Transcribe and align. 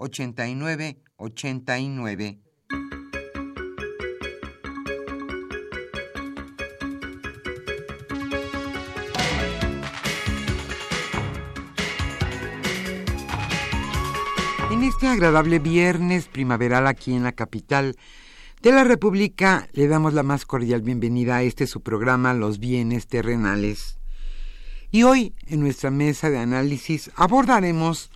8989. 0.00 2.40
En 14.70 14.84
este 14.84 15.08
agradable 15.08 15.58
viernes 15.58 16.28
primaveral 16.28 16.86
aquí 16.86 17.14
en 17.14 17.22
la 17.22 17.32
capital 17.32 17.96
de 18.62 18.72
la 18.72 18.84
República 18.84 19.68
le 19.72 19.86
damos 19.86 20.14
la 20.14 20.22
más 20.22 20.46
cordial 20.46 20.80
bienvenida 20.80 21.36
a 21.36 21.42
este 21.42 21.66
su 21.66 21.82
programa 21.82 22.32
Los 22.32 22.58
bienes 22.58 23.06
terrenales. 23.06 23.98
Y 24.90 25.02
hoy 25.02 25.34
en 25.46 25.60
nuestra 25.60 25.90
mesa 25.90 26.30
de 26.30 26.38
análisis 26.38 27.10
abordaremos 27.16 28.10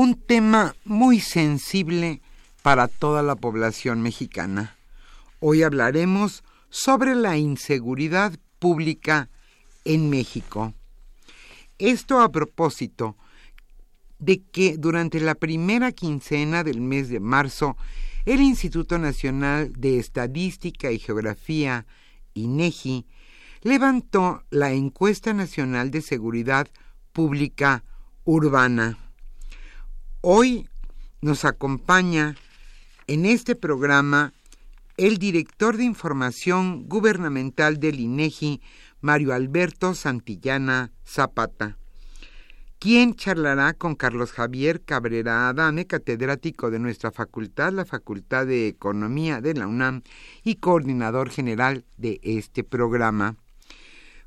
un 0.00 0.14
tema 0.14 0.76
muy 0.84 1.18
sensible 1.18 2.22
para 2.62 2.86
toda 2.86 3.20
la 3.20 3.34
población 3.34 4.00
mexicana. 4.00 4.76
Hoy 5.40 5.64
hablaremos 5.64 6.44
sobre 6.70 7.16
la 7.16 7.36
inseguridad 7.36 8.32
pública 8.60 9.28
en 9.84 10.08
México. 10.08 10.72
Esto 11.78 12.20
a 12.20 12.30
propósito 12.30 13.16
de 14.20 14.40
que 14.40 14.76
durante 14.76 15.18
la 15.18 15.34
primera 15.34 15.90
quincena 15.90 16.62
del 16.62 16.80
mes 16.80 17.08
de 17.08 17.18
marzo, 17.18 17.76
el 18.24 18.40
Instituto 18.40 18.98
Nacional 18.98 19.72
de 19.72 19.98
Estadística 19.98 20.92
y 20.92 21.00
Geografía, 21.00 21.86
INEGI, 22.34 23.04
levantó 23.62 24.44
la 24.50 24.70
encuesta 24.70 25.34
nacional 25.34 25.90
de 25.90 26.02
seguridad 26.02 26.68
pública 27.12 27.82
urbana. 28.22 28.96
Hoy 30.20 30.68
nos 31.20 31.44
acompaña 31.44 32.34
en 33.06 33.24
este 33.24 33.54
programa 33.54 34.32
el 34.96 35.18
director 35.18 35.76
de 35.76 35.84
Información 35.84 36.88
Gubernamental 36.88 37.78
del 37.78 38.00
INEGI, 38.00 38.60
Mario 39.00 39.32
Alberto 39.32 39.94
Santillana 39.94 40.90
Zapata, 41.06 41.78
quien 42.80 43.14
charlará 43.14 43.74
con 43.74 43.94
Carlos 43.94 44.32
Javier 44.32 44.82
Cabrera 44.82 45.50
Adame, 45.50 45.86
catedrático 45.86 46.72
de 46.72 46.80
nuestra 46.80 47.12
facultad, 47.12 47.72
la 47.72 47.84
Facultad 47.84 48.44
de 48.44 48.66
Economía 48.66 49.40
de 49.40 49.54
la 49.54 49.68
UNAM 49.68 50.02
y 50.42 50.56
coordinador 50.56 51.30
general 51.30 51.84
de 51.96 52.18
este 52.24 52.64
programa. 52.64 53.36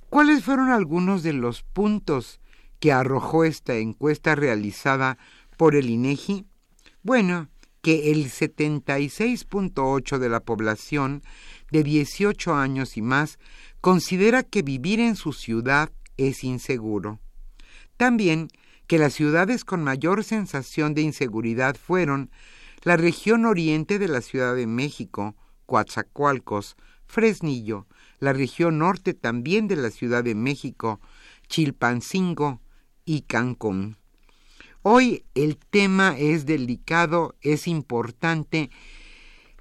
¿Cuáles 0.09 0.41
fueron 0.45 0.69
algunos 0.69 1.21
de 1.21 1.33
los 1.33 1.63
puntos 1.63 2.39
que 2.79 2.91
arrojó 2.93 3.43
esta 3.43 3.75
encuesta 3.75 4.35
realizada 4.35 5.17
por 5.61 5.75
el 5.75 5.91
INEGI? 5.91 6.47
Bueno, 7.03 7.47
que 7.83 8.11
el 8.11 8.31
76.8 8.31 10.17
de 10.17 10.27
la 10.27 10.39
población 10.39 11.21
de 11.69 11.83
18 11.83 12.55
años 12.55 12.97
y 12.97 13.03
más 13.03 13.37
considera 13.79 14.41
que 14.41 14.63
vivir 14.63 14.99
en 14.99 15.15
su 15.15 15.33
ciudad 15.33 15.91
es 16.17 16.43
inseguro. 16.43 17.19
También 17.95 18.47
que 18.87 18.97
las 18.97 19.13
ciudades 19.13 19.63
con 19.63 19.83
mayor 19.83 20.23
sensación 20.23 20.95
de 20.95 21.03
inseguridad 21.03 21.75
fueron 21.75 22.31
la 22.81 22.97
región 22.97 23.45
oriente 23.45 23.99
de 23.99 24.07
la 24.07 24.21
Ciudad 24.21 24.55
de 24.55 24.65
México, 24.65 25.35
Coatzacoalcos, 25.67 26.75
Fresnillo, 27.05 27.85
la 28.17 28.33
región 28.33 28.79
norte 28.79 29.13
también 29.13 29.67
de 29.67 29.75
la 29.75 29.91
Ciudad 29.91 30.23
de 30.23 30.33
México, 30.33 30.99
Chilpancingo 31.47 32.63
y 33.05 33.21
Cancún. 33.21 34.00
Hoy 34.83 35.25
el 35.35 35.57
tema 35.57 36.17
es 36.17 36.47
delicado, 36.47 37.35
es 37.41 37.67
importante 37.67 38.71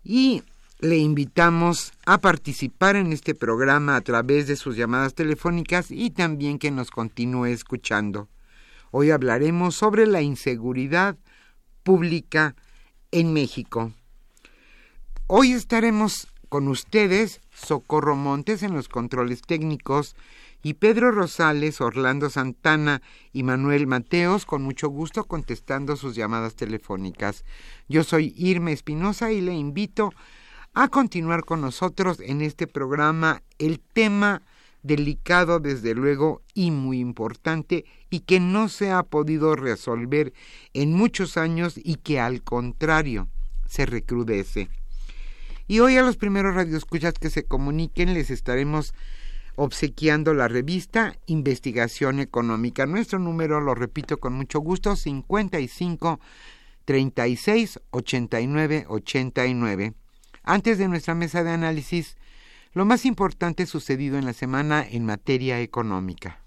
y 0.03 0.43
le 0.79 0.97
invitamos 0.97 1.93
a 2.07 2.23
participar 2.23 2.97
en 2.97 3.13
este 3.13 3.35
programa 3.35 3.97
a 3.97 4.01
través 4.01 4.47
de 4.47 4.57
sus 4.57 4.77
llamadas 4.77 5.15
telefónicas 5.15 5.91
y 5.91 6.09
también 6.09 6.59
que 6.59 6.71
nos 6.71 6.91
continúe 6.91 7.47
escuchando. 7.47 8.29
Hoy 8.93 9.11
hablaremos 9.11 9.75
sobre 9.75 10.07
la 10.07 10.23
inseguridad 10.23 11.19
pública 11.83 12.57
en 13.11 13.35
México. 13.35 13.93
Hoy 15.27 15.53
estaremos 15.53 16.29
con 16.49 16.67
ustedes, 16.67 17.43
Socorro 17.53 18.17
Montes 18.17 18.63
en 18.63 18.73
los 18.73 18.89
controles 18.89 19.43
técnicos, 19.43 20.17
y 20.63 20.75
Pedro 20.75 21.11
Rosales, 21.11 21.81
Orlando 21.81 22.31
Santana 22.31 23.03
y 23.33 23.43
Manuel 23.43 23.87
Mateos, 23.87 24.45
con 24.45 24.63
mucho 24.63 24.89
gusto 24.89 25.25
contestando 25.25 25.97
sus 25.97 26.15
llamadas 26.15 26.55
telefónicas. 26.55 27.45
Yo 27.89 28.05
soy 28.05 28.35
Irma 28.37 28.73
Espinosa 28.73 29.33
y 29.33 29.41
le 29.41 29.55
invito 29.55 30.13
a 30.75 30.89
continuar 30.89 31.45
con 31.45 31.61
nosotros 31.61 32.21
en 32.21 32.43
este 32.43 32.67
programa 32.67 33.43
el 33.59 33.81
tema 33.81 34.43
delicado 34.83 35.61
desde 35.61 35.95
luego 35.95 36.43
y 36.55 36.71
muy 36.71 37.01
importante 37.01 37.85
y 38.09 38.21
que 38.21 38.41
no 38.41 38.69
se 38.69 38.91
ha 38.91 39.03
podido 39.03 39.57
resolver 39.57 40.33
en 40.73 40.93
muchos 40.93 41.37
años 41.37 41.75
y 41.77 41.97
que 41.97 42.21
al 42.21 42.43
contrario 42.43 43.29
se 43.67 43.87
recrudece. 43.87 44.69
Y 45.67 45.81
hoy 45.81 45.97
a 45.97 46.03
los 46.03 46.17
primeros 46.17 46.55
radioescuchas 46.55 47.15
que 47.15 47.31
se 47.31 47.45
comuniquen 47.45 48.15
les 48.15 48.31
estaremos 48.31 48.93
obsequiando 49.57 50.35
la 50.35 50.49
revista 50.49 51.15
Investigación 51.27 52.21
Económica. 52.21 52.87
Nuestro 52.87 53.19
número, 53.19 53.61
lo 53.61 53.75
repito 53.75 54.19
con 54.19 54.33
mucho 54.33 54.61
gusto, 54.61 54.97
55 54.97 56.21
36 56.85 57.81
89 57.91 58.87
89. 58.89 59.95
Antes 60.43 60.79
de 60.79 60.89
nuestra 60.89 61.15
mesa 61.15 61.45
de 61.45 61.51
análisis, 61.51 62.17
lo 62.73 62.85
más 62.85 63.05
importante 63.05 63.67
sucedido 63.67 64.19
en 64.19 64.25
la 64.25 64.33
semana 64.33 64.87
en 64.89 65.05
materia 65.05 65.61
económica. 65.61 66.43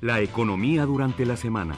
La 0.00 0.20
economía 0.20 0.86
durante 0.86 1.26
la 1.26 1.36
semana. 1.36 1.74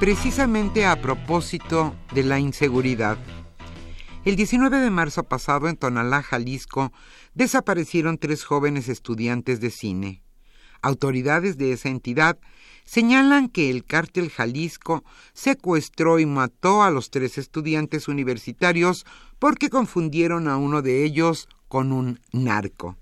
Precisamente 0.00 0.86
a 0.86 1.00
propósito 1.02 1.92
de 2.14 2.22
la 2.22 2.38
inseguridad, 2.38 3.18
el 4.24 4.36
19 4.36 4.78
de 4.78 4.90
marzo 4.90 5.24
pasado 5.24 5.68
en 5.68 5.76
Tonalá, 5.76 6.22
Jalisco, 6.22 6.92
desaparecieron 7.34 8.16
tres 8.16 8.44
jóvenes 8.44 8.88
estudiantes 8.88 9.60
de 9.60 9.70
cine. 9.70 10.22
Autoridades 10.82 11.58
de 11.58 11.72
esa 11.72 11.88
entidad 11.88 12.38
señalan 12.84 13.48
que 13.48 13.70
el 13.70 13.84
cártel 13.84 14.30
Jalisco 14.30 15.02
secuestró 15.32 16.20
y 16.20 16.26
mató 16.26 16.84
a 16.84 16.92
los 16.92 17.10
tres 17.10 17.36
estudiantes 17.36 18.06
universitarios 18.06 19.04
porque 19.40 19.68
confundieron 19.68 20.46
a 20.46 20.58
uno 20.58 20.80
de 20.80 21.04
ellos 21.04 21.48
con 21.66 21.90
un 21.90 22.20
narco. 22.30 22.96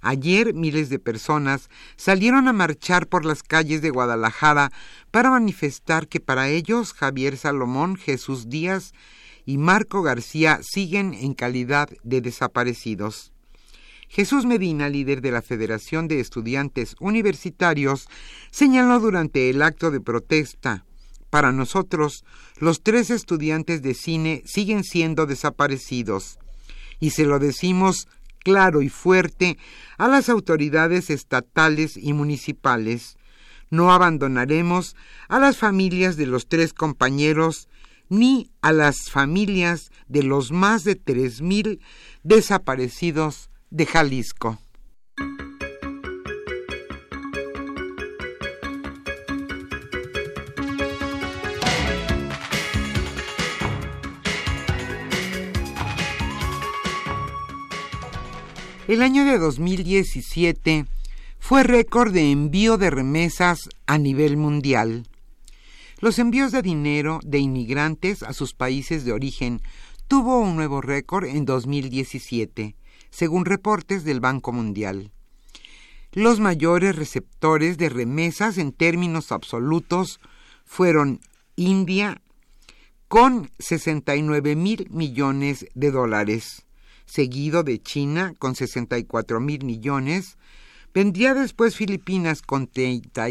Ayer 0.00 0.54
miles 0.54 0.88
de 0.88 0.98
personas 0.98 1.68
salieron 1.96 2.48
a 2.48 2.52
marchar 2.52 3.06
por 3.06 3.24
las 3.24 3.42
calles 3.42 3.82
de 3.82 3.90
Guadalajara 3.90 4.72
para 5.10 5.30
manifestar 5.30 6.08
que 6.08 6.20
para 6.20 6.48
ellos 6.48 6.92
Javier 6.92 7.36
Salomón, 7.36 7.96
Jesús 7.96 8.48
Díaz 8.48 8.92
y 9.44 9.58
Marco 9.58 10.02
García 10.02 10.60
siguen 10.62 11.14
en 11.14 11.34
calidad 11.34 11.88
de 12.02 12.20
desaparecidos. 12.20 13.32
Jesús 14.08 14.44
Medina, 14.44 14.88
líder 14.88 15.20
de 15.20 15.30
la 15.30 15.42
Federación 15.42 16.08
de 16.08 16.20
Estudiantes 16.20 16.96
Universitarios, 16.98 18.08
señaló 18.50 18.98
durante 18.98 19.50
el 19.50 19.62
acto 19.62 19.90
de 19.90 20.00
protesta 20.00 20.84
para 21.30 21.52
nosotros, 21.52 22.24
los 22.58 22.82
tres 22.82 23.08
estudiantes 23.10 23.82
de 23.82 23.94
cine 23.94 24.42
siguen 24.44 24.82
siendo 24.82 25.26
desaparecidos. 25.26 26.38
Y 26.98 27.10
se 27.10 27.24
lo 27.24 27.38
decimos 27.38 28.08
claro 28.42 28.82
y 28.82 28.88
fuerte 28.88 29.58
a 29.98 30.08
las 30.08 30.28
autoridades 30.28 31.10
estatales 31.10 31.96
y 31.96 32.12
municipales. 32.12 33.16
No 33.70 33.92
abandonaremos 33.92 34.96
a 35.28 35.38
las 35.38 35.56
familias 35.56 36.16
de 36.16 36.26
los 36.26 36.48
tres 36.48 36.72
compañeros 36.72 37.68
ni 38.08 38.50
a 38.60 38.72
las 38.72 39.10
familias 39.10 39.90
de 40.08 40.24
los 40.24 40.50
más 40.50 40.82
de 40.82 40.96
tres 40.96 41.40
mil 41.40 41.80
desaparecidos 42.24 43.50
de 43.70 43.86
Jalisco. 43.86 44.58
El 58.90 59.02
año 59.02 59.24
de 59.24 59.38
2017 59.38 60.84
fue 61.38 61.62
récord 61.62 62.12
de 62.12 62.32
envío 62.32 62.76
de 62.76 62.90
remesas 62.90 63.68
a 63.86 63.98
nivel 63.98 64.36
mundial. 64.36 65.06
Los 66.00 66.18
envíos 66.18 66.50
de 66.50 66.60
dinero 66.60 67.20
de 67.22 67.38
inmigrantes 67.38 68.24
a 68.24 68.32
sus 68.32 68.52
países 68.52 69.04
de 69.04 69.12
origen 69.12 69.62
tuvo 70.08 70.40
un 70.40 70.56
nuevo 70.56 70.80
récord 70.80 71.26
en 71.26 71.44
2017, 71.44 72.74
según 73.10 73.44
reportes 73.44 74.02
del 74.02 74.18
Banco 74.18 74.50
Mundial. 74.50 75.12
Los 76.10 76.40
mayores 76.40 76.96
receptores 76.96 77.78
de 77.78 77.90
remesas 77.90 78.58
en 78.58 78.72
términos 78.72 79.30
absolutos 79.30 80.18
fueron 80.64 81.20
India, 81.54 82.22
con 83.06 83.52
69 83.60 84.56
mil 84.56 84.88
millones 84.90 85.66
de 85.76 85.92
dólares, 85.92 86.64
seguido 87.10 87.64
de 87.64 87.82
China 87.82 88.34
con 88.38 88.54
64 88.54 89.40
mil 89.40 89.64
millones, 89.64 90.38
vendría 90.94 91.34
después 91.34 91.74
Filipinas 91.76 92.40
con, 92.40 92.68
30, 92.68 93.30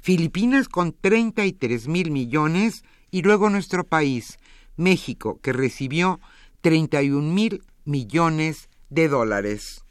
Filipinas 0.00 0.68
con 0.68 0.92
33 0.92 1.88
mil 1.88 2.12
millones 2.12 2.84
y 3.10 3.22
luego 3.22 3.50
nuestro 3.50 3.82
país, 3.84 4.38
México, 4.76 5.40
que 5.42 5.52
recibió 5.52 6.20
31 6.60 7.34
mil 7.34 7.64
millones 7.84 8.68
de 8.90 9.08
dólares. 9.08 9.84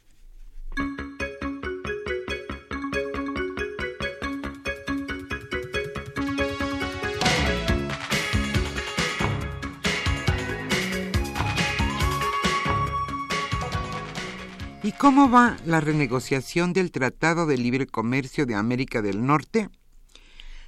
Cómo 15.00 15.30
va 15.30 15.56
la 15.64 15.80
renegociación 15.80 16.74
del 16.74 16.92
Tratado 16.92 17.46
de 17.46 17.56
Libre 17.56 17.86
Comercio 17.86 18.44
de 18.44 18.54
América 18.54 19.00
del 19.00 19.24
Norte? 19.24 19.70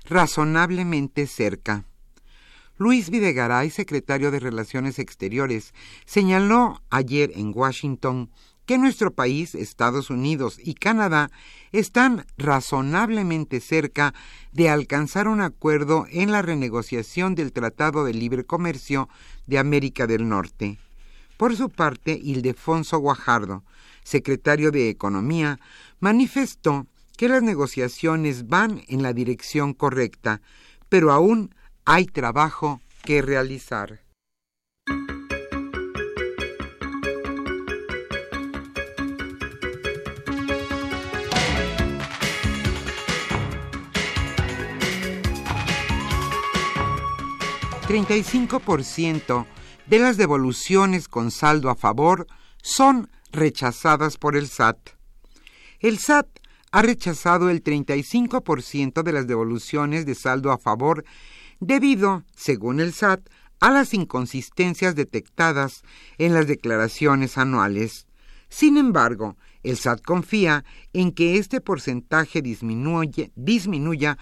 Razonablemente 0.09 1.27
cerca. 1.27 1.85
Luis 2.79 3.11
Videgaray, 3.11 3.69
secretario 3.69 4.31
de 4.31 4.41
Relaciones 4.41 4.99
Exteriores, 4.99 5.75
señaló 6.07 6.81
ayer 6.89 7.31
en 7.35 7.53
Washington 7.55 8.31
que 8.65 8.79
nuestro 8.79 9.13
país, 9.13 9.55
Estados 9.55 10.09
Unidos 10.09 10.59
y 10.59 10.77
Canadá 10.77 11.31
están 11.71 12.25
razonablemente 12.39 13.61
cerca 13.61 14.15
de 14.51 14.71
alcanzar 14.71 15.29
un 15.29 15.43
acuerdo 15.43 16.07
en 16.11 16.33
la 16.33 16.41
renegociación 16.41 17.35
del 17.35 17.53
Tratado 17.53 18.03
de 18.07 18.15
Libre 18.15 18.45
Comercio 18.45 19.11
de 19.47 19.59
América 19.59 20.07
del 20.07 20.27
Norte. 20.27 20.79
Por 21.37 21.55
su 21.55 21.69
parte, 21.69 22.19
Ildefonso 22.23 22.99
Guajardo, 22.99 23.63
secretario 24.03 24.71
de 24.71 24.89
Economía, 24.89 25.59
manifestó 26.01 26.87
que 27.17 27.29
las 27.29 27.43
negociaciones 27.43 28.49
van 28.49 28.83
en 28.89 29.03
la 29.03 29.13
dirección 29.13 29.75
correcta, 29.75 30.41
pero 30.89 31.13
aún 31.13 31.55
hay 31.85 32.07
trabajo 32.07 32.81
que 33.05 33.23
realizar. 33.23 34.01
...35% 47.89 49.47
de 49.87 49.99
las 49.99 50.17
devoluciones 50.17 51.09
con 51.09 51.31
saldo 51.31 51.69
a 51.69 51.75
favor 51.75 52.27
son 52.63 53.11
rechazadas 53.33 54.19
por 54.19 54.37
el 54.37 54.49
SAT. 54.49 54.79
El 55.81 55.99
SAT 55.99 56.29
ha 56.71 56.83
rechazado 56.83 57.51
el 57.51 57.63
35% 57.63 59.03
de 59.03 59.13
las 59.13 59.27
devoluciones 59.27 60.07
de 60.07 60.15
saldo 60.15 60.53
a 60.53 60.59
favor 60.59 61.05
debido, 61.61 62.25
según 62.37 62.81
el 62.81 62.93
SAT, 62.93 63.29
a 63.61 63.71
las 63.71 63.95
inconsistencias 63.95 64.95
detectadas 64.95 65.83
en 66.19 66.35
las 66.35 66.47
declaraciones 66.47 67.39
anuales. 67.39 68.07
Sin 68.49 68.77
embargo, 68.77 69.37
el 69.63 69.77
SAT 69.77 70.03
confía 70.03 70.65
en 70.93 71.13
que 71.13 71.39
este 71.39 71.61
porcentaje 71.61 72.43
disminuya 72.43 74.19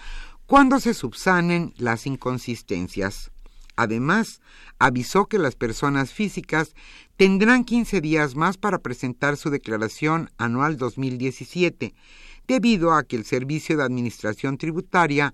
cuando 0.47 0.79
se 0.81 0.95
subsanen 0.95 1.73
las 1.79 2.07
inconsistencias. 2.07 3.31
Además, 3.77 4.41
avisó 4.79 5.27
que 5.27 5.39
las 5.39 5.57
personas 5.57 6.13
físicas 6.13 6.75
tendrán 7.17 7.65
15 7.65 8.01
días 8.01 8.35
más 8.35 8.57
para 8.57 8.79
presentar 8.79 9.37
su 9.37 9.51
declaración 9.51 10.31
anual 10.39 10.77
2017, 10.77 11.95
debido 12.47 12.93
a 12.93 13.05
que 13.05 13.17
el 13.17 13.25
Servicio 13.25 13.77
de 13.77 13.85
Administración 13.85 14.59
Tributaria 14.59 15.33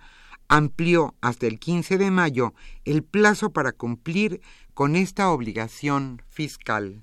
amplió 0.49 1.15
hasta 1.21 1.47
el 1.47 1.59
15 1.59 1.99
de 1.99 2.11
mayo 2.11 2.55
el 2.85 3.03
plazo 3.03 3.51
para 3.51 3.73
cumplir 3.73 4.41
con 4.75 4.97
esta 4.97 5.31
obligación 5.31 6.23
fiscal. 6.29 7.03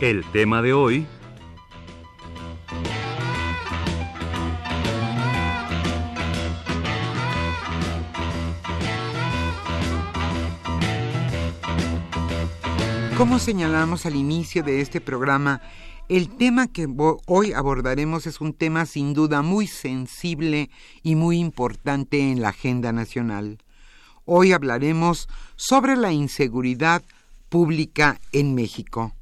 El 0.00 0.24
tema 0.30 0.60
de 0.60 0.74
hoy 0.74 1.06
Como 13.16 13.38
señalamos 13.38 14.04
al 14.04 14.14
inicio 14.14 14.62
de 14.62 14.82
este 14.82 15.00
programa, 15.00 15.62
El 16.08 16.28
tema 16.28 16.68
que 16.68 16.86
hoy 17.26 17.52
abordaremos 17.52 18.26
es 18.26 18.40
un 18.40 18.52
tema 18.52 18.84
sin 18.84 19.14
duda 19.14 19.42
muy 19.42 19.66
sensible 19.66 20.70
y 21.02 21.16
muy 21.16 21.38
importante 21.38 22.30
en 22.30 22.40
la 22.42 22.50
agenda 22.50 22.92
nacional. 22.92 23.58
Hoy 24.24 24.52
hablaremos 24.52 25.28
sobre 25.56 25.96
la 25.96 26.12
inseguridad 26.12 27.02
pública 27.48 28.20
en 28.32 28.54
México. 28.54 29.14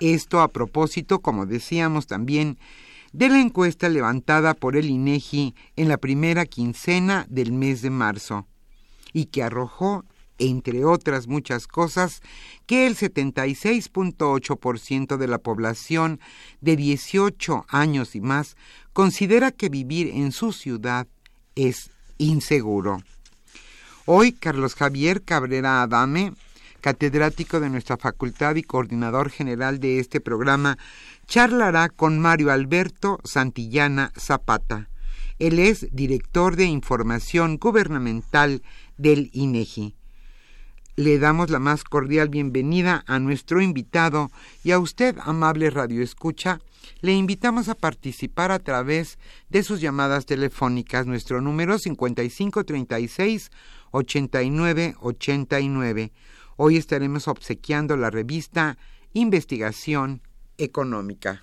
Esto 0.00 0.40
a 0.40 0.48
propósito, 0.48 1.20
como 1.20 1.46
decíamos 1.46 2.06
también, 2.08 2.58
de 3.12 3.28
la 3.28 3.40
encuesta 3.40 3.88
levantada 3.88 4.52
por 4.54 4.76
el 4.76 4.90
INEGI 4.90 5.54
en 5.76 5.88
la 5.88 5.96
primera 5.96 6.44
quincena 6.44 7.24
del 7.30 7.52
mes 7.52 7.82
de 7.82 7.90
marzo 7.90 8.46
y 9.12 9.26
que 9.26 9.42
arrojó, 9.42 10.04
entre 10.38 10.84
otras 10.84 11.28
muchas 11.28 11.66
cosas, 11.66 12.20
que 12.66 12.86
el 12.86 12.96
76.8% 12.96 15.16
de 15.16 15.28
la 15.28 15.38
población 15.38 16.20
de 16.60 16.76
18 16.76 17.64
años 17.68 18.14
y 18.14 18.20
más 18.20 18.56
considera 18.92 19.52
que 19.52 19.68
vivir 19.68 20.08
en 20.08 20.32
su 20.32 20.52
ciudad 20.52 21.06
es 21.54 21.90
inseguro. 22.18 23.02
Hoy 24.04 24.32
Carlos 24.32 24.74
Javier 24.74 25.22
Cabrera 25.22 25.82
Adame, 25.82 26.32
catedrático 26.80 27.60
de 27.60 27.70
nuestra 27.70 27.96
facultad 27.96 28.56
y 28.56 28.62
coordinador 28.62 29.30
general 29.30 29.78
de 29.78 30.00
este 30.00 30.20
programa, 30.20 30.76
charlará 31.26 31.88
con 31.88 32.18
Mario 32.18 32.50
Alberto 32.50 33.20
Santillana 33.24 34.12
Zapata. 34.18 34.88
Él 35.38 35.58
es 35.58 35.88
director 35.92 36.56
de 36.56 36.64
Información 36.64 37.58
Gubernamental 37.58 38.62
del 38.96 39.30
INEGI. 39.32 39.94
Le 40.94 41.18
damos 41.18 41.48
la 41.48 41.58
más 41.58 41.84
cordial 41.84 42.28
bienvenida 42.28 43.02
a 43.06 43.18
nuestro 43.18 43.62
invitado 43.62 44.30
y 44.62 44.72
a 44.72 44.78
usted, 44.78 45.16
amable 45.22 45.70
Radio 45.70 46.02
Escucha, 46.02 46.60
le 47.00 47.14
invitamos 47.14 47.70
a 47.70 47.74
participar 47.74 48.52
a 48.52 48.58
través 48.58 49.18
de 49.48 49.62
sus 49.62 49.80
llamadas 49.80 50.26
telefónicas. 50.26 51.06
Nuestro 51.06 51.40
número 51.40 51.78
5536 51.78 53.50
8989. 53.90 56.12
Hoy 56.56 56.76
estaremos 56.76 57.26
obsequiando 57.26 57.96
la 57.96 58.10
revista 58.10 58.76
Investigación 59.14 60.20
económica. 60.58 61.42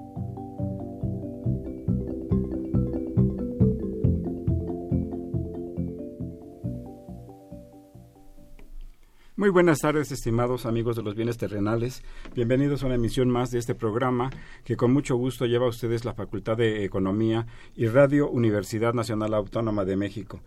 Muy 9.41 9.49
buenas 9.49 9.79
tardes, 9.79 10.11
estimados 10.11 10.67
amigos 10.67 10.95
de 10.95 11.01
los 11.01 11.15
bienes 11.15 11.35
terrenales. 11.35 12.03
Bienvenidos 12.35 12.83
a 12.83 12.85
una 12.85 12.93
emisión 12.93 13.27
más 13.27 13.49
de 13.49 13.57
este 13.57 13.73
programa 13.73 14.29
que 14.63 14.77
con 14.77 14.93
mucho 14.93 15.15
gusto 15.15 15.47
lleva 15.47 15.65
a 15.65 15.69
ustedes 15.69 16.05
la 16.05 16.13
Facultad 16.13 16.57
de 16.57 16.85
Economía 16.85 17.47
y 17.75 17.87
Radio 17.87 18.29
Universidad 18.29 18.93
Nacional 18.93 19.33
Autónoma 19.33 19.83
de 19.83 19.97
México. 19.97 20.41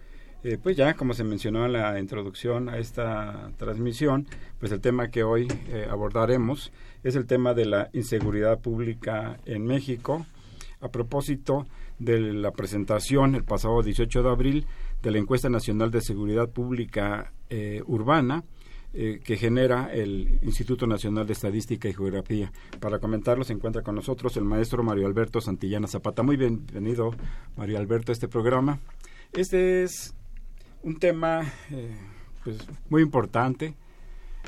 Eh, 0.45 0.59
pues 0.63 0.77
ya, 0.77 0.95
como 0.95 1.13
se 1.13 1.25
mencionó 1.25 1.67
en 1.67 1.73
la 1.73 1.99
introducción 1.99 2.69
a 2.69 2.79
esta 2.79 3.51
transmisión, 3.57 4.29
pues 4.61 4.71
el 4.71 4.81
tema 4.81 5.09
que 5.09 5.25
hoy 5.25 5.49
eh, 5.71 5.89
abordaremos 5.91 6.71
es 7.03 7.17
el 7.17 7.27
tema 7.27 7.53
de 7.53 7.67
la 7.67 7.91
inseguridad 7.95 8.61
pública 8.61 9.41
en 9.45 9.67
México. 9.67 10.25
A 10.81 10.89
propósito 10.89 11.67
de 11.99 12.21
la 12.21 12.53
presentación 12.53 13.35
el 13.35 13.43
pasado 13.43 13.83
18 13.83 14.23
de 14.23 14.31
abril 14.31 14.67
de 15.03 15.11
la 15.11 15.19
encuesta 15.19 15.49
nacional 15.49 15.91
de 15.91 16.01
seguridad 16.01 16.49
pública 16.49 17.33
eh, 17.51 17.83
urbana, 17.87 18.45
eh, 18.97 19.19
que 19.25 19.37
genera 19.37 19.93
el 19.93 20.39
Instituto 20.43 20.87
Nacional 20.87 21.27
de 21.27 21.33
Estadística 21.33 21.89
y 21.89 21.95
Geografía. 21.95 22.53
Para 22.79 23.01
comentarlo 23.01 23.43
se 23.43 23.53
encuentra 23.53 23.83
con 23.83 23.97
nosotros 23.97 24.37
el 24.37 24.45
maestro 24.45 24.85
Mario 24.85 25.09
Alberto 25.09 25.41
Santillana 25.41 25.89
Zapata. 25.89 26.23
Muy 26.23 26.37
bienvenido, 26.37 27.11
Mario 27.57 27.79
Alberto, 27.79 28.13
a 28.13 28.15
este 28.15 28.29
programa. 28.29 28.79
Este 29.33 29.83
es 29.83 30.15
un 30.85 31.01
tema 31.01 31.43
eh, 31.73 31.91
pues, 32.45 32.59
muy 32.89 33.03
importante, 33.03 33.75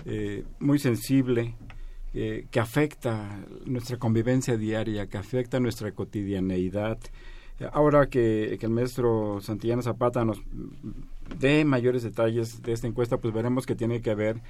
eh, 0.05 0.45
muy 0.61 0.79
sensible, 0.79 1.57
que 2.15 2.61
afecta 2.61 3.45
nuestra 3.67 3.99
convivencia 3.99 4.57
diaria, 4.57 5.07
que 5.07 5.19
afecta 5.19 5.61
nuestra 5.61 5.93
cotidianeidad. 5.93 6.99
Ahora 7.73 8.09
que, 8.09 8.59
el 8.61 8.71
maestro 8.71 9.41
Santillana 9.41 9.83
Zapata 9.83 10.25
nos 10.25 10.43
de 11.39 11.65
mayores 11.65 12.03
detalles 12.03 12.63
de 12.63 12.73
esta 12.73 12.87
encuesta, 12.87 13.19
pues 13.19 13.33
veremos 13.33 13.67
que 13.67 13.75
tiene 13.75 14.01
que 14.03 14.15
ver 14.15 14.41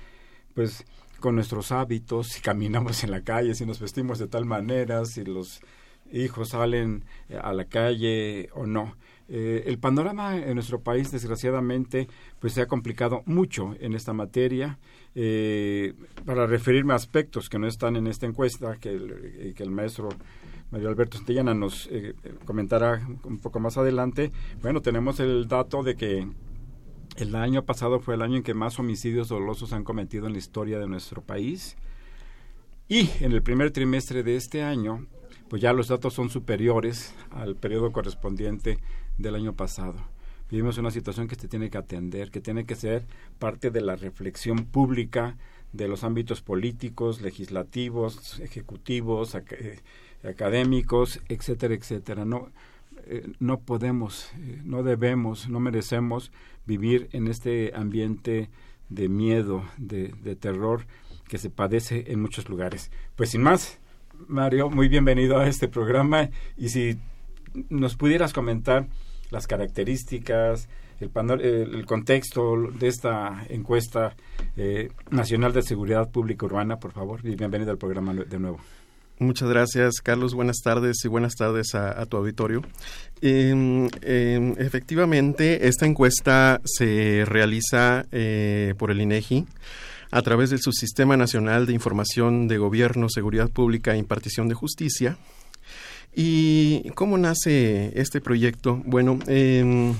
pues 0.54 0.84
con 1.20 1.34
nuestros 1.34 1.72
hábitos, 1.72 2.28
si 2.28 2.40
caminamos 2.40 3.04
en 3.04 3.10
la 3.10 3.22
calle, 3.22 3.54
si 3.54 3.64
nos 3.64 3.80
vestimos 3.80 4.18
de 4.18 4.26
tal 4.26 4.44
manera, 4.44 5.04
si 5.04 5.24
los 5.24 5.60
hijos 6.12 6.50
salen 6.50 7.04
eh, 7.28 7.38
a 7.40 7.52
la 7.52 7.64
calle 7.66 8.48
o 8.54 8.66
no. 8.66 8.96
Eh, 9.28 9.64
el 9.66 9.78
panorama 9.78 10.36
en 10.36 10.54
nuestro 10.54 10.80
país, 10.80 11.10
desgraciadamente, 11.10 12.08
pues 12.38 12.52
se 12.52 12.62
ha 12.62 12.66
complicado 12.66 13.22
mucho 13.26 13.74
en 13.80 13.94
esta 13.94 14.12
materia. 14.12 14.78
Eh, 15.14 15.94
para 16.24 16.46
referirme 16.46 16.92
a 16.92 16.96
aspectos 16.96 17.48
que 17.48 17.58
no 17.58 17.66
están 17.66 17.96
en 17.96 18.06
esta 18.06 18.26
encuesta, 18.26 18.76
que 18.76 18.90
el, 18.90 19.54
que 19.56 19.62
el 19.62 19.70
maestro 19.70 20.10
Mario 20.70 20.88
Alberto 20.88 21.16
Estellana 21.18 21.54
nos 21.54 21.88
comentará 22.44 23.06
un 23.24 23.38
poco 23.38 23.60
más 23.60 23.76
adelante, 23.76 24.32
bueno, 24.62 24.82
tenemos 24.82 25.20
el 25.20 25.46
dato 25.48 25.82
de 25.82 25.96
que 25.96 26.28
el 27.16 27.34
año 27.34 27.64
pasado 27.64 28.00
fue 28.00 28.14
el 28.14 28.22
año 28.22 28.36
en 28.36 28.42
que 28.42 28.52
más 28.52 28.78
homicidios 28.78 29.28
dolosos 29.28 29.72
han 29.72 29.84
cometido 29.84 30.26
en 30.26 30.32
la 30.32 30.38
historia 30.38 30.78
de 30.78 30.86
nuestro 30.86 31.22
país. 31.22 31.76
Y 32.88 33.08
en 33.20 33.32
el 33.32 33.42
primer 33.42 33.70
trimestre 33.70 34.22
de 34.22 34.36
este 34.36 34.62
año, 34.62 35.06
pues 35.48 35.62
ya 35.62 35.72
los 35.72 35.88
datos 35.88 36.14
son 36.14 36.28
superiores 36.28 37.14
al 37.30 37.56
periodo 37.56 37.90
correspondiente 37.90 38.78
del 39.18 39.34
año 39.34 39.54
pasado. 39.54 39.96
Vivimos 40.50 40.78
una 40.78 40.90
situación 40.90 41.26
que 41.26 41.34
se 41.34 41.48
tiene 41.48 41.70
que 41.70 41.78
atender, 41.78 42.30
que 42.30 42.40
tiene 42.40 42.66
que 42.66 42.76
ser 42.76 43.06
parte 43.38 43.70
de 43.70 43.80
la 43.80 43.96
reflexión 43.96 44.66
pública 44.66 45.36
de 45.72 45.88
los 45.88 46.04
ámbitos 46.04 46.42
políticos, 46.42 47.20
legislativos, 47.20 48.38
ejecutivos, 48.40 49.34
eh, 49.34 49.80
académicos, 50.26 51.20
etcétera, 51.28 51.74
etcétera. 51.74 52.24
No, 52.24 52.50
eh, 53.06 53.26
no 53.38 53.60
podemos, 53.60 54.32
eh, 54.38 54.60
no 54.64 54.82
debemos, 54.82 55.48
no 55.48 55.60
merecemos 55.60 56.32
vivir 56.66 57.08
en 57.12 57.28
este 57.28 57.72
ambiente 57.74 58.50
de 58.88 59.08
miedo, 59.08 59.64
de, 59.78 60.08
terror 60.36 60.86
que 61.28 61.38
se 61.38 61.50
padece 61.50 62.04
en 62.08 62.20
muchos 62.20 62.48
lugares. 62.48 62.90
Pues 63.14 63.30
sin 63.30 63.42
más, 63.42 63.78
Mario, 64.28 64.70
muy 64.70 64.88
bienvenido 64.88 65.38
a 65.38 65.48
este 65.48 65.68
programa 65.68 66.30
y 66.56 66.68
si 66.68 66.98
nos 67.68 67.96
pudieras 67.96 68.32
comentar 68.32 68.88
las 69.30 69.46
características, 69.46 70.68
el, 71.00 71.10
el 71.40 71.86
contexto 71.86 72.70
de 72.70 72.88
esta 72.88 73.44
encuesta 73.48 74.16
eh, 74.56 74.90
nacional 75.10 75.52
de 75.52 75.62
seguridad 75.62 76.10
pública 76.10 76.46
urbana, 76.46 76.78
por 76.78 76.92
favor, 76.92 77.22
bienvenido 77.22 77.70
al 77.70 77.78
programa 77.78 78.14
de 78.14 78.38
nuevo. 78.38 78.58
Muchas 79.18 79.48
gracias, 79.48 79.94
Carlos. 80.02 80.34
Buenas 80.34 80.58
tardes 80.62 80.98
y 81.04 81.08
buenas 81.08 81.36
tardes 81.36 81.74
a, 81.74 82.04
tu 82.04 82.18
auditorio. 82.18 82.62
Em, 83.22 83.88
em, 84.02 84.54
efectivamente, 84.58 85.68
esta 85.68 85.86
encuesta 85.86 86.60
se 86.64 87.24
realiza 87.24 88.04
eh, 88.12 88.74
por 88.76 88.90
el 88.90 89.00
INEGI 89.00 89.46
a 90.10 90.20
través 90.20 90.50
del 90.50 90.60
Subsistema 90.60 91.16
Nacional 91.16 91.64
de 91.64 91.72
Información 91.72 92.46
de 92.46 92.58
Gobierno, 92.58 93.08
Seguridad 93.08 93.48
Pública 93.48 93.94
e 93.94 93.98
Impartición 93.98 94.48
de 94.48 94.54
Justicia. 94.54 95.16
¿Y 96.14 96.90
cómo 96.90 97.16
nace 97.16 97.98
este 97.98 98.20
proyecto? 98.20 98.82
Bueno, 98.84 99.18
eh, 99.28 99.94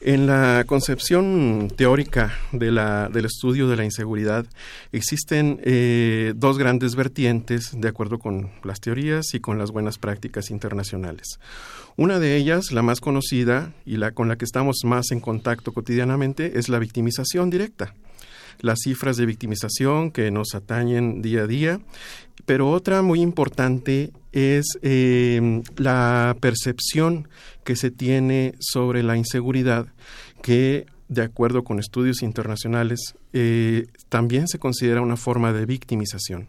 en 0.00 0.26
la 0.26 0.64
concepción 0.66 1.70
teórica 1.76 2.32
de 2.52 2.70
la, 2.70 3.08
del 3.08 3.26
estudio 3.26 3.68
de 3.68 3.76
la 3.76 3.84
inseguridad 3.84 4.46
existen 4.92 5.60
eh, 5.62 6.32
dos 6.36 6.58
grandes 6.58 6.94
vertientes 6.94 7.70
de 7.78 7.88
acuerdo 7.88 8.18
con 8.18 8.50
las 8.64 8.80
teorías 8.80 9.34
y 9.34 9.40
con 9.40 9.58
las 9.58 9.70
buenas 9.70 9.98
prácticas 9.98 10.50
internacionales. 10.50 11.38
Una 11.96 12.18
de 12.18 12.36
ellas, 12.36 12.72
la 12.72 12.82
más 12.82 13.00
conocida 13.00 13.72
y 13.84 13.98
la 13.98 14.12
con 14.12 14.28
la 14.28 14.36
que 14.36 14.44
estamos 14.44 14.78
más 14.84 15.10
en 15.10 15.20
contacto 15.20 15.72
cotidianamente, 15.72 16.58
es 16.58 16.68
la 16.68 16.78
victimización 16.78 17.50
directa 17.50 17.94
las 18.60 18.80
cifras 18.84 19.16
de 19.16 19.26
victimización 19.26 20.10
que 20.10 20.30
nos 20.30 20.54
atañen 20.54 21.22
día 21.22 21.42
a 21.42 21.46
día, 21.46 21.80
pero 22.46 22.70
otra 22.70 23.02
muy 23.02 23.20
importante 23.20 24.12
es 24.32 24.66
eh, 24.82 25.62
la 25.76 26.36
percepción 26.40 27.28
que 27.64 27.76
se 27.76 27.90
tiene 27.90 28.54
sobre 28.58 29.02
la 29.02 29.16
inseguridad 29.16 29.86
que 30.42 30.86
de 31.10 31.22
acuerdo 31.22 31.64
con 31.64 31.80
estudios 31.80 32.22
internacionales, 32.22 33.14
eh, 33.32 33.86
también 34.10 34.48
se 34.48 34.58
considera 34.58 35.00
una 35.00 35.16
forma 35.16 35.54
de 35.54 35.64
victimización. 35.64 36.48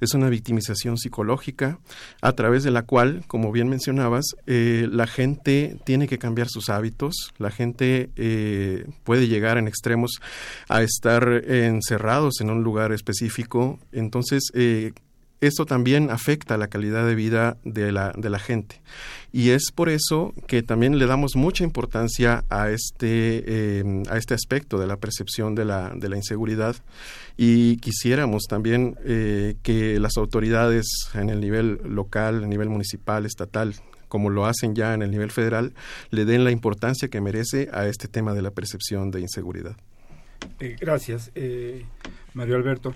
Es 0.00 0.14
una 0.14 0.30
victimización 0.30 0.96
psicológica 0.96 1.78
a 2.22 2.32
través 2.32 2.62
de 2.62 2.70
la 2.70 2.82
cual, 2.82 3.24
como 3.26 3.52
bien 3.52 3.68
mencionabas, 3.68 4.24
eh, 4.46 4.88
la 4.90 5.06
gente 5.06 5.76
tiene 5.84 6.08
que 6.08 6.18
cambiar 6.18 6.48
sus 6.48 6.70
hábitos, 6.70 7.34
la 7.36 7.50
gente 7.50 8.10
eh, 8.16 8.86
puede 9.04 9.28
llegar 9.28 9.58
en 9.58 9.68
extremos 9.68 10.20
a 10.68 10.82
estar 10.82 11.28
encerrados 11.46 12.40
en 12.40 12.48
un 12.48 12.62
lugar 12.62 12.92
específico, 12.92 13.78
entonces 13.92 14.50
esto 15.40 15.64
también 15.64 16.10
afecta 16.10 16.58
la 16.58 16.68
calidad 16.68 17.06
de 17.06 17.14
vida 17.14 17.56
de 17.64 17.92
la, 17.92 18.12
de 18.16 18.28
la 18.28 18.38
gente. 18.38 18.80
Y 19.32 19.50
es 19.50 19.70
por 19.74 19.88
eso 19.88 20.34
que 20.46 20.62
también 20.62 20.98
le 20.98 21.06
damos 21.06 21.34
mucha 21.34 21.64
importancia 21.64 22.44
a 22.50 22.70
este, 22.70 23.42
eh, 23.46 24.02
a 24.10 24.18
este 24.18 24.34
aspecto 24.34 24.78
de 24.78 24.86
la 24.86 24.96
percepción 24.96 25.54
de 25.54 25.64
la, 25.64 25.92
de 25.94 26.08
la 26.08 26.16
inseguridad 26.16 26.76
y 27.36 27.78
quisiéramos 27.78 28.44
también 28.48 28.96
eh, 29.04 29.56
que 29.62 29.98
las 29.98 30.16
autoridades 30.16 30.86
en 31.14 31.30
el 31.30 31.40
nivel 31.40 31.80
local, 31.84 32.44
a 32.44 32.46
nivel 32.46 32.68
municipal, 32.68 33.24
estatal, 33.24 33.74
como 34.08 34.28
lo 34.28 34.44
hacen 34.44 34.74
ya 34.74 34.92
en 34.92 35.02
el 35.02 35.10
nivel 35.10 35.30
federal, 35.30 35.72
le 36.10 36.24
den 36.24 36.44
la 36.44 36.50
importancia 36.50 37.08
que 37.08 37.20
merece 37.20 37.68
a 37.72 37.86
este 37.86 38.08
tema 38.08 38.34
de 38.34 38.42
la 38.42 38.50
percepción 38.50 39.10
de 39.10 39.20
inseguridad. 39.20 39.76
Eh, 40.58 40.76
gracias, 40.80 41.30
Mario 42.34 42.56
Alberto. 42.56 42.94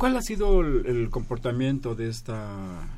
¿Cuál 0.00 0.16
ha 0.16 0.22
sido 0.22 0.62
el, 0.62 1.10
comportamiento 1.10 1.94
de 1.94 2.08
esta, 2.08 2.88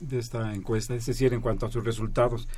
de 0.00 0.18
esta 0.18 0.54
encuesta? 0.54 0.94
Es 0.94 1.04
decir, 1.04 1.34
en 1.34 1.42
cuanto 1.42 1.66
a 1.66 1.70
sus 1.70 1.84
resultados. 1.84 2.48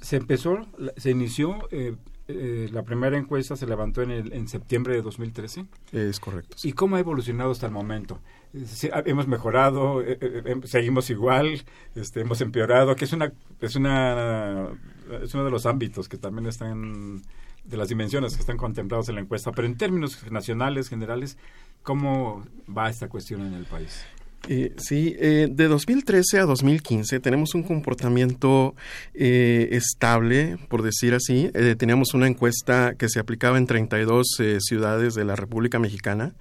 Se 0.00 0.16
empezó, 0.16 0.66
se 0.96 1.12
inició, 1.12 1.68
eh, 1.70 1.94
eh, 2.26 2.68
la 2.72 2.82
primera 2.82 3.16
encuesta 3.16 3.54
se 3.54 3.68
levantó 3.68 4.02
en, 4.02 4.10
el, 4.10 4.32
en 4.32 4.48
septiembre 4.48 4.94
de 4.94 5.02
2013. 5.02 5.66
Es 5.92 6.18
correcto. 6.18 6.56
¿Y 6.64 6.72
cómo 6.72 6.96
ha 6.96 6.98
evolucionado 6.98 7.52
hasta 7.52 7.66
el 7.66 7.72
momento? 7.72 8.18
hemos 9.04 9.28
mejorado, 9.28 10.02
eh, 10.02 10.18
em, 10.46 10.62
seguimos 10.64 11.08
igual, 11.10 11.62
este, 11.94 12.22
hemos 12.22 12.40
empeorado, 12.40 12.96
que 12.96 13.04
es 13.04 13.12
una, 13.12 13.32
es 13.60 13.76
una, 13.76 14.68
es 15.22 15.32
uno 15.32 15.44
de 15.44 15.50
los 15.52 15.64
ámbitos 15.66 16.08
que 16.08 16.18
también 16.18 16.48
están 16.48 17.22
de 17.64 17.76
las 17.76 17.88
dimensiones 17.88 18.34
que 18.34 18.40
están 18.40 18.56
contemplados 18.56 19.08
en 19.08 19.16
la 19.16 19.20
encuesta, 19.22 19.52
pero 19.52 19.66
en 19.66 19.76
términos 19.76 20.30
nacionales, 20.30 20.88
generales, 20.88 21.38
¿cómo 21.82 22.44
va 22.66 22.90
esta 22.90 23.08
cuestión 23.08 23.42
en 23.46 23.54
el 23.54 23.64
país? 23.64 24.04
Eh, 24.48 24.74
sí, 24.76 25.16
eh, 25.18 25.48
de 25.50 25.68
2013 25.68 26.40
a 26.40 26.44
2015 26.44 27.18
tenemos 27.20 27.54
un 27.54 27.62
comportamiento 27.62 28.74
eh, 29.14 29.68
estable, 29.72 30.58
por 30.68 30.82
decir 30.82 31.14
así. 31.14 31.50
Eh, 31.54 31.74
teníamos 31.78 32.14
una 32.14 32.26
encuesta 32.26 32.94
que 32.94 33.08
se 33.08 33.20
aplicaba 33.20 33.58
en 33.58 33.66
32 33.66 34.26
ciudades 34.58 35.14
de 35.14 35.24
la 35.24 35.36
República 35.36 35.78
Mexicana. 35.78 36.34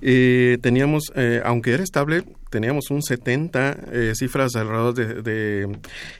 teníamos, 0.00 1.12
aunque 1.44 1.72
era 1.72 1.82
estable, 1.82 2.24
teníamos 2.50 2.90
un 2.90 3.02
70, 3.02 4.14
cifras 4.14 4.54
alrededor 4.56 4.94
de, 4.94 5.22
de, 5.22 5.78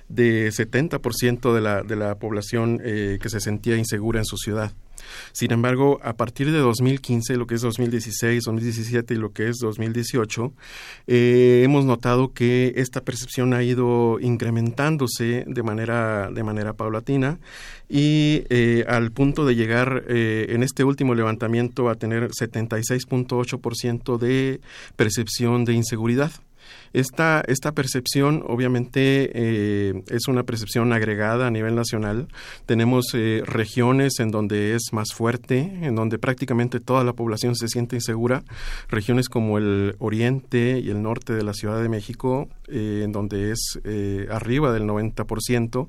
de 0.09 0.49
70% 0.49 1.55
de 1.55 1.61
la, 1.61 1.83
de 1.83 1.97
la 1.97 2.16
población 2.16 2.79
que 2.79 3.29
se 3.29 3.40
sentía 3.40 3.77
insegura 3.77 4.20
en 4.20 4.25
su 4.25 4.37
ciudad. 4.37 4.73
Sin 5.33 5.53
embargo, 5.53 6.01
a 6.03 6.14
partir 6.14 6.53
de 6.53 6.59
2015, 6.59 7.37
lo 7.37 7.47
que 7.47 7.55
es 7.55 7.61
2016, 7.62 8.45
2017 8.45 9.14
y 9.14 9.17
lo 9.17 9.33
que 9.33 9.49
es 9.49 9.59
2018, 9.59 10.53
eh, 11.07 11.62
hemos 11.64 11.85
notado 11.85 12.33
que 12.33 12.75
esta 12.77 13.03
percepción 13.03 13.55
ha 13.55 13.62
ido 13.62 14.19
incrementándose 14.21 15.45
de 15.47 15.62
manera, 15.62 16.31
de 16.31 16.43
manera 16.43 16.73
paulatina 16.73 17.38
y 17.88 18.45
eh, 18.49 18.85
al 18.88 19.12
punto 19.12 19.45
de 19.45 19.55
llegar 19.55 20.05
eh, 20.09 20.47
en 20.51 20.62
este 20.62 20.85
último 20.85 21.14
levantamiento 21.14 21.88
a 21.88 21.95
tener 21.97 22.31
76.8% 22.31 24.19
de 24.19 24.61
percepción 24.97 25.64
de 25.64 25.75
inseguridad. 25.75 26.33
Esta, 26.95 27.43
esta 27.49 27.73
percepción 27.73 28.45
obviamente 28.47 29.29
eh, 29.35 30.05
es 30.11 30.29
una 30.29 30.45
percepción 30.45 30.93
agregada 30.93 31.49
a 31.49 31.51
nivel 31.51 31.75
nacional. 31.75 32.29
Tenemos 32.67 33.07
eh, 33.15 33.43
regiones 33.45 34.21
en 34.21 34.31
donde 34.31 34.77
es 34.77 34.93
más 34.93 35.09
fuerte, 35.13 35.59
en 35.83 35.97
donde 35.97 36.21
prácticamente 36.21 36.79
toda 36.79 37.03
la 37.03 37.13
población 37.13 37.57
se 37.57 37.67
siente 37.67 37.97
insegura, 37.97 38.45
regiones 38.89 39.29
como 39.29 39.59
el 39.59 39.97
oriente 39.99 40.79
y 40.79 40.89
el 40.91 41.03
norte 41.03 41.33
de 41.33 41.43
la 41.43 41.53
Ciudad 41.53 41.83
de 41.83 41.89
México, 41.89 42.49
eh, 42.69 43.01
en 43.03 43.11
donde 43.11 43.51
es 43.51 43.81
arriba 44.31 44.73
del 44.73 44.85
90%, 44.85 45.89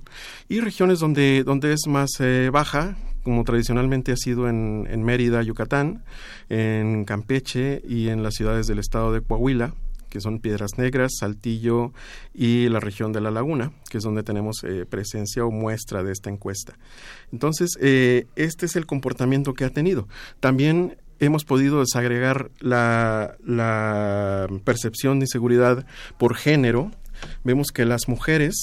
y 0.49 0.59
regiones 0.59 0.99
donde, 0.99 1.43
donde 1.43 1.73
es 1.73 1.81
más 1.87 2.09
baja, 2.51 2.97
como 3.23 3.43
tradicionalmente 3.43 4.11
ha 4.11 4.17
sido 4.17 4.49
en 4.49 5.03
Mérida, 5.03 5.43
Yucatán, 5.43 6.03
en 6.49 7.05
Campeche 7.05 7.83
y 7.87 8.09
en 8.09 8.23
las 8.23 8.33
ciudades 8.33 8.65
del 8.65 8.79
estado 8.79 9.13
de 9.13 9.21
Coahuila 9.21 9.75
que 10.15 10.21
son 10.21 10.39
Piedras 10.39 10.77
Negras, 10.77 11.11
Saltillo 11.19 11.91
y 12.33 12.69
la 12.69 12.79
región 12.79 13.11
de 13.11 13.19
La 13.19 13.31
Laguna, 13.31 13.73
que 13.89 13.97
es 13.97 14.03
donde 14.05 14.23
tenemos 14.23 14.63
eh, 14.63 14.85
presencia 14.85 15.43
o 15.43 15.51
muestra 15.51 16.03
de 16.03 16.13
esta 16.13 16.29
encuesta. 16.29 16.77
Entonces, 17.33 17.71
eh, 17.81 18.27
este 18.37 18.65
es 18.65 18.77
el 18.77 18.85
comportamiento 18.85 19.53
que 19.53 19.65
ha 19.65 19.71
tenido. 19.71 20.07
También 20.39 20.95
hemos 21.19 21.43
podido 21.43 21.81
desagregar 21.81 22.49
la, 22.61 23.35
percepción 24.63 25.19
de 25.19 25.25
inseguridad 25.25 25.85
por 26.17 26.37
género. 26.37 26.91
Vemos 27.43 27.71
que 27.73 27.83
las 27.83 28.07
mujeres 28.07 28.55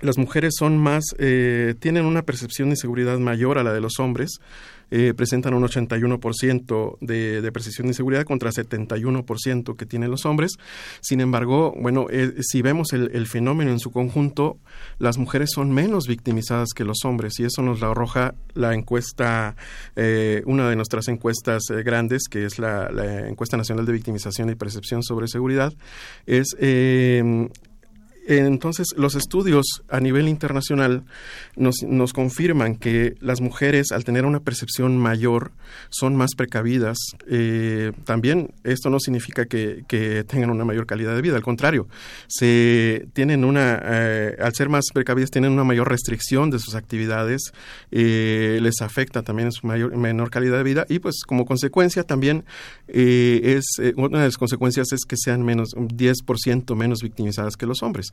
las 0.00 0.16
mujeres 0.16 0.54
son 0.58 0.78
más, 0.78 1.04
eh, 1.18 1.74
tienen 1.78 2.06
una 2.06 2.22
percepción 2.22 2.68
de 2.68 2.72
inseguridad 2.72 3.18
mayor 3.18 3.58
a 3.58 3.62
la 3.62 3.72
de 3.72 3.80
los 3.80 3.98
hombres, 4.00 4.40
eh, 4.90 5.14
presentan 5.16 5.54
un 5.54 5.64
81% 5.64 6.98
de, 7.00 7.42
de 7.42 7.52
percepción 7.52 7.86
de 7.86 7.90
inseguridad 7.90 8.24
contra 8.24 8.50
71% 8.50 9.76
que 9.76 9.86
tienen 9.86 10.10
los 10.10 10.26
hombres. 10.26 10.52
Sin 11.00 11.20
embargo, 11.20 11.74
bueno, 11.78 12.06
eh, 12.10 12.34
si 12.40 12.62
vemos 12.62 12.92
el, 12.92 13.26
fenómeno 13.26 13.70
en 13.70 13.78
su 13.78 13.90
conjunto, 13.90 14.58
las 14.98 15.18
mujeres 15.18 15.50
son 15.54 15.72
menos 15.72 16.06
victimizadas 16.06 16.70
que 16.74 16.84
los 16.84 17.04
hombres 17.04 17.38
y 17.40 17.44
eso 17.44 17.62
nos 17.62 17.80
lo 17.80 17.90
arroja 17.90 18.34
la 18.54 18.74
encuesta, 18.74 19.56
eh, 19.96 20.42
una 20.46 20.68
de 20.68 20.76
nuestras 20.76 21.08
encuestas 21.08 21.62
grandes, 21.84 22.28
que 22.30 22.44
es 22.44 22.58
la, 22.58 22.90
la, 22.90 23.28
encuesta 23.28 23.56
nacional 23.56 23.86
de 23.86 23.92
victimización 23.92 24.50
y 24.50 24.54
percepción 24.54 25.02
sobre 25.02 25.28
seguridad, 25.28 25.72
es 26.26 26.54
entonces, 28.26 28.88
los 28.96 29.14
estudios 29.14 29.82
a 29.88 30.00
nivel 30.00 30.28
internacional 30.28 31.04
nos, 31.56 31.82
nos, 31.82 32.12
confirman 32.12 32.76
que 32.76 33.14
las 33.20 33.40
mujeres, 33.40 33.92
al 33.92 34.04
tener 34.04 34.24
una 34.24 34.40
percepción 34.40 34.96
mayor, 34.96 35.52
son 35.90 36.16
más 36.16 36.30
precavidas. 36.36 36.96
Eh, 37.28 37.92
también 38.04 38.54
esto 38.64 38.90
no 38.90 38.98
significa 39.00 39.46
que, 39.46 39.84
tengan 40.26 40.50
una 40.50 40.64
mayor 40.64 40.86
calidad 40.86 41.14
de 41.14 41.22
vida, 41.22 41.36
al 41.36 41.42
contrario, 41.42 41.86
se 42.26 43.06
tienen 43.12 43.44
una, 43.44 43.80
eh, 43.84 44.36
al 44.40 44.54
ser 44.54 44.68
más 44.68 44.86
precavidas, 44.92 45.30
tienen 45.30 45.52
una 45.52 45.64
mayor 45.64 45.88
restricción 45.88 46.50
de 46.50 46.58
sus 46.58 46.74
actividades, 46.74 47.52
eh, 47.90 48.58
les 48.62 48.80
afecta 48.80 49.22
también 49.22 49.52
su 49.52 49.66
mayor, 49.66 49.96
menor 49.96 50.30
calidad 50.30 50.56
de 50.58 50.62
vida 50.62 50.86
y, 50.88 50.98
pues, 50.98 51.22
como 51.26 51.44
consecuencia, 51.44 52.04
también 52.04 52.44
es 52.88 53.64
una 53.96 54.20
de 54.20 54.26
las 54.26 54.36
consecuencias 54.36 54.92
es 54.92 55.04
que 55.06 55.16
sean 55.16 55.42
menos, 55.42 55.74
10% 55.74 56.74
menos 56.74 57.00
victimizadas 57.02 57.56
que 57.56 57.66
los 57.66 57.82
hombres. 57.82 58.12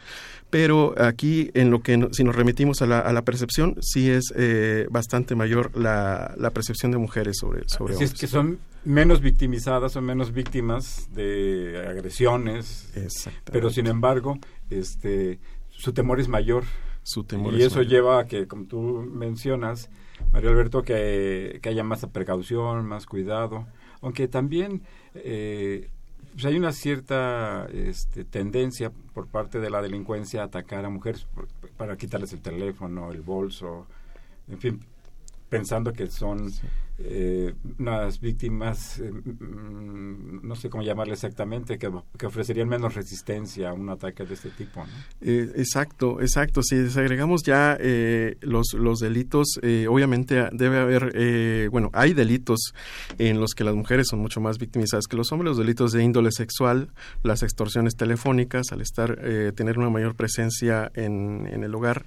Pero 0.52 0.94
aquí, 0.98 1.50
en 1.54 1.72
lo 1.72 1.82
que 1.82 2.10
si 2.12 2.26
nos 2.26 2.36
remitimos 2.36 2.82
a 2.82 2.86
la, 2.86 3.00
a 3.00 3.14
la 3.14 3.22
percepción, 3.22 3.76
sí 3.80 4.10
es 4.10 4.34
eh, 4.36 4.86
bastante 4.92 5.34
mayor 5.34 5.76
la, 5.78 6.36
la, 6.38 6.52
percepción 6.52 6.92
de 6.92 6.98
mujeres 6.98 7.38
sobre, 7.40 7.68
sobre 7.70 7.94
hombres. 7.94 8.12
Es 8.12 8.20
que 8.20 8.28
son 8.28 8.60
menos 8.84 9.22
victimizadas, 9.22 9.94
son 9.94 10.04
menos 10.04 10.34
víctimas 10.34 11.08
de 11.14 11.86
agresiones. 11.88 12.92
Pero 13.50 13.70
sin 13.70 13.88
embargo, 13.88 14.40
este, 14.70 15.40
su 15.70 15.94
temor 15.94 16.20
es 16.20 16.28
mayor. 16.28 16.66
Su 17.04 17.24
temor 17.24 17.54
y 17.54 17.64
eso 17.64 17.82
lleva 17.82 18.20
a 18.20 18.28
que, 18.28 18.46
como 18.46 18.66
tú 18.66 18.82
mencionas, 19.10 19.90
Mario 20.34 20.50
Alberto, 20.50 20.84
que, 20.84 21.60
que 21.62 21.70
haya 21.70 21.84
más 21.84 22.06
precaución, 22.08 22.86
más 22.86 23.06
cuidado. 23.06 23.68
Aunque 24.02 24.28
también 24.28 24.84
eh, 25.16 25.90
pues 26.32 26.46
hay 26.46 26.58
una 26.58 26.72
cierta 26.72 27.67
este, 27.74 28.24
tendencia 28.24 28.91
por 29.13 29.28
parte 29.28 29.60
de 29.60 29.70
la 29.70 29.82
delincuencia 29.82 30.41
a 30.41 30.46
atacar 30.46 30.86
a 30.86 30.89
mujeres 30.89 31.28
para 31.78 31.98
quitarles 31.98 32.34
el 32.34 32.41
teléfono, 32.41 33.12
el 33.12 33.22
bolso, 33.22 33.88
en 34.48 34.60
fin, 34.60 34.80
pensando 35.50 35.94
que 35.94 36.08
son 36.08 36.52
eh, 37.04 37.54
unas 37.80 38.20
víctimas, 38.20 39.00
eh, 39.00 39.12
mm, 39.12 40.48
no 40.48 40.56
sé 40.56 40.70
cómo 40.70 40.84
llamarle 40.84 41.14
exactamente, 41.14 41.78
que, 41.78 41.92
ofrecerían 42.26 42.68
menos 42.68 42.94
resistencia 42.94 43.70
a 43.70 43.74
un 43.74 43.90
ataque 43.90 44.26
de 44.26 44.34
este 44.34 44.50
tipo. 44.50 44.84
Eh, 45.22 45.52
exacto, 45.56 46.22
exacto. 46.22 46.62
Si 46.64 46.76
desagregamos 46.76 47.44
ya 47.44 47.78
los, 48.42 48.74
los 48.74 49.00
delitos, 49.00 49.60
obviamente 49.88 50.50
debe 50.52 50.80
haber, 50.80 51.70
bueno, 51.70 51.90
hay 51.94 52.14
delitos 52.14 52.74
en 53.18 53.40
los 53.40 53.54
que 53.54 53.64
las 53.64 53.76
mujeres 53.76 54.08
son 54.10 54.20
mucho 54.20 54.40
más 54.40 54.58
victimizadas 54.58 55.08
que 55.08 55.18
los 55.18 55.32
hombres, 55.32 55.50
los 55.50 55.58
delitos 55.58 55.92
de 55.92 56.04
índole 56.04 56.32
sexual, 56.32 56.92
las 57.24 57.44
extorsiones 57.44 57.96
telefónicas, 57.96 58.72
al 58.72 58.82
estar, 58.82 59.20
tener 59.56 59.78
una 59.78 59.90
mayor 59.90 60.16
presencia 60.16 60.92
en, 60.94 61.48
en 61.52 61.64
el 61.64 61.74
hogar. 61.76 62.06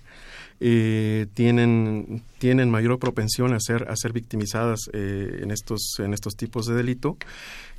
Eh, 0.66 1.26
tienen, 1.34 2.22
tienen 2.38 2.70
mayor 2.70 2.98
propensión 2.98 3.52
a 3.52 3.60
ser, 3.60 3.86
a 3.90 3.96
ser 3.96 4.14
victimizadas 4.14 4.88
eh, 4.94 5.40
en, 5.42 5.50
estos, 5.50 5.96
en 5.98 6.14
estos 6.14 6.36
tipos 6.36 6.64
de 6.64 6.74
delito. 6.74 7.18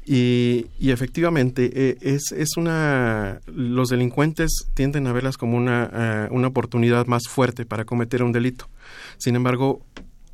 Y, 0.05 0.67
efectivamente, 0.81 1.71
eh, 1.73 1.97
es, 2.01 2.31
es 2.31 2.57
una. 2.57 3.39
Los 3.47 3.89
delincuentes 3.89 4.67
tienden 4.75 5.07
a 5.07 5.13
verlas 5.13 5.35
como 5.35 5.57
una, 5.57 6.29
una 6.29 6.49
oportunidad 6.49 7.07
más 7.07 7.23
fuerte 7.27 7.65
para 7.65 7.85
cometer 7.85 8.21
un 8.21 8.31
delito. 8.31 8.69
Sin 9.17 9.35
embargo, 9.35 9.81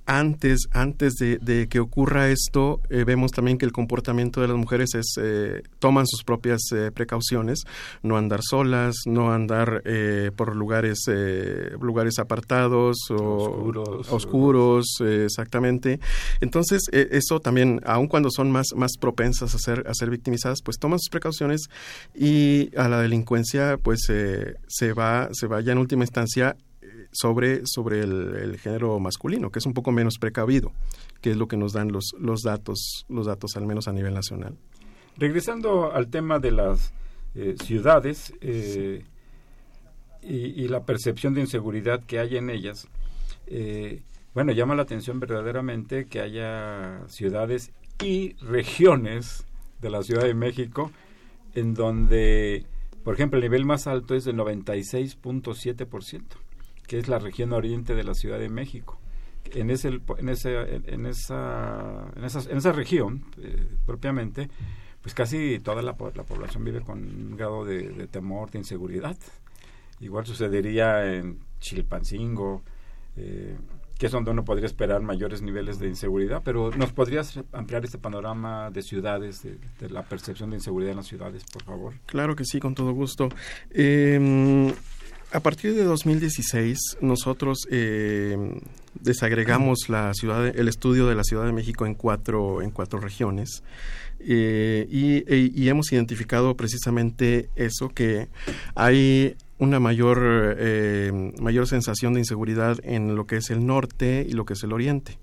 antes, 0.06 0.68
antes 0.72 1.16
de, 1.16 1.68
que 1.70 1.80
ocurra 1.80 2.30
esto, 2.30 2.82
eh, 2.90 3.04
vemos 3.04 3.32
también 3.32 3.58
que 3.58 3.66
el 3.66 3.72
comportamiento 3.72 4.42
de 4.42 4.48
las 4.48 4.58
mujeres 4.58 4.96
es, 4.96 5.16
eh, 5.22 5.64
toman 5.80 6.08
sus 6.08 6.24
propias 6.24 6.62
eh, 6.72 6.92
precauciones, 6.92 7.64
no 8.04 8.18
andar 8.18 8.42
solas, 8.44 8.96
no 9.06 9.32
andar 9.32 9.84
por 10.36 10.56
lugares, 10.56 11.06
lugares 11.80 12.20
apartados 12.20 12.98
o 13.10 13.72
oscuros, 14.10 15.02
exactamente. 15.02 16.00
Entonces, 16.40 16.82
eso 16.92 17.40
también, 17.40 17.82
aun 17.86 18.08
cuando 18.08 18.30
son 18.30 18.52
más, 18.52 18.68
más 18.76 18.92
propensas 19.00 19.56
a 19.56 19.60
ser, 19.60 19.86
a 19.88 19.94
ser 19.94 20.10
victimizadas, 20.10 20.62
pues 20.64 20.78
toman 20.78 21.00
sus 21.00 21.10
precauciones 21.10 21.70
y 22.14 22.76
a 22.78 22.88
la 22.90 23.02
delincuencia, 23.02 23.78
pues 23.78 24.02
se 24.02 24.94
va, 24.94 25.30
se 25.32 25.48
va 25.48 25.62
ya 25.62 25.72
en 25.72 25.78
última 25.78 26.04
instancia 26.04 26.56
sobre, 27.12 27.66
sobre 27.66 28.02
el, 28.02 28.58
género 28.58 29.00
masculino, 29.00 29.52
que 29.52 29.60
es 29.60 29.66
un 29.66 29.74
poco 29.74 29.92
menos 29.92 30.18
precavido, 30.18 30.72
que 31.22 31.32
es 31.32 31.38
lo 31.38 31.48
que 31.48 31.58
nos 31.58 31.74
dan 31.74 31.92
los, 31.92 32.16
los 32.20 32.42
datos, 32.42 33.06
los 33.10 33.26
datos 33.26 33.56
al 33.58 33.66
menos 33.66 33.88
a 33.88 33.92
nivel 33.92 34.14
nacional. 34.14 34.58
Regresando 35.18 35.92
al 35.92 36.08
tema 36.08 36.40
de 36.40 36.52
las 36.52 36.94
eh, 37.36 37.56
ciudades 37.64 38.34
eh, 38.42 39.04
y, 40.24 40.68
la 40.68 40.86
percepción 40.86 41.34
de 41.34 41.42
inseguridad 41.42 42.04
que 42.06 42.20
hay 42.20 42.38
en 42.38 42.50
ellas, 42.50 42.88
eh, 43.48 44.02
bueno, 44.34 44.54
llama 44.54 44.76
la 44.76 44.84
atención 44.84 45.20
verdaderamente 45.20 46.06
que 46.06 46.22
haya 46.22 47.02
ciudades 47.08 47.72
y 48.02 48.34
regiones 48.36 49.46
de 49.82 49.90
la 49.90 50.04
Ciudad 50.04 50.24
de 50.24 50.34
México 50.34 50.92
en 51.54 51.74
donde, 51.74 52.66
por 53.04 53.16
ejemplo, 53.16 53.38
el 53.38 53.44
nivel 53.44 53.66
más 53.66 53.88
alto 53.88 54.16
es 54.16 54.24
del 54.24 54.38
96.7% 54.38 56.24
que 56.88 57.00
es 57.00 57.08
la 57.08 57.20
región 57.20 57.54
oriente 57.54 57.96
de 57.96 58.04
la 58.04 58.14
Ciudad 58.14 58.40
de 58.40 58.50
México. 58.50 59.00
En, 59.54 59.70
ese, 59.70 59.90
en, 59.90 60.30
ese, 60.30 60.76
en, 60.76 61.06
esa, 61.06 62.06
en, 62.16 62.24
esa, 62.24 62.72
región, 62.72 63.26
eh, 63.42 63.68
propiamente, 63.86 64.50
pues 65.02 65.14
casi 65.16 65.60
toda 65.60 65.82
la, 65.82 65.96
la, 66.16 66.24
población 66.24 66.64
vive 66.64 66.82
con 66.82 67.00
un 67.00 67.36
grado 67.36 67.66
de, 67.66 68.08
temor, 68.08 68.52
de 68.52 68.60
inseguridad. 68.60 69.18
Igual 70.00 70.26
sucedería 70.26 71.16
en 71.16 71.40
Chilpancingo, 71.60 72.62
eh, 73.18 73.58
que 73.98 74.08
es 74.08 74.12
donde 74.12 74.32
uno 74.32 74.44
podría 74.44 74.66
esperar 74.66 75.02
mayores 75.02 75.42
niveles 75.42 75.78
de 75.78 75.88
inseguridad, 75.88 76.42
pero 76.44 76.72
¿nos 76.72 76.92
podrías 76.92 77.40
ampliar 77.52 77.86
este 77.86 78.00
panorama 78.00 78.72
de 78.72 78.82
ciudades, 78.82 79.44
de, 79.44 79.90
la 79.90 80.02
percepción 80.02 80.50
de 80.50 80.56
inseguridad 80.56 80.92
en 80.92 80.98
las 80.98 81.08
ciudades, 81.08 81.44
por 81.54 81.64
favor? 81.64 81.94
Claro 82.08 82.36
que 82.36 82.44
sí, 82.44 82.60
con 82.60 82.74
todo 82.74 82.94
gusto. 82.94 83.30
Eh, 83.70 84.74
a 85.32 85.40
partir 85.40 85.74
de 85.76 85.84
2016, 85.84 86.98
nosotros 87.02 87.68
eh, 87.72 88.60
desagregamos 88.96 89.88
la 89.88 90.14
ciudad, 90.14 90.48
el 90.48 90.68
estudio 90.68 91.08
de 91.08 91.16
la 91.16 91.24
Ciudad 91.24 91.46
de 91.46 91.54
México 91.54 91.86
en 91.86 91.96
cuatro, 91.96 92.62
en 92.62 92.72
cuatro 92.72 93.00
regiones 93.00 93.64
eh, 94.20 94.88
e, 94.90 95.52
y, 95.54 95.70
hemos 95.70 95.92
identificado 95.92 96.56
precisamente 96.56 97.50
eso 97.56 97.90
que 97.90 98.28
hay 98.76 99.36
una 99.58 99.80
mayor, 99.80 100.20
eh, 100.60 101.34
mayor 101.40 101.68
sensación 101.68 102.14
de 102.14 102.20
inseguridad 102.20 102.78
en 102.84 103.16
lo 103.16 103.26
que 103.26 103.38
es 103.38 103.50
el 103.50 103.66
norte 103.66 104.26
y 104.28 104.34
lo 104.34 104.46
que 104.46 104.54
es 104.54 104.64
el 104.64 104.74
oriente 104.74 105.18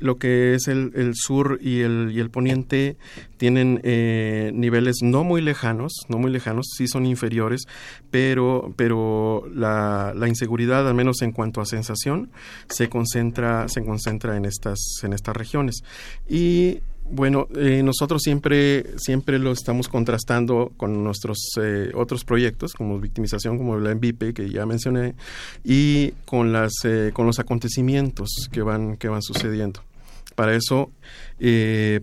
lo 0.00 0.18
que 0.18 0.54
es 0.54 0.68
el, 0.68 1.12
sur 1.14 1.58
y 1.62 1.80
el, 1.80 2.10
y 2.12 2.20
el, 2.20 2.30
poniente 2.30 2.96
tienen 3.36 3.80
eh, 3.82 4.50
niveles 4.54 4.96
no 5.02 5.24
muy 5.24 5.40
lejanos, 5.40 5.92
no 6.08 6.18
muy 6.18 6.30
lejanos, 6.30 6.66
sí 6.76 6.88
son 6.88 7.06
inferiores, 7.06 7.62
pero, 8.10 8.72
pero 8.76 9.44
la, 9.52 10.12
la, 10.14 10.28
inseguridad, 10.28 10.88
al 10.88 10.94
menos 10.94 11.22
en 11.22 11.32
cuanto 11.32 11.60
a 11.60 11.66
sensación, 11.66 12.30
se 12.68 12.88
concentra, 12.88 13.68
se 13.68 13.84
concentra 13.84 14.36
en 14.36 14.44
estas, 14.44 14.78
en 15.02 15.12
estas 15.12 15.36
regiones. 15.36 15.82
Y 16.28 16.80
bueno, 17.10 17.48
eh, 17.56 17.82
nosotros 17.82 18.22
siempre, 18.22 18.98
siempre 18.98 19.38
lo 19.38 19.52
estamos 19.52 19.88
contrastando 19.88 20.72
con 20.76 21.04
nuestros 21.04 21.38
eh, 21.60 21.90
otros 21.94 22.24
proyectos, 22.24 22.72
como 22.72 22.98
victimización, 22.98 23.58
como 23.58 23.78
la 23.78 23.94
MVP 23.94 24.34
que 24.34 24.50
ya 24.50 24.66
mencioné, 24.66 25.14
y 25.64 26.12
con 26.24 26.52
las, 26.52 26.72
eh, 26.84 27.10
con 27.12 27.26
los 27.26 27.38
acontecimientos 27.38 28.48
que 28.50 28.62
van, 28.62 28.96
que 28.96 29.08
van 29.08 29.22
sucediendo. 29.22 29.82
Para 30.34 30.54
eso 30.54 30.90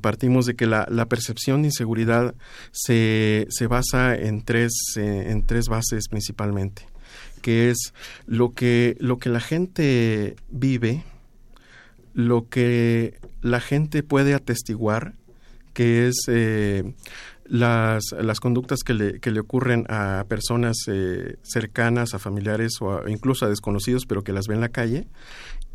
partimos 0.02 0.48
de 0.48 0.56
que 0.56 0.66
la, 0.66 0.88
la, 0.90 1.06
percepción 1.06 1.62
de 1.62 1.68
inseguridad 1.68 2.34
se, 2.72 3.46
se 3.50 3.68
basa 3.68 4.16
en 4.16 4.42
tres, 4.42 4.72
en 4.96 5.46
tres 5.46 5.68
bases 5.68 6.08
principalmente, 6.10 6.88
que 7.44 7.70
es 7.70 7.94
lo 8.26 8.52
que, 8.54 8.96
lo 9.00 9.20
que 9.20 9.30
la 9.30 9.40
gente 9.40 10.36
vive, 10.50 11.04
lo 12.14 12.48
que 12.48 13.20
la 13.42 13.60
gente 13.60 14.04
puede 14.04 14.34
atestiguar, 14.34 15.16
que 15.74 16.08
es 16.08 16.16
eh, 16.28 16.94
las, 17.46 18.04
las, 18.12 18.40
conductas 18.40 18.80
que 18.86 18.94
le, 18.94 19.20
que 19.20 19.32
le, 19.32 19.40
ocurren 19.40 19.86
a 19.90 20.26
personas 20.30 20.78
eh, 20.88 21.38
cercanas, 21.42 22.14
a 22.14 22.20
familiares 22.20 22.74
o 22.82 23.08
incluso 23.08 23.46
a 23.46 23.50
desconocidos, 23.50 24.06
pero 24.06 24.24
que 24.24 24.34
las 24.34 24.48
ve 24.48 24.56
en 24.56 24.62
la 24.62 24.70
calle. 24.70 25.08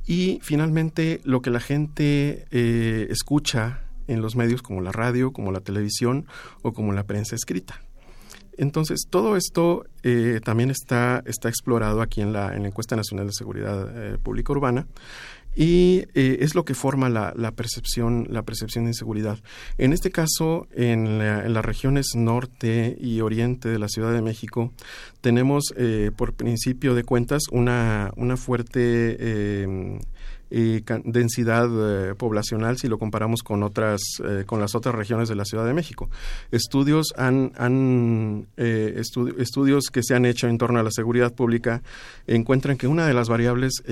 Y 0.06 0.38
finalmente 0.42 1.20
lo 1.24 1.42
que 1.42 1.50
la 1.50 1.60
gente 1.60 2.46
eh, 2.50 3.08
escucha 3.10 3.82
en 4.06 4.22
los 4.22 4.36
medios 4.36 4.62
como 4.62 4.80
la 4.80 4.92
radio, 4.92 5.32
como 5.32 5.52
la 5.52 5.60
televisión 5.60 6.26
o 6.62 6.72
como 6.72 6.92
la 6.92 7.04
prensa 7.04 7.36
escrita. 7.36 7.82
Entonces, 8.56 9.06
todo 9.08 9.36
esto 9.36 9.84
también 10.42 10.70
está, 10.70 11.22
está 11.26 11.48
explorado 11.48 12.02
aquí 12.02 12.22
en 12.22 12.32
la, 12.32 12.56
en 12.56 12.62
la 12.62 12.68
Encuesta 12.68 12.96
Nacional 12.96 13.28
de 13.28 13.32
Seguridad 13.32 14.18
Pública 14.18 14.50
Urbana 14.50 14.88
y 15.54 16.04
eh, 16.14 16.38
es 16.40 16.54
lo 16.54 16.64
que 16.64 16.74
forma 16.74 17.08
la, 17.08 17.32
percepción 17.52 18.26
la 18.30 18.42
percepción 18.42 18.84
de 18.84 18.90
inseguridad. 18.90 19.38
En 19.76 19.92
este 19.92 20.10
caso, 20.10 20.68
en, 20.72 21.18
las 21.18 21.64
regiones 21.64 22.14
norte 22.14 22.96
y 23.00 23.20
oriente 23.20 23.68
de 23.68 23.78
la 23.78 23.88
Ciudad 23.88 24.12
de 24.12 24.22
México, 24.22 24.72
tenemos 25.20 25.74
eh, 25.76 26.10
por 26.16 26.34
principio 26.34 26.94
de 26.94 27.04
cuentas 27.04 27.42
una, 27.50 28.12
una 28.16 28.36
fuerte 28.36 29.16
eh, 29.18 29.98
y 30.50 30.82
densidad 31.04 31.68
eh, 31.68 32.14
poblacional 32.14 32.78
si 32.78 32.88
lo 32.88 32.98
comparamos 32.98 33.42
con 33.42 33.62
otras 33.62 34.00
eh, 34.24 34.44
con 34.46 34.60
las 34.60 34.74
otras 34.74 34.94
regiones 34.94 35.28
de 35.28 35.34
la 35.34 35.44
Ciudad 35.44 35.66
de 35.66 35.74
México. 35.74 36.08
Estudios 36.50 37.12
han, 37.16 37.52
han 37.56 38.46
eh, 38.56 39.00
estudios 39.38 39.90
que 39.90 40.02
se 40.02 40.14
han 40.14 40.24
hecho 40.24 40.48
en 40.48 40.58
torno 40.58 40.80
a 40.80 40.82
la 40.82 40.90
seguridad 40.90 41.34
pública 41.34 41.82
encuentran 42.26 42.76
que 42.76 42.86
una 42.86 43.06
de 43.06 43.14
las 43.14 43.28
variables 43.28 43.82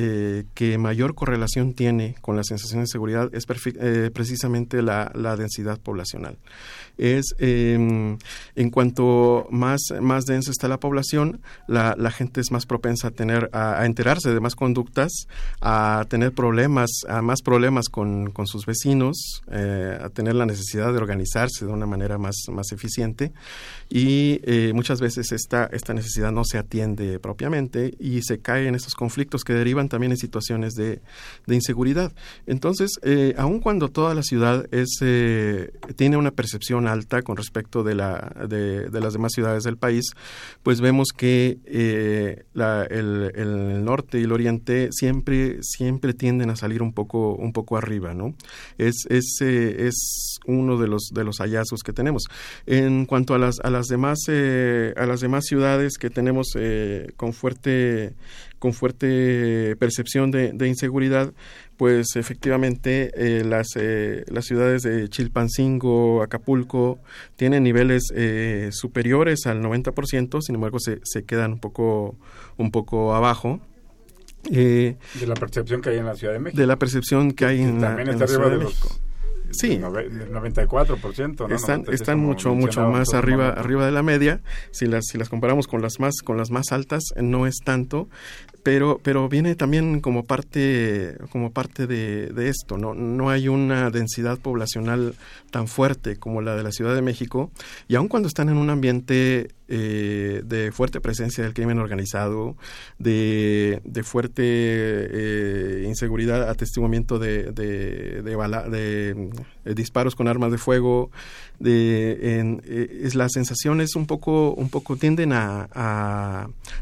que 0.54 0.78
mayor 0.78 1.14
correlación 1.14 1.74
tiene 1.74 2.16
con 2.20 2.36
la 2.36 2.44
sensación 2.44 2.82
de 2.82 2.86
seguridad 2.86 3.30
es 3.32 3.46
precisamente 3.46 4.82
la, 4.82 5.10
la 5.14 5.36
densidad 5.36 5.78
poblacional 5.80 6.38
es 6.98 7.34
em, 7.38 8.18
en 8.54 8.70
cuanto 8.70 9.46
más, 9.50 9.80
más 10.00 10.24
densa 10.24 10.50
está 10.50 10.68
la 10.68 10.80
población, 10.80 11.40
la, 11.66 11.94
la 11.98 12.10
gente 12.10 12.40
es 12.40 12.50
más 12.50 12.66
propensa 12.66 13.08
a 13.08 13.10
tener, 13.10 13.50
a, 13.52 13.84
enterarse 13.84 14.32
de 14.32 14.40
más 14.40 14.54
conductas, 14.54 15.12
a 15.60 16.04
tener 16.08 16.32
problemas, 16.32 16.45
a 17.08 17.22
más 17.22 17.42
problemas 17.42 17.88
con, 17.88 18.30
con 18.30 18.46
sus 18.46 18.66
vecinos, 18.66 19.42
eh, 19.50 19.98
a 20.00 20.08
tener 20.10 20.34
la 20.34 20.46
necesidad 20.46 20.92
de 20.92 20.98
organizarse 20.98 21.66
de 21.66 21.72
una 21.72 21.86
manera 21.86 22.18
más, 22.18 22.36
más 22.50 22.72
eficiente 22.72 23.32
y 23.88 24.40
eh, 24.44 24.72
muchas 24.74 25.00
veces 25.00 25.32
esta, 25.32 25.66
esta 25.72 25.94
necesidad 25.94 26.32
no 26.32 26.44
se 26.44 26.58
atiende 26.58 27.18
propiamente 27.18 27.94
y 27.98 28.22
se 28.22 28.38
cae 28.38 28.66
en 28.68 28.74
estos 28.74 28.94
conflictos 28.94 29.44
que 29.44 29.52
derivan 29.52 29.88
también 29.88 30.12
en 30.12 30.18
situaciones 30.18 30.74
de, 30.74 31.00
de 31.46 31.54
inseguridad. 31.54 32.12
Entonces, 32.46 32.90
eh, 33.02 33.34
aun 33.38 33.60
cuando 33.60 33.88
toda 33.88 34.14
la 34.14 34.22
ciudad 34.22 34.66
es, 34.72 34.98
tiene 35.96 36.16
una 36.16 36.30
percepción 36.30 36.86
alta 36.86 37.22
con 37.22 37.36
respecto 37.36 37.82
de, 37.82 37.94
la, 37.94 38.32
de, 38.48 38.88
las 39.00 39.12
demás 39.12 39.32
ciudades 39.32 39.64
del 39.64 39.76
país, 39.76 40.04
pues 40.62 40.80
vemos 40.80 41.08
que 41.16 41.58
eh, 41.66 42.44
el, 42.90 43.84
norte 43.84 44.18
y 44.18 44.24
el 44.24 44.32
oriente 44.32 44.88
siempre, 44.92 45.58
siempre 45.62 46.14
tienden 46.36 46.50
a 46.50 46.56
salir 46.56 46.82
un 46.82 46.92
poco, 46.92 47.34
un 47.34 47.52
poco 47.52 47.76
arriba, 47.76 48.12
¿no? 48.14 48.34
Es, 48.78 49.06
es, 49.08 49.38
eh, 49.40 49.86
es 49.86 50.38
uno 50.46 50.76
de 50.78 50.88
los, 50.88 51.10
de 51.14 51.24
los 51.24 51.38
hallazgos 51.38 51.82
que 51.82 51.92
tenemos. 51.92 52.24
En 52.66 53.06
cuanto 53.06 53.34
a 53.34 53.38
las, 53.38 53.58
a 53.60 53.70
las, 53.70 53.86
demás, 53.86 54.18
eh, 54.28 54.92
a 54.96 55.06
las 55.06 55.20
demás 55.20 55.46
ciudades 55.46 55.98
que 55.98 56.10
tenemos 56.10 56.48
con 57.16 57.32
fuerte 57.32 58.14
con 58.58 58.72
fuerte 58.72 59.76
percepción 59.76 60.30
de, 60.30 60.66
inseguridad, 60.66 61.32
pues 61.76 62.16
efectivamente 62.16 63.10
eh, 63.14 63.44
las, 63.44 63.68
eh, 63.76 64.24
las 64.28 64.46
ciudades 64.46 64.82
de 64.82 65.08
Chilpancingo, 65.08 66.22
Acapulco, 66.22 66.98
tienen 67.36 67.62
niveles 67.62 68.04
eh, 68.14 68.70
superiores 68.72 69.46
al 69.46 69.62
90%, 69.62 70.40
sin 70.40 70.54
embargo 70.54 70.78
se, 70.80 71.00
se 71.04 71.24
quedan 71.24 71.54
un 71.54 71.60
poco, 71.60 72.16
un 72.56 72.70
poco 72.70 73.14
abajo. 73.14 73.60
De 74.50 74.96
la 75.26 75.34
percepción 75.34 75.80
que 75.80 75.90
hay 75.90 75.98
en 75.98 76.06
la 76.06 76.14
Ciudad 76.14 76.32
de 76.32 76.38
México. 76.38 76.60
De 76.60 76.66
la 76.66 76.76
percepción 76.76 77.32
que 77.32 77.46
hay 77.46 77.62
en, 77.62 77.80
la, 77.80 78.00
en 78.00 78.18
la 78.18 78.26
Ciudad 78.26 78.50
de 78.50 78.58
México 78.58 78.88
sí. 79.56 79.72
El 79.72 79.82
94%, 79.82 81.48
¿no? 81.48 81.54
Están, 81.54 81.84
están 81.90 82.18
mucho, 82.18 82.54
mucho 82.54 82.88
más 82.88 83.14
arriba, 83.14 83.50
arriba 83.50 83.86
de 83.86 83.92
la 83.92 84.02
media. 84.02 84.40
Si 84.70 84.86
las, 84.86 85.04
si 85.06 85.18
las 85.18 85.28
comparamos 85.28 85.66
con 85.66 85.82
las 85.82 85.98
más, 85.98 86.16
con 86.22 86.36
las 86.36 86.50
más 86.50 86.72
altas, 86.72 87.02
no 87.16 87.46
es 87.46 87.56
tanto, 87.64 88.08
pero, 88.66 88.98
pero 89.00 89.28
viene 89.28 89.54
también 89.54 90.00
como 90.00 90.24
parte, 90.24 91.16
como 91.30 91.52
parte 91.52 91.86
de, 91.86 92.48
esto, 92.48 92.76
¿no? 92.76 92.94
No 92.94 93.30
hay 93.30 93.46
una 93.46 93.90
densidad 93.90 94.40
poblacional 94.40 95.14
tan 95.52 95.68
fuerte 95.68 96.16
como 96.16 96.42
la 96.42 96.56
de 96.56 96.64
la 96.64 96.72
Ciudad 96.72 96.92
de 96.92 97.00
México, 97.00 97.52
y 97.86 97.94
aun 97.94 98.08
cuando 98.08 98.26
están 98.26 98.48
en 98.48 98.56
un 98.56 98.68
ambiente 98.68 99.54
eh, 99.68 100.42
de 100.44 100.70
fuerte 100.70 101.00
presencia 101.00 101.44
del 101.44 101.54
crimen 101.54 101.78
organizado, 101.78 102.56
de, 102.98 103.80
de 103.84 104.02
fuerte 104.02 104.42
eh, 104.44 105.84
inseguridad, 105.86 106.48
atestiguamiento 106.48 107.18
de, 107.18 107.52
de, 107.52 108.22
eh, 108.74 109.74
disparos 109.74 110.14
con 110.14 110.28
armas 110.28 110.52
de 110.52 110.58
fuego, 110.58 111.10
de, 111.58 112.38
en, 112.38 112.62
es, 112.66 113.14
la 113.14 113.28
sensación 113.28 113.80
es 113.80 113.96
un 113.96 114.06
poco, 114.06 114.54
un 114.54 114.70
poco 114.70 114.96
tienden 114.96 115.32
a, 115.32 115.68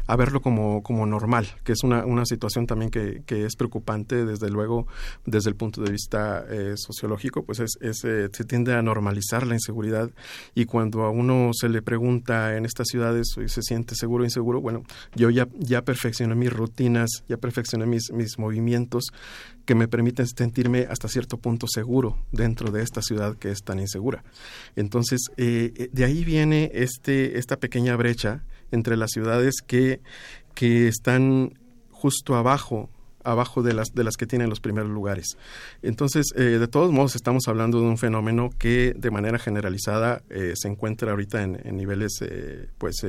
a, 0.07 0.15
verlo 0.15 0.41
como, 0.41 0.83
como 0.83 1.05
normal, 1.05 1.47
que 1.63 1.74
es 1.75 1.83
una, 1.83 2.05
una 2.05 2.25
situación 2.25 2.65
también 2.65 2.89
que, 2.89 3.21
que 3.25 3.45
es 3.45 3.55
preocupante 3.55 4.25
desde 4.25 4.49
luego 4.49 4.87
desde 5.25 5.49
el 5.49 5.55
punto 5.55 5.81
de 5.81 5.91
vista 5.91 6.45
sociológico, 6.75 7.43
pues 7.43 7.59
es, 7.59 7.77
es 7.81 7.97
se 7.99 8.43
tiende 8.45 8.73
a 8.73 8.81
normalizar 8.81 9.45
la 9.45 9.53
inseguridad 9.53 10.09
y 10.53 10.65
cuando 10.65 11.03
a 11.03 11.09
uno 11.09 11.51
se 11.53 11.69
le 11.69 11.81
pregunta 11.81 12.55
en 12.55 12.65
estas 12.65 12.87
ciudades 12.87 13.27
y 13.43 13.47
se 13.49 13.61
siente 13.61 13.95
seguro 13.95 14.23
o 14.23 14.25
inseguro, 14.25 14.61
bueno, 14.61 14.83
yo 15.15 15.29
ya, 15.29 15.47
ya 15.57 15.83
perfeccioné 15.83 16.35
mis 16.35 16.51
rutinas, 16.51 17.23
ya 17.27 17.37
perfeccioné 17.37 17.85
mis, 17.85 18.11
mis 18.11 18.37
movimientos 18.37 19.05
que 19.65 19.75
me 19.75 19.87
permiten 19.87 20.27
sentirme 20.27 20.87
hasta 20.89 21.07
cierto 21.07 21.37
punto 21.37 21.67
seguro 21.67 22.17
dentro 22.31 22.71
de 22.71 22.83
esta 22.83 23.01
ciudad 23.01 23.35
que 23.37 23.51
es 23.51 23.63
tan 23.63 23.79
insegura. 23.79 24.23
Entonces, 24.75 25.21
eh, 25.37 25.73
eh, 25.75 25.89
de 25.91 26.05
ahí 26.05 26.23
viene 26.23 26.71
este, 26.73 27.37
esta 27.37 27.57
pequeña 27.57 27.95
brecha 27.95 28.43
entre 28.71 28.97
las 28.97 29.11
ciudades 29.11 29.55
que, 29.65 30.01
que 30.53 30.87
están 30.87 31.57
justo 32.05 32.35
abajo 32.35 32.87
abajo 33.23 33.63
de 33.63 33.73
las, 33.73 33.95
de 33.95 34.03
las 34.03 34.17
que 34.17 34.27
tienen 34.27 34.51
los 34.51 34.59
primeros 34.59 34.91
lugares. 34.91 35.35
Entonces, 35.81 36.27
eh, 36.35 36.59
de 36.59 36.67
todos 36.67 36.91
modos, 36.91 37.15
estamos 37.15 37.47
hablando 37.47 37.79
de 37.79 37.87
un 37.87 37.97
fenómeno 37.97 38.51
que 38.59 38.93
de 38.95 39.09
manera 39.09 39.39
generalizada 39.39 40.21
eh, 40.29 40.53
se 40.53 40.67
encuentra 40.67 41.09
ahorita 41.09 41.41
en, 41.41 41.75
niveles 41.75 42.19
eh, 42.21 42.69
pues 42.77 43.03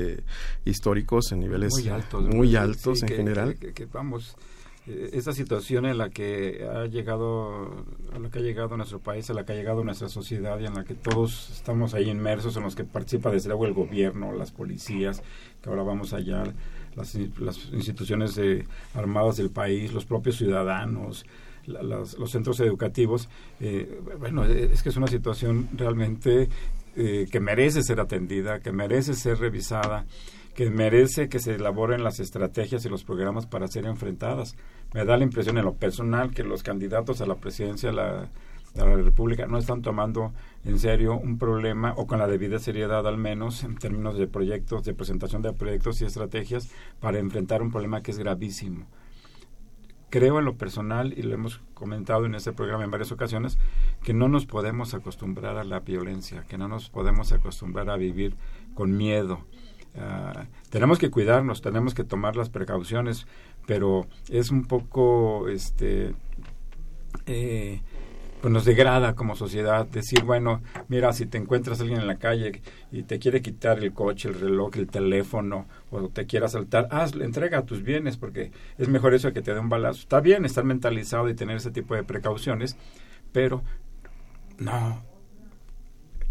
históricos, 0.64 1.32
en 1.32 1.40
niveles 1.40 1.74
muy 1.74 1.88
altos, 1.90 2.24
muy 2.34 2.56
altos 2.56 3.02
en 3.02 3.08
general. 3.10 3.56
Que, 3.56 3.84
vamos, 3.92 4.38
esta 4.86 5.34
situación 5.34 5.84
en 5.84 5.98
la 5.98 6.08
que 6.08 6.66
ha 6.66 6.86
llegado, 6.86 7.84
a 8.14 8.18
la 8.18 8.30
que 8.30 8.38
ha 8.38 8.42
llegado 8.42 8.74
nuestro 8.78 9.00
país, 9.00 9.28
a 9.28 9.34
la 9.34 9.44
que 9.44 9.52
ha 9.52 9.56
llegado 9.56 9.84
nuestra 9.84 10.08
sociedad 10.08 10.58
y 10.60 10.64
en 10.64 10.72
la 10.72 10.84
que 10.84 10.94
todos 10.94 11.50
estamos 11.50 11.92
ahí 11.92 12.08
inmersos, 12.08 12.56
en 12.56 12.62
los 12.62 12.74
que 12.74 12.84
participa 12.84 13.30
desde 13.30 13.50
luego 13.50 13.66
el 13.66 13.74
gobierno, 13.74 14.32
las 14.32 14.50
policías, 14.50 15.22
que 15.60 15.68
ahora 15.68 15.82
vamos 15.82 16.14
allá 16.14 16.44
las, 16.96 17.14
instituciones 17.72 18.34
de, 18.34 18.66
armadas 18.94 19.36
del 19.36 19.50
país, 19.50 19.92
los 19.92 20.04
propios 20.04 20.36
ciudadanos, 20.36 21.24
los 21.66 22.30
centros 22.30 22.60
educativos. 22.60 23.28
Eh, 23.60 24.00
bueno, 24.18 24.44
es 24.44 24.82
que 24.82 24.88
es 24.88 24.96
una 24.96 25.06
situación 25.06 25.68
realmente 25.74 26.48
eh, 26.96 27.26
que 27.30 27.40
merece 27.40 27.82
ser 27.82 28.00
atendida, 28.00 28.60
que 28.60 28.72
merece 28.72 29.14
ser 29.14 29.38
revisada, 29.38 30.06
que 30.54 30.70
merece 30.70 31.28
que 31.28 31.38
se 31.38 31.56
elaboren 31.56 32.02
las 32.02 32.18
estrategias 32.20 32.84
y 32.86 32.88
los 32.88 33.04
programas 33.04 33.46
para 33.46 33.68
ser 33.68 33.84
enfrentadas. 33.84 34.56
Me 34.94 35.04
da 35.04 35.18
la 35.18 35.24
impresión 35.24 35.58
en 35.58 35.64
lo 35.66 35.74
personal 35.74 36.32
que 36.32 36.42
los 36.42 36.62
candidatos 36.62 37.20
a 37.20 37.26
la 37.26 37.34
presidencia 37.34 37.92
la, 37.92 38.30
de 38.84 38.96
la 38.96 39.02
República 39.02 39.46
no 39.46 39.58
están 39.58 39.82
tomando 39.82 40.32
en 40.64 40.78
serio 40.78 41.16
un 41.16 41.38
problema 41.38 41.94
o 41.96 42.06
con 42.06 42.18
la 42.18 42.26
debida 42.26 42.58
seriedad 42.58 43.06
al 43.06 43.16
menos 43.16 43.64
en 43.64 43.76
términos 43.76 44.18
de 44.18 44.26
proyectos, 44.26 44.84
de 44.84 44.94
presentación 44.94 45.42
de 45.42 45.52
proyectos 45.52 46.00
y 46.00 46.04
estrategias 46.04 46.70
para 47.00 47.18
enfrentar 47.18 47.62
un 47.62 47.70
problema 47.70 48.02
que 48.02 48.10
es 48.10 48.18
gravísimo. 48.18 48.86
Creo 50.08 50.38
en 50.38 50.44
lo 50.44 50.56
personal, 50.56 51.14
y 51.16 51.22
lo 51.22 51.34
hemos 51.34 51.60
comentado 51.74 52.26
en 52.26 52.36
este 52.36 52.52
programa 52.52 52.84
en 52.84 52.90
varias 52.90 53.10
ocasiones, 53.10 53.58
que 54.04 54.14
no 54.14 54.28
nos 54.28 54.46
podemos 54.46 54.94
acostumbrar 54.94 55.56
a 55.56 55.64
la 55.64 55.80
violencia, 55.80 56.44
que 56.48 56.56
no 56.56 56.68
nos 56.68 56.90
podemos 56.90 57.32
acostumbrar 57.32 57.90
a 57.90 57.96
vivir 57.96 58.36
con 58.74 58.96
miedo. 58.96 59.44
Ah, 59.98 60.46
tenemos 60.70 60.98
que 60.98 61.10
cuidarnos, 61.10 61.60
tenemos 61.60 61.92
que 61.92 62.04
tomar 62.04 62.36
las 62.36 62.50
precauciones, 62.50 63.26
pero 63.66 64.06
es 64.28 64.50
un 64.50 64.66
poco 64.66 65.48
este 65.48 66.14
eh, 67.26 67.80
pues 68.40 68.52
nos 68.52 68.64
degrada 68.64 69.14
como 69.14 69.34
sociedad 69.34 69.86
decir, 69.86 70.22
bueno, 70.22 70.62
mira, 70.88 71.12
si 71.12 71.26
te 71.26 71.38
encuentras 71.38 71.80
alguien 71.80 72.00
en 72.00 72.06
la 72.06 72.18
calle 72.18 72.62
y 72.92 73.02
te 73.02 73.18
quiere 73.18 73.42
quitar 73.42 73.78
el 73.78 73.92
coche, 73.92 74.28
el 74.28 74.38
reloj, 74.38 74.76
el 74.76 74.86
teléfono, 74.88 75.66
o 75.90 76.08
te 76.08 76.26
quiere 76.26 76.46
asaltar, 76.46 76.88
hazle, 76.90 77.24
entrega 77.24 77.64
tus 77.64 77.82
bienes, 77.82 78.16
porque 78.16 78.52
es 78.78 78.88
mejor 78.88 79.14
eso 79.14 79.32
que 79.32 79.42
te 79.42 79.54
dé 79.54 79.60
un 79.60 79.68
balazo. 79.68 80.00
Está 80.00 80.20
bien 80.20 80.44
estar 80.44 80.64
mentalizado 80.64 81.28
y 81.28 81.34
tener 81.34 81.56
ese 81.56 81.70
tipo 81.70 81.94
de 81.94 82.04
precauciones, 82.04 82.76
pero 83.32 83.62
no, 84.58 85.02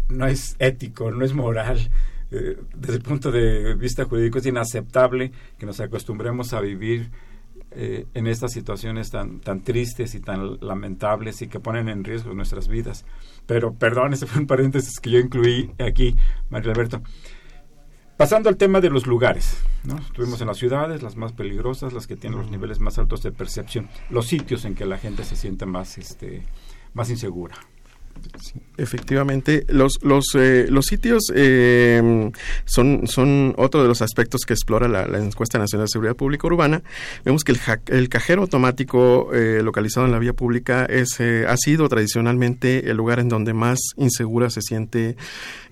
no 0.08 0.26
es 0.26 0.56
ético, 0.58 1.10
no 1.10 1.24
es 1.24 1.34
moral. 1.34 1.90
Eh, 2.30 2.58
desde 2.74 2.96
el 2.96 3.02
punto 3.02 3.30
de 3.30 3.74
vista 3.74 4.04
jurídico 4.04 4.38
es 4.38 4.46
inaceptable 4.46 5.30
que 5.58 5.66
nos 5.66 5.78
acostumbremos 5.80 6.52
a 6.52 6.60
vivir 6.60 7.10
eh, 7.72 8.06
en 8.14 8.26
estas 8.26 8.52
situaciones 8.52 9.10
tan, 9.10 9.40
tan 9.40 9.62
tristes 9.62 10.14
y 10.14 10.20
tan 10.20 10.58
lamentables 10.60 11.42
y 11.42 11.48
que 11.48 11.60
ponen 11.60 11.88
en 11.88 12.04
riesgo 12.04 12.32
nuestras 12.32 12.68
vidas. 12.68 13.04
Pero, 13.46 13.74
perdón, 13.74 14.12
ese 14.14 14.26
fue 14.26 14.40
un 14.40 14.46
paréntesis 14.46 14.98
que 15.00 15.10
yo 15.10 15.18
incluí 15.18 15.72
aquí, 15.78 16.16
Mario 16.48 16.70
Alberto. 16.70 17.02
Pasando 18.16 18.48
al 18.48 18.56
tema 18.56 18.80
de 18.80 18.88
los 18.88 19.06
lugares, 19.06 19.62
¿no? 19.84 19.98
Estuvimos 19.98 20.40
en 20.40 20.46
las 20.46 20.56
ciudades, 20.56 21.02
las 21.02 21.16
más 21.16 21.32
peligrosas, 21.32 21.92
las 21.92 22.06
que 22.06 22.16
tienen 22.16 22.38
los 22.38 22.50
niveles 22.50 22.80
más 22.80 22.98
altos 22.98 23.22
de 23.22 23.30
percepción, 23.30 23.90
los 24.08 24.26
sitios 24.26 24.64
en 24.64 24.74
que 24.74 24.86
la 24.86 24.96
gente 24.96 25.22
se 25.22 25.36
siente 25.36 25.66
más, 25.66 25.98
este, 25.98 26.42
más 26.94 27.10
insegura. 27.10 27.56
Efectivamente, 28.78 29.64
los, 29.68 29.94
los, 30.02 30.26
eh, 30.34 30.66
los 30.68 30.84
sitios 30.84 31.32
eh, 31.34 32.30
son, 32.66 33.06
son 33.06 33.54
otro 33.56 33.80
de 33.80 33.88
los 33.88 34.02
aspectos 34.02 34.42
que 34.42 34.52
explora 34.52 34.86
la, 34.86 35.06
encuesta 35.18 35.58
nacional 35.58 35.86
de 35.86 35.92
seguridad 35.92 36.14
pública 36.14 36.46
urbana. 36.46 36.82
Vemos 37.24 37.42
que 37.42 37.52
el, 37.52 37.60
el 37.86 38.08
cajero 38.10 38.42
automático 38.42 39.32
eh, 39.32 39.62
localizado 39.62 40.04
en 40.04 40.12
la 40.12 40.18
vía 40.18 40.34
pública 40.34 40.84
es, 40.84 41.18
ha 41.20 41.56
sido 41.56 41.88
tradicionalmente 41.88 42.90
el 42.90 42.98
lugar 42.98 43.18
en 43.18 43.30
donde 43.30 43.54
más 43.54 43.78
insegura 43.96 44.50
se 44.50 44.60
siente 44.60 45.16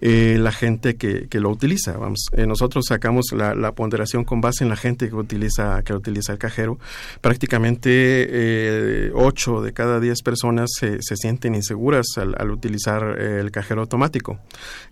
la 0.01 0.53
gente 0.53 0.97
que, 0.97 1.29
que, 1.29 1.41
lo 1.41 1.49
utiliza. 1.49 1.97
Vamos, 1.97 2.27
nosotros 2.37 2.85
sacamos 2.87 3.33
la, 3.33 3.73
ponderación 3.73 4.25
con 4.25 4.43
base 4.43 4.63
en 4.63 4.69
la 4.71 4.77
gente 4.77 5.09
que 5.09 5.15
utiliza, 5.15 5.83
que 5.83 5.95
utiliza 5.95 6.33
el 6.33 6.39
cajero. 6.39 6.79
Prácticamente 7.23 9.11
8 9.15 9.63
de 9.63 9.73
cada 9.73 10.01
10 10.01 10.23
personas 10.23 10.71
se, 10.79 10.99
se 11.01 11.17
sienten 11.17 11.55
inseguras 11.55 12.07
al 12.19 12.44
utilizar 12.51 13.17
eh, 13.19 13.41
el 13.41 13.51
cajero 13.51 13.83
automático. 13.83 14.39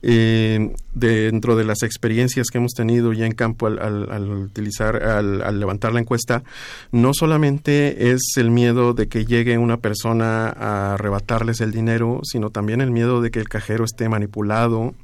Dentro 0.03 1.57
de 1.57 1.65
las 1.65 1.83
experiencias 1.83 2.49
que 2.49 2.59
hemos 2.59 2.73
tenido 2.73 3.13
ya 3.13 3.27
en 3.27 3.33
campo 3.33 3.67
al, 3.67 4.31
utilizar, 4.31 5.03
al, 5.03 5.59
levantar 5.59 5.93
la 5.93 6.01
encuesta, 6.01 6.43
no 6.91 7.13
solamente 7.15 8.13
es 8.13 8.21
el 8.37 8.51
miedo 8.51 8.95
de 8.95 9.09
que 9.09 9.25
llegue 9.25 9.59
una 9.59 9.79
persona 9.79 10.49
a 10.49 10.95
arrebatarles 10.95 11.61
el 11.61 11.73
dinero, 11.73 12.21
sino 12.25 12.51
también 12.51 12.81
el 12.81 12.91
miedo 12.91 13.21
de 13.21 13.31
que 13.31 13.41
el 13.41 13.49
cajero 13.49 13.85
esté 13.85 14.09
manipulado, 14.09 14.95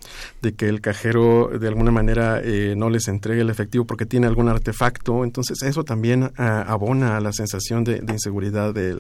de 0.43 0.55
que 0.55 0.69
el 0.69 0.81
cajero 0.81 1.51
de 1.59 1.69
alguna 1.69 1.91
manera 1.91 2.41
eh, 2.43 2.75
no 2.77 2.91
les 2.91 3.09
entregue 3.09 3.43
el 3.43 3.51
efectivo 3.51 3.85
porque 3.85 4.07
tiene 4.07 4.27
algún 4.27 4.49
artefacto. 4.49 5.25
Entonces 5.25 5.63
eso 5.63 5.85
también 5.85 6.31
ah, 6.37 6.65
abona 6.67 7.17
a 7.17 7.21
la 7.21 7.33
sensación 7.33 7.85
de, 7.85 8.03
inseguridad 8.09 8.75
de, 8.75 8.99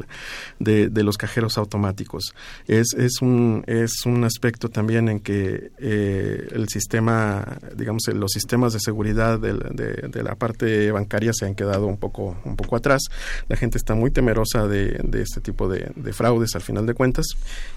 de, 0.58 1.02
los 1.02 1.16
cajeros 1.16 1.58
automáticos. 1.58 2.34
Es, 2.66 2.88
es 2.96 3.22
un, 3.22 3.64
es 3.66 4.04
un 4.04 4.24
aspecto 4.24 4.68
también 4.68 5.08
en 5.08 5.20
que 5.20 5.70
eh, 5.78 6.48
el 6.52 6.68
sistema, 6.68 7.58
digamos, 7.76 8.02
los 8.08 8.32
sistemas 8.32 8.72
de 8.72 8.80
seguridad 8.80 9.38
de, 9.38 9.54
de, 9.54 10.22
la 10.22 10.34
parte 10.34 10.90
bancaria 10.90 11.32
se 11.32 11.46
han 11.46 11.54
quedado 11.54 11.86
un 11.86 11.96
poco, 11.96 12.36
un 12.44 12.56
poco 12.56 12.76
atrás. 12.76 13.02
La 13.48 13.56
gente 13.56 13.78
está 13.78 13.94
muy 13.94 14.10
temerosa 14.10 14.66
de, 14.66 15.00
de 15.04 15.22
este 15.22 15.40
tipo 15.40 15.68
de, 15.68 15.92
fraudes 16.12 16.54
al 16.54 16.62
final 16.62 16.86
de 16.86 16.94
cuentas 16.94 17.26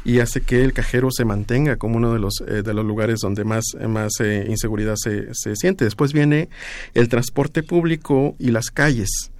y 0.03 0.19
hace 0.19 0.41
que 0.41 0.63
el 0.63 0.73
cajero 0.73 1.09
se 1.11 1.25
mantenga 1.25 1.75
como 1.75 1.97
uno 1.97 2.13
de 2.13 2.19
los, 2.19 2.41
eh, 2.47 2.63
de 2.63 2.73
los 2.73 2.85
lugares 2.85 3.19
donde 3.19 3.43
más, 3.51 3.65
más 3.87 4.13
eh, 4.21 4.45
inseguridad 4.47 4.95
se, 4.95 5.33
se 5.33 5.55
siente. 5.55 5.83
Después 5.83 6.13
viene 6.13 6.49
el 6.93 7.09
transporte 7.09 7.63
público 7.63 8.35
y 8.39 8.51
las 8.51 8.69
calles. 8.69 9.31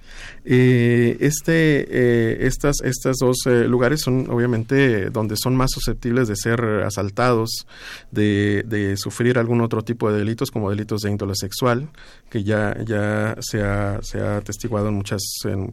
Eh, 0.44 1.18
este, 1.20 1.86
eh, 1.88 2.46
estas, 2.46 2.80
estos 2.82 3.18
dos 3.18 3.36
eh, 3.46 3.68
lugares 3.68 4.00
son 4.00 4.28
obviamente 4.28 5.08
donde 5.10 5.36
son 5.36 5.54
más 5.54 5.70
susceptibles 5.70 6.26
de 6.26 6.34
ser 6.34 6.60
asaltados, 6.84 7.66
de, 8.10 8.94
sufrir 8.96 9.38
algún 9.38 9.60
otro 9.60 9.82
tipo 9.82 10.10
de 10.10 10.18
delitos 10.18 10.50
como 10.50 10.68
delitos 10.68 11.02
de 11.02 11.10
índole 11.10 11.34
sexual, 11.36 11.88
que 12.28 12.42
ya, 12.42 12.76
ya 12.84 13.36
se, 13.40 13.62
ha, 13.62 14.00
se 14.02 14.20
ha 14.20 14.38
atestiguado 14.38 14.88
en 14.88 14.94
muchas, 14.94 15.22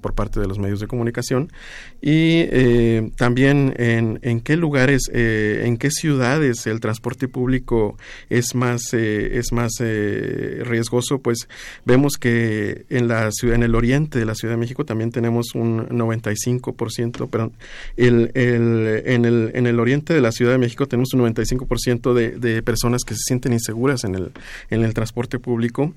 por 0.01 0.13
parte 0.13 0.39
de 0.39 0.47
los 0.47 0.59
medios 0.59 0.79
de 0.79 0.87
comunicación, 0.87 1.51
y 2.01 2.45
eh, 2.51 3.11
también 3.17 3.73
en, 3.77 4.41
qué 4.41 4.55
lugares, 4.55 5.09
en 5.11 5.77
qué 5.77 5.89
ciudades 5.89 6.67
el 6.67 6.79
transporte 6.79 7.27
público 7.27 7.97
es 8.29 8.53
más, 8.55 8.93
es 8.93 9.51
más 9.51 9.71
riesgoso, 9.79 11.19
pues 11.19 11.47
vemos 11.85 12.13
que 12.19 12.85
en 12.89 13.07
la 13.07 13.31
ciudad, 13.31 13.55
en 13.55 13.63
el 13.63 13.75
oriente 13.75 14.19
de 14.19 14.25
la 14.25 14.35
Ciudad 14.35 14.53
de 14.53 14.58
México 14.59 14.85
también 14.85 15.11
tenemos 15.11 15.55
un 15.55 15.87
95%, 15.87 17.27
pero 17.31 17.51
el, 17.97 18.31
el, 18.33 19.03
en, 19.05 19.25
el, 19.25 19.51
en 19.53 19.67
el 19.67 19.79
oriente 19.79 20.13
de 20.13 20.21
la 20.21 20.31
Ciudad 20.31 20.51
de 20.51 20.57
México 20.57 20.87
tenemos 20.87 21.13
un 21.13 21.21
95% 21.21 22.13
de, 22.13 22.31
de 22.31 22.61
personas 22.63 23.03
que 23.03 23.13
se 23.15 23.21
sienten 23.25 23.53
inseguras 23.53 24.03
en 24.03 24.15
el, 24.15 24.31
en 24.69 24.83
el 24.83 24.93
transporte 24.93 25.39
público 25.39 25.93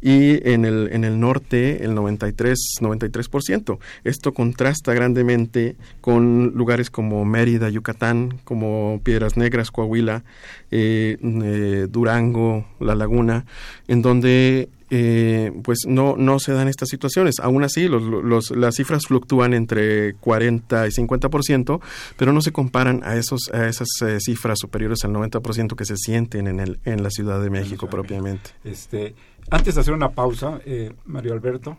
y 0.00 0.46
en 0.48 0.64
el, 0.64 0.88
en 0.92 1.04
el 1.04 1.20
norte 1.20 1.84
el 1.84 1.94
93, 1.94 2.58
93%. 2.80 3.78
Esto 4.04 4.32
contrasta 4.32 4.94
grandemente 4.94 5.76
con 6.00 6.52
lugares 6.54 6.90
como 6.90 7.24
Mérida, 7.24 7.68
Yucatán, 7.70 8.38
como 8.44 9.00
Piedras 9.02 9.36
Negras, 9.36 9.70
Coahuila, 9.70 10.24
eh, 10.70 11.16
eh, 11.20 11.86
Durango, 11.90 12.66
La 12.80 12.94
Laguna, 12.94 13.46
en 13.88 14.02
donde 14.02 14.68
eh, 14.90 15.52
pues 15.64 15.80
no, 15.86 16.16
no 16.16 16.38
se 16.38 16.52
dan 16.52 16.68
estas 16.68 16.88
situaciones. 16.88 17.40
Aún 17.40 17.64
así, 17.64 17.88
los, 17.88 18.02
los, 18.02 18.50
las 18.52 18.76
cifras 18.76 19.06
fluctúan 19.06 19.52
entre 19.52 20.14
40 20.14 20.86
y 20.86 20.90
50%, 20.90 21.80
pero 22.16 22.32
no 22.32 22.40
se 22.40 22.52
comparan 22.52 23.02
a, 23.04 23.16
esos, 23.16 23.50
a 23.52 23.68
esas 23.68 23.88
eh, 24.02 24.18
cifras 24.20 24.58
superiores 24.60 25.04
al 25.04 25.12
90% 25.12 25.74
que 25.74 25.84
se 25.84 25.96
sienten 25.96 26.46
en, 26.46 26.60
el, 26.60 26.78
en 26.84 27.02
la 27.02 27.10
Ciudad 27.10 27.40
de 27.40 27.50
México 27.50 27.88
propiamente. 27.88 28.50
Este, 28.64 29.14
antes 29.50 29.74
de 29.74 29.80
hacer 29.80 29.94
una 29.94 30.10
pausa, 30.10 30.60
eh, 30.64 30.92
Mario 31.04 31.32
Alberto, 31.32 31.78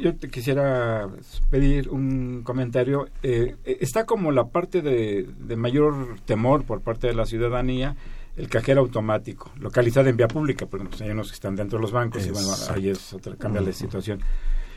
yo 0.00 0.14
te 0.14 0.30
quisiera 0.30 1.08
pedir 1.50 1.88
un 1.88 2.42
comentario. 2.44 3.08
está 3.22 4.06
como 4.06 4.30
la 4.30 4.44
parte 4.44 4.80
de, 4.80 5.28
de 5.40 5.56
mayor 5.56 6.20
temor 6.24 6.62
por 6.62 6.82
parte 6.82 7.08
de 7.08 7.14
la 7.14 7.26
ciudadanía 7.26 7.96
el 8.38 8.48
cajero 8.48 8.80
automático, 8.80 9.50
localizado 9.58 10.08
en 10.08 10.16
vía 10.16 10.28
pública, 10.28 10.66
porque 10.66 10.86
pues, 10.86 11.02
hay 11.02 11.10
unos 11.10 11.28
que 11.28 11.34
están 11.34 11.56
dentro 11.56 11.78
de 11.78 11.82
los 11.82 11.92
bancos 11.92 12.24
y 12.26 12.30
bueno, 12.30 12.48
ahí 12.70 12.88
es 12.88 13.12
otra, 13.12 13.34
cambia 13.36 13.60
la 13.60 13.72
situación. 13.72 14.20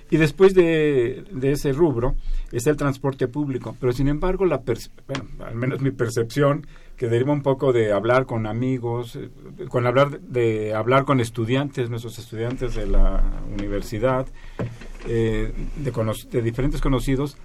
Y 0.09 0.17
después 0.17 0.53
de, 0.53 1.23
ese 1.41 1.71
rubro 1.71 2.15
está 2.51 2.69
el 2.69 2.75
transporte 2.75 3.29
público, 3.29 3.77
pero 3.79 3.93
sin 3.93 4.09
embargo, 4.09 4.45
la 4.45 4.57
bueno, 4.57 5.25
al 5.45 5.55
menos 5.55 5.79
mi 5.79 5.91
percepción, 5.91 6.67
que 6.97 7.07
deriva 7.07 7.31
un 7.31 7.41
poco 7.41 7.71
de 7.71 7.93
hablar 7.93 8.25
con 8.25 8.45
amigos, 8.45 9.15
eh, 9.15 9.29
con 9.69 9.87
hablar 9.87 10.19
de 10.19 10.73
hablar 10.73 11.05
con 11.05 11.19
estudiantes, 11.19 11.89
nuestros 11.89 12.19
estudiantes 12.19 12.75
de 12.75 12.87
la 12.87 13.23
universidad, 13.57 14.27
eh, 15.07 15.53
de, 15.77 15.91
de 16.31 16.41
diferentes 16.41 16.81
conocidos, 16.81 17.37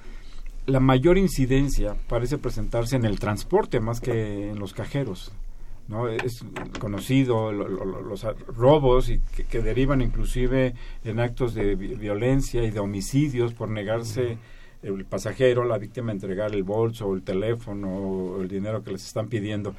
la 0.66 0.80
mayor 0.80 1.18
incidencia 1.18 1.94
parece 2.08 2.36
presentarse 2.36 2.96
en 2.96 3.04
el 3.04 3.20
transporte 3.20 3.78
más 3.78 4.00
que 4.00 4.50
en 4.50 4.58
los 4.58 4.74
cajeros. 4.74 5.32
¿No? 5.88 6.08
Es 6.08 6.44
conocido 6.80 7.52
los 7.52 8.26
robos 8.48 9.08
y 9.08 9.20
que, 9.48 9.62
derivan 9.62 10.02
inclusive 10.02 10.74
en 11.04 11.20
actos 11.20 11.54
de 11.54 11.74
violencia 11.74 12.62
y 12.64 12.70
de 12.70 12.80
homicidios 12.80 13.54
por 13.54 13.68
negarse 13.68 14.38
el 14.82 15.04
pasajero, 15.04 15.64
la 15.64 15.78
víctima, 15.78 16.10
a 16.10 16.14
entregar 16.14 16.54
el 16.54 16.62
bolso 16.62 17.06
o 17.06 17.14
el 17.14 17.22
teléfono 17.22 17.88
o 17.88 18.42
el 18.42 18.48
dinero 18.48 18.82
que 18.82 18.92
les 18.92 19.06
están 19.06 19.28
pidiendo. 19.28 19.74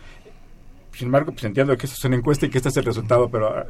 Sin 0.94 1.08
embargo, 1.08 1.32
pues 1.32 1.44
entiendo 1.44 1.78
que 1.78 1.86
eso 1.86 1.96
es 1.98 2.06
una 2.06 2.16
encuesta 2.16 2.46
y 2.46 2.50
que 2.50 2.58
este 2.58 2.70
es 2.70 2.78
el 2.78 2.86
resultado, 2.86 3.30
pero 3.30 3.50
ah, 3.50 3.66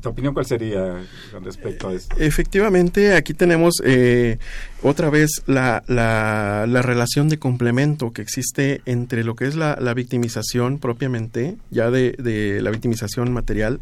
¿Tu 0.00 0.08
opinión 0.08 0.32
cuál 0.32 0.46
sería 0.46 1.02
con 1.32 1.44
respecto 1.44 1.88
a 1.88 1.92
esto? 1.92 2.16
Efectivamente, 2.18 3.14
aquí 3.14 3.34
tenemos 3.34 3.74
eh, 3.84 4.38
otra 4.82 5.10
vez 5.10 5.42
la, 5.46 5.82
la, 5.86 6.82
relación 6.82 7.28
de 7.28 7.38
complemento 7.38 8.12
que 8.12 8.22
existe 8.22 8.80
entre 8.86 9.24
lo 9.24 9.34
que 9.34 9.46
es 9.46 9.56
la, 9.56 9.76
victimización 9.94 10.78
propiamente, 10.78 11.56
ya 11.70 11.90
de, 11.90 12.12
de, 12.12 12.62
la 12.62 12.70
victimización 12.70 13.32
material, 13.32 13.80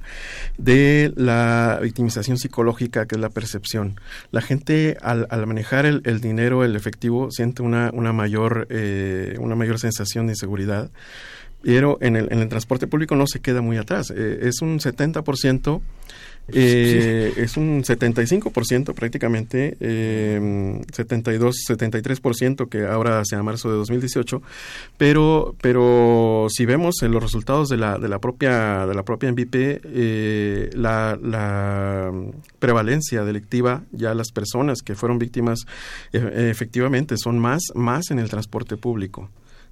de 0.56 1.12
la 1.14 1.78
victimización 1.82 2.38
psicológica, 2.38 3.06
que 3.06 3.14
es 3.14 3.20
la 3.20 3.30
percepción. 3.30 4.00
La 4.32 4.40
gente 4.40 4.96
al, 5.00 5.26
al 5.30 5.46
manejar 5.46 5.86
el, 5.86 6.02
el, 6.04 6.20
dinero, 6.20 6.64
el 6.64 6.74
efectivo, 6.74 7.30
siente 7.30 7.62
una, 7.62 7.90
una, 7.92 8.12
mayor, 8.12 8.66
eh, 8.70 9.36
una 9.38 9.54
mayor 9.54 9.78
sensación 9.78 10.26
de 10.26 10.32
inseguridad 10.32 10.90
pero 11.62 11.98
en 12.00 12.16
el, 12.16 12.32
en 12.32 12.40
el 12.40 12.48
transporte 12.48 12.86
público 12.86 13.16
no 13.16 13.26
se 13.26 13.40
queda 13.40 13.60
muy 13.60 13.76
atrás. 13.76 14.12
Eh, 14.14 14.40
es 14.42 14.60
un 14.62 14.78
70%, 14.78 15.80
eh, 16.50 17.34
es 17.36 17.58
un 17.58 17.82
75% 17.82 18.94
prácticamente, 18.94 19.76
eh, 19.80 20.80
72, 20.92 21.56
73% 21.68 22.68
que 22.68 22.86
ahora 22.86 23.20
hacia 23.20 23.42
marzo 23.42 23.70
de 23.70 23.76
2018, 23.76 24.40
pero, 24.96 25.54
pero 25.60 26.46
si 26.48 26.64
vemos 26.64 27.02
en 27.02 27.12
los 27.12 27.22
resultados 27.22 27.68
de 27.68 27.76
la, 27.76 27.98
de 27.98 28.08
la 28.08 28.18
propia, 28.18 28.86
de 28.86 28.94
la 28.94 29.02
propia 29.02 29.30
MVP, 29.30 29.80
eh, 29.84 30.70
la, 30.72 31.18
la 31.22 32.12
prevalencia 32.58 33.24
delictiva, 33.24 33.82
ya 33.92 34.14
las 34.14 34.32
personas 34.32 34.80
que 34.80 34.94
fueron 34.94 35.18
víctimas, 35.18 35.66
e, 36.12 36.48
efectivamente 36.50 37.16
son 37.18 37.38
más, 37.38 37.62
más 37.74 38.10
en 38.10 38.20
el 38.20 38.30
transporte 38.30 38.78
público. 38.78 39.28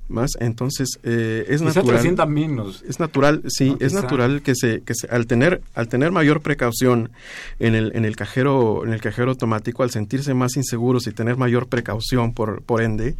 Más 0.08 0.32
entonces 0.40 0.98
eh, 1.02 1.44
es 1.48 1.62
Quizá 1.62 1.82
natural. 1.82 2.28
menos. 2.28 2.82
es 2.88 3.00
natural 3.00 3.42
sí 3.48 3.70
No, 3.70 3.76
es 3.80 3.92
natural 3.92 4.42
que 4.42 4.54
se 4.54 4.82
que 4.82 4.94
se, 4.94 5.08
al 5.08 5.26
tener 5.26 5.60
al 5.74 5.88
tener 5.88 6.12
mayor 6.12 6.40
precaución 6.42 7.10
en 7.58 7.74
el 7.74 7.92
en 7.96 8.04
el 8.04 8.14
cajero 8.14 8.84
en 8.84 8.92
el 8.92 9.00
cajero 9.00 9.30
automático 9.32 9.82
al 9.82 9.90
sentirse 9.90 10.32
más 10.34 10.56
inseguros 10.56 11.06
y 11.06 11.12
tener 11.12 11.36
mayor 11.36 11.66
precaución 11.66 12.32
por 12.32 12.62
por 12.62 12.82
ende 12.82 13.16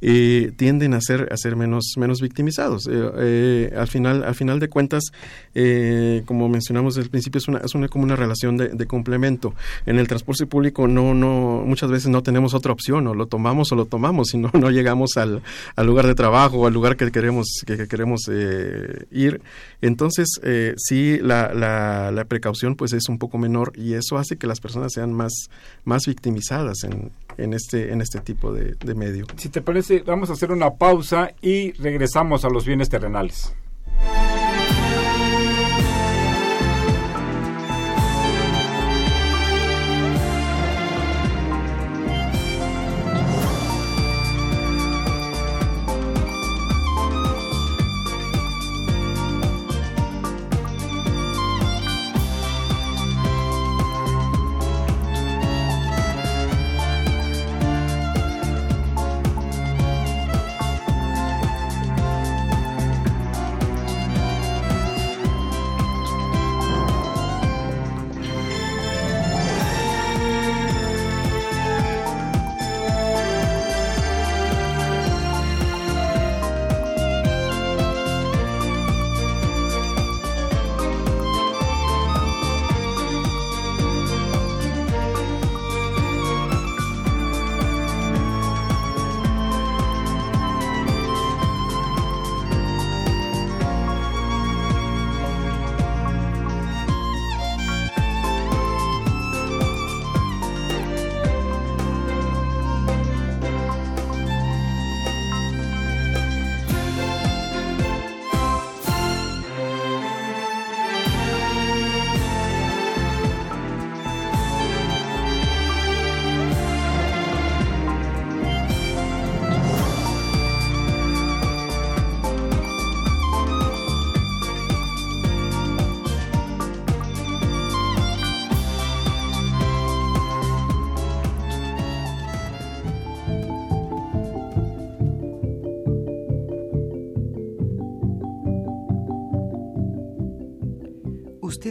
eh, 0.00 0.52
tienden 0.56 0.94
a 0.94 1.00
ser 1.00 1.28
a 1.30 1.36
ser 1.36 1.56
menos 1.56 1.92
menos 1.98 2.20
victimizados. 2.20 2.86
Eh, 2.86 3.10
eh, 3.18 3.74
al 3.76 3.88
final 3.88 4.24
al 4.24 4.34
final 4.34 4.60
de 4.60 4.68
cuentas 4.68 5.04
eh, 5.54 6.22
como 6.24 6.48
mencionamos 6.48 6.96
el 6.96 7.10
principio 7.10 7.38
es 7.38 7.48
una 7.48 7.58
es 7.58 7.74
una 7.74 7.88
como 7.88 8.04
una 8.04 8.16
relación 8.16 8.56
de, 8.56 8.68
de 8.68 8.86
complemento. 8.86 9.54
En 9.84 9.98
el 9.98 10.08
transporte 10.08 10.46
público 10.46 10.88
no 10.88 11.12
no 11.12 11.62
muchas 11.66 11.90
veces 11.90 12.08
no 12.08 12.22
tenemos 12.22 12.54
otra 12.54 12.72
opción 12.72 13.06
o 13.08 13.14
lo 13.14 13.26
tomamos 13.26 13.70
o 13.72 13.76
lo 13.76 13.84
tomamos 13.84 14.32
y 14.34 14.38
no 14.38 14.50
no 14.54 14.70
llegamos 14.70 15.16
al, 15.16 15.42
al 15.76 15.86
lugar 15.86 16.06
de 16.06 16.14
trabajo 16.14 16.29
o 16.30 16.66
al 16.66 16.72
lugar 16.72 16.96
que 16.96 17.10
queremos 17.10 17.46
que, 17.66 17.76
que 17.76 17.88
queremos 17.88 18.22
eh, 18.30 19.06
ir 19.10 19.42
entonces 19.80 20.28
eh, 20.42 20.74
sí 20.76 21.18
la, 21.20 21.52
la, 21.54 22.10
la 22.10 22.24
precaución 22.24 22.76
pues 22.76 22.92
es 22.92 23.08
un 23.08 23.18
poco 23.18 23.38
menor 23.38 23.72
y 23.76 23.94
eso 23.94 24.16
hace 24.16 24.36
que 24.36 24.46
las 24.46 24.60
personas 24.60 24.92
sean 24.92 25.12
más 25.12 25.32
más 25.84 26.06
victimizadas 26.06 26.84
en, 26.84 27.10
en 27.36 27.52
este 27.52 27.92
en 27.92 28.00
este 28.00 28.20
tipo 28.20 28.52
de 28.52 28.94
medio 28.94 29.26
Si 29.36 29.48
te 29.48 29.60
parece, 29.62 30.00
vamos 30.00 30.30
a 30.30 30.34
hacer 30.34 30.52
una 30.52 30.70
pausa 30.70 31.32
y 31.40 31.72
regresamos 31.72 32.44
a 32.44 32.50
los 32.50 32.64
bienes 32.66 32.88
terrenales. 32.88 33.52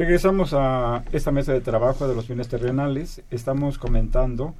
Regresamos 0.00 0.54
a 0.54 1.04
esta 1.12 1.30
mesa 1.30 1.52
de 1.52 1.60
trabajo 1.60 2.08
de 2.08 2.14
los 2.14 2.26
bienes 2.26 2.48
terrenales. 2.48 3.20
Estamos 3.30 3.76
comentando 3.76 4.54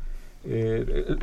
eh, 0.44 1.16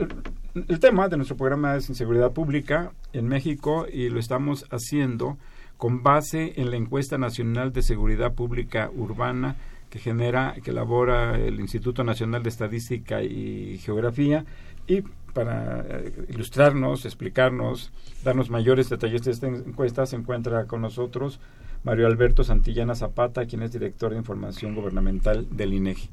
el, 0.56 0.80
tema 0.80 1.08
de 1.08 1.18
nuestro 1.18 1.38
programa 1.38 1.76
es 1.76 1.88
inseguridad 1.88 2.32
pública 2.32 2.94
en 3.14 3.28
México 3.28 3.86
y 3.88 4.10
lo 4.10 4.20
estamos 4.20 4.66
haciendo 4.72 5.38
con 5.78 6.02
base 6.02 6.60
en 6.60 6.72
la 6.72 6.78
encuesta 6.78 7.20
nacional 7.20 7.72
de 7.72 7.84
seguridad 7.84 8.34
pública 8.34 8.90
urbana 8.98 9.56
que 9.92 10.00
genera, 10.00 10.56
que 10.64 10.72
elabora 10.72 11.38
el 11.38 11.60
Instituto 11.60 12.04
Nacional 12.04 12.42
de 12.42 12.50
Estadística 12.50 13.22
y 13.22 13.78
Geografía 13.84 14.46
y 14.88 15.04
para 15.36 15.86
eh, 15.88 16.26
ilustrarnos, 16.30 17.06
explicarnos, 17.06 17.92
darnos 18.24 18.50
mayores 18.50 18.90
detalles 18.90 19.22
de 19.22 19.32
esta 19.32 19.46
encuesta 19.46 20.08
se 20.08 20.16
encuentra 20.16 20.66
con 20.66 20.82
nosotros 20.82 21.40
Mario 21.84 22.08
Alberto 22.08 22.44
Santillana 22.44 22.96
Zapata, 22.96 23.46
quien 23.46 23.62
es 23.62 23.72
director 23.72 24.12
de 24.12 24.18
información 24.18 24.76
gubernamental 24.76 25.48
del 25.52 25.74
INEGI. 25.74 26.10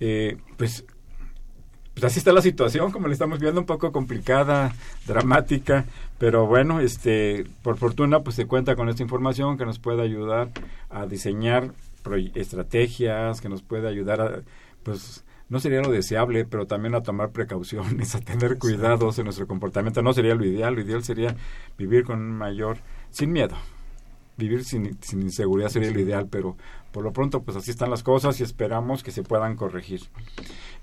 Eh, 0.00 0.36
pues, 0.56 0.84
pues 1.94 2.04
así 2.04 2.18
está 2.18 2.32
la 2.32 2.42
situación, 2.42 2.90
como 2.90 3.06
le 3.06 3.12
estamos 3.12 3.38
viendo, 3.38 3.60
un 3.60 3.66
poco 3.66 3.92
complicada, 3.92 4.74
dramática, 5.06 5.84
pero 6.18 6.46
bueno, 6.46 6.80
este, 6.80 7.44
por 7.62 7.76
fortuna, 7.76 8.20
pues 8.20 8.36
se 8.36 8.46
cuenta 8.46 8.76
con 8.76 8.88
esta 8.88 9.02
información 9.02 9.58
que 9.58 9.66
nos 9.66 9.78
puede 9.78 10.02
ayudar 10.02 10.48
a 10.90 11.06
diseñar 11.06 11.72
estrategias, 12.34 13.40
que 13.40 13.48
nos 13.48 13.62
puede 13.62 13.88
ayudar 13.88 14.20
a, 14.20 14.40
pues, 14.82 15.24
no 15.52 15.60
sería 15.60 15.82
lo 15.82 15.92
deseable, 15.92 16.46
pero 16.46 16.66
también 16.66 16.94
a 16.94 17.02
tomar 17.02 17.30
precauciones, 17.30 18.14
a 18.14 18.20
tener 18.20 18.58
cuidados 18.58 19.18
en 19.18 19.24
nuestro 19.24 19.46
comportamiento. 19.46 20.00
No 20.00 20.14
sería 20.14 20.34
lo 20.34 20.46
ideal, 20.46 20.74
lo 20.74 20.80
ideal 20.80 21.04
sería 21.04 21.36
vivir 21.76 22.04
con 22.04 22.20
un 22.20 22.32
mayor, 22.32 22.78
sin 23.10 23.32
miedo. 23.32 23.54
Vivir 24.42 24.64
sin, 24.64 25.00
sin 25.00 25.22
inseguridad 25.22 25.68
sería 25.68 25.92
lo 25.92 26.00
ideal, 26.00 26.26
pero 26.28 26.56
por 26.90 27.04
lo 27.04 27.12
pronto 27.12 27.44
pues 27.44 27.56
así 27.56 27.70
están 27.70 27.90
las 27.90 28.02
cosas 28.02 28.40
y 28.40 28.42
esperamos 28.42 29.04
que 29.04 29.12
se 29.12 29.22
puedan 29.22 29.54
corregir. 29.54 30.00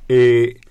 Eh, 0.07 0.62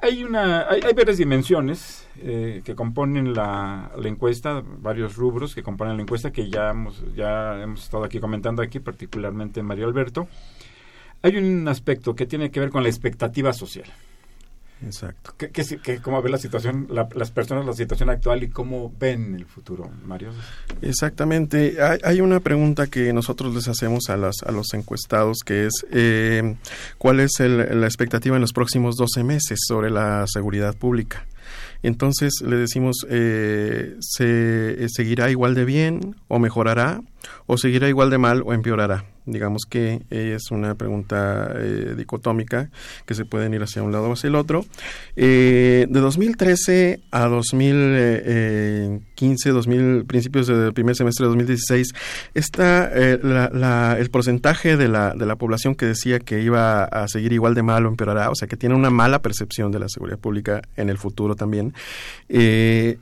hay, 0.00 0.24
una, 0.24 0.66
hay, 0.70 0.80
hay 0.80 0.94
varias 0.94 1.18
dimensiones 1.18 2.08
eh, 2.16 2.62
que 2.64 2.74
componen 2.74 3.34
la, 3.34 3.92
la 3.94 4.08
encuesta, 4.08 4.62
varios 4.64 5.16
rubros 5.16 5.54
que 5.54 5.62
componen 5.62 5.98
la 5.98 6.02
encuesta 6.02 6.32
que 6.32 6.48
ya 6.48 6.70
hemos, 6.70 7.04
ya 7.14 7.62
hemos 7.62 7.84
estado 7.84 8.04
aquí 8.04 8.20
comentando 8.20 8.62
aquí, 8.62 8.80
particularmente 8.80 9.62
Mario 9.62 9.86
Alberto. 9.86 10.26
Hay 11.20 11.36
un 11.36 11.68
aspecto 11.68 12.14
que 12.14 12.24
tiene 12.24 12.50
que 12.50 12.60
ver 12.60 12.70
con 12.70 12.82
la 12.82 12.88
expectativa 12.88 13.52
social. 13.52 13.92
Exacto 14.84 15.34
¿Qué, 15.36 15.50
qué, 15.50 15.64
qué- 15.82 15.98
¿Cómo 16.00 16.20
ve 16.22 16.30
la 16.30 16.38
situación, 16.38 16.86
la- 16.90 17.08
las 17.14 17.30
personas, 17.30 17.64
la 17.66 17.72
situación 17.72 18.10
actual 18.10 18.42
y 18.42 18.48
cómo 18.48 18.92
ven 18.98 19.34
el 19.34 19.46
futuro, 19.46 19.90
Mario? 20.06 20.30
Exactamente. 20.82 21.76
Hay, 21.82 21.98
hay 22.04 22.20
una 22.20 22.40
pregunta 22.40 22.86
que 22.86 23.12
nosotros 23.12 23.54
les 23.54 23.68
hacemos 23.68 24.08
a, 24.10 24.16
las, 24.16 24.36
a 24.46 24.52
los 24.52 24.72
encuestados 24.74 25.38
que 25.44 25.66
es 25.66 25.86
eh, 25.90 26.56
¿cuál 26.98 27.20
es 27.20 27.40
el- 27.40 27.80
la 27.80 27.86
expectativa 27.86 28.36
en 28.36 28.42
los 28.42 28.52
próximos 28.52 28.96
12 28.96 29.24
meses 29.24 29.58
sobre 29.66 29.90
la 29.90 30.24
seguridad 30.26 30.74
pública? 30.76 31.26
Entonces 31.82 32.32
le 32.46 32.56
decimos, 32.56 33.06
eh, 33.10 33.96
¿se 34.00 34.84
eh, 34.84 34.86
seguirá 34.88 35.30
igual 35.30 35.54
de 35.54 35.64
bien 35.64 36.16
o 36.28 36.38
mejorará? 36.38 37.02
O 37.46 37.56
seguirá 37.56 37.88
igual 37.88 38.10
de 38.10 38.18
mal 38.18 38.42
o 38.44 38.52
empeorará? 38.52 39.04
Digamos 39.26 39.62
que 39.66 40.02
es 40.10 40.50
una 40.50 40.74
pregunta 40.74 41.50
eh, 41.56 41.94
dicotómica 41.96 42.68
que 43.06 43.14
se 43.14 43.24
pueden 43.24 43.54
ir 43.54 43.62
hacia 43.62 43.82
un 43.82 43.90
lado 43.90 44.10
o 44.10 44.12
hacia 44.12 44.28
el 44.28 44.34
otro. 44.34 44.66
Eh, 45.16 45.86
de 45.88 46.00
2013 46.00 47.00
a 47.10 47.26
2015, 47.28 49.50
2000, 49.50 50.04
principios 50.04 50.48
del 50.48 50.74
primer 50.74 50.94
semestre 50.94 51.24
de 51.24 51.28
2016, 51.28 51.94
está 52.34 52.90
eh, 52.92 53.18
el 53.98 54.10
porcentaje 54.10 54.76
de 54.76 54.88
la, 54.88 55.14
de 55.14 55.24
la 55.24 55.36
población 55.36 55.74
que 55.74 55.86
decía 55.86 56.18
que 56.18 56.42
iba 56.42 56.84
a 56.84 57.08
seguir 57.08 57.32
igual 57.32 57.54
de 57.54 57.62
mal 57.62 57.86
o 57.86 57.88
empeorará, 57.88 58.28
o 58.30 58.34
sea, 58.34 58.46
que 58.46 58.58
tiene 58.58 58.74
una 58.74 58.90
mala 58.90 59.22
percepción 59.22 59.72
de 59.72 59.78
la 59.78 59.88
seguridad 59.88 60.18
pública 60.18 60.60
en 60.76 60.90
el 60.90 60.98
futuro 60.98 61.34
también, 61.34 61.72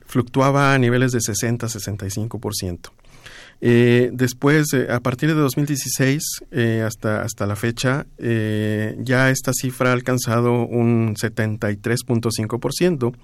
fluctuaba 0.07 0.73
a 0.73 0.79
niveles 0.79 1.11
de 1.11 1.19
60-65%. 1.19 2.93
Eh, 3.65 4.11
después, 4.13 4.73
eh, 4.73 4.89
a 4.91 4.99
partir 4.99 5.29
de 5.29 5.37
2016 5.37 6.21
eh, 6.51 6.83
hasta, 6.85 7.23
hasta 7.23 7.47
la 7.47 7.55
fecha, 7.55 8.07
eh, 8.19 8.97
ya 8.99 9.31
esta 9.31 9.53
cifra 9.53 9.91
ha 9.91 9.93
alcanzado 9.93 10.67
un 10.67 11.15
73.5%, 11.15 13.15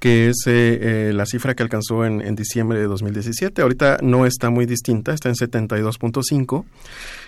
que 0.00 0.28
es 0.28 1.14
la 1.14 1.24
cifra 1.24 1.54
que 1.54 1.62
alcanzó 1.62 2.04
en, 2.04 2.20
en 2.20 2.34
diciembre 2.34 2.80
de 2.80 2.86
2017. 2.86 3.62
Ahorita 3.62 3.98
no 4.02 4.26
está 4.26 4.50
muy 4.50 4.66
distinta, 4.66 5.14
está 5.14 5.28
en 5.28 5.36
72.5%. 5.36 6.64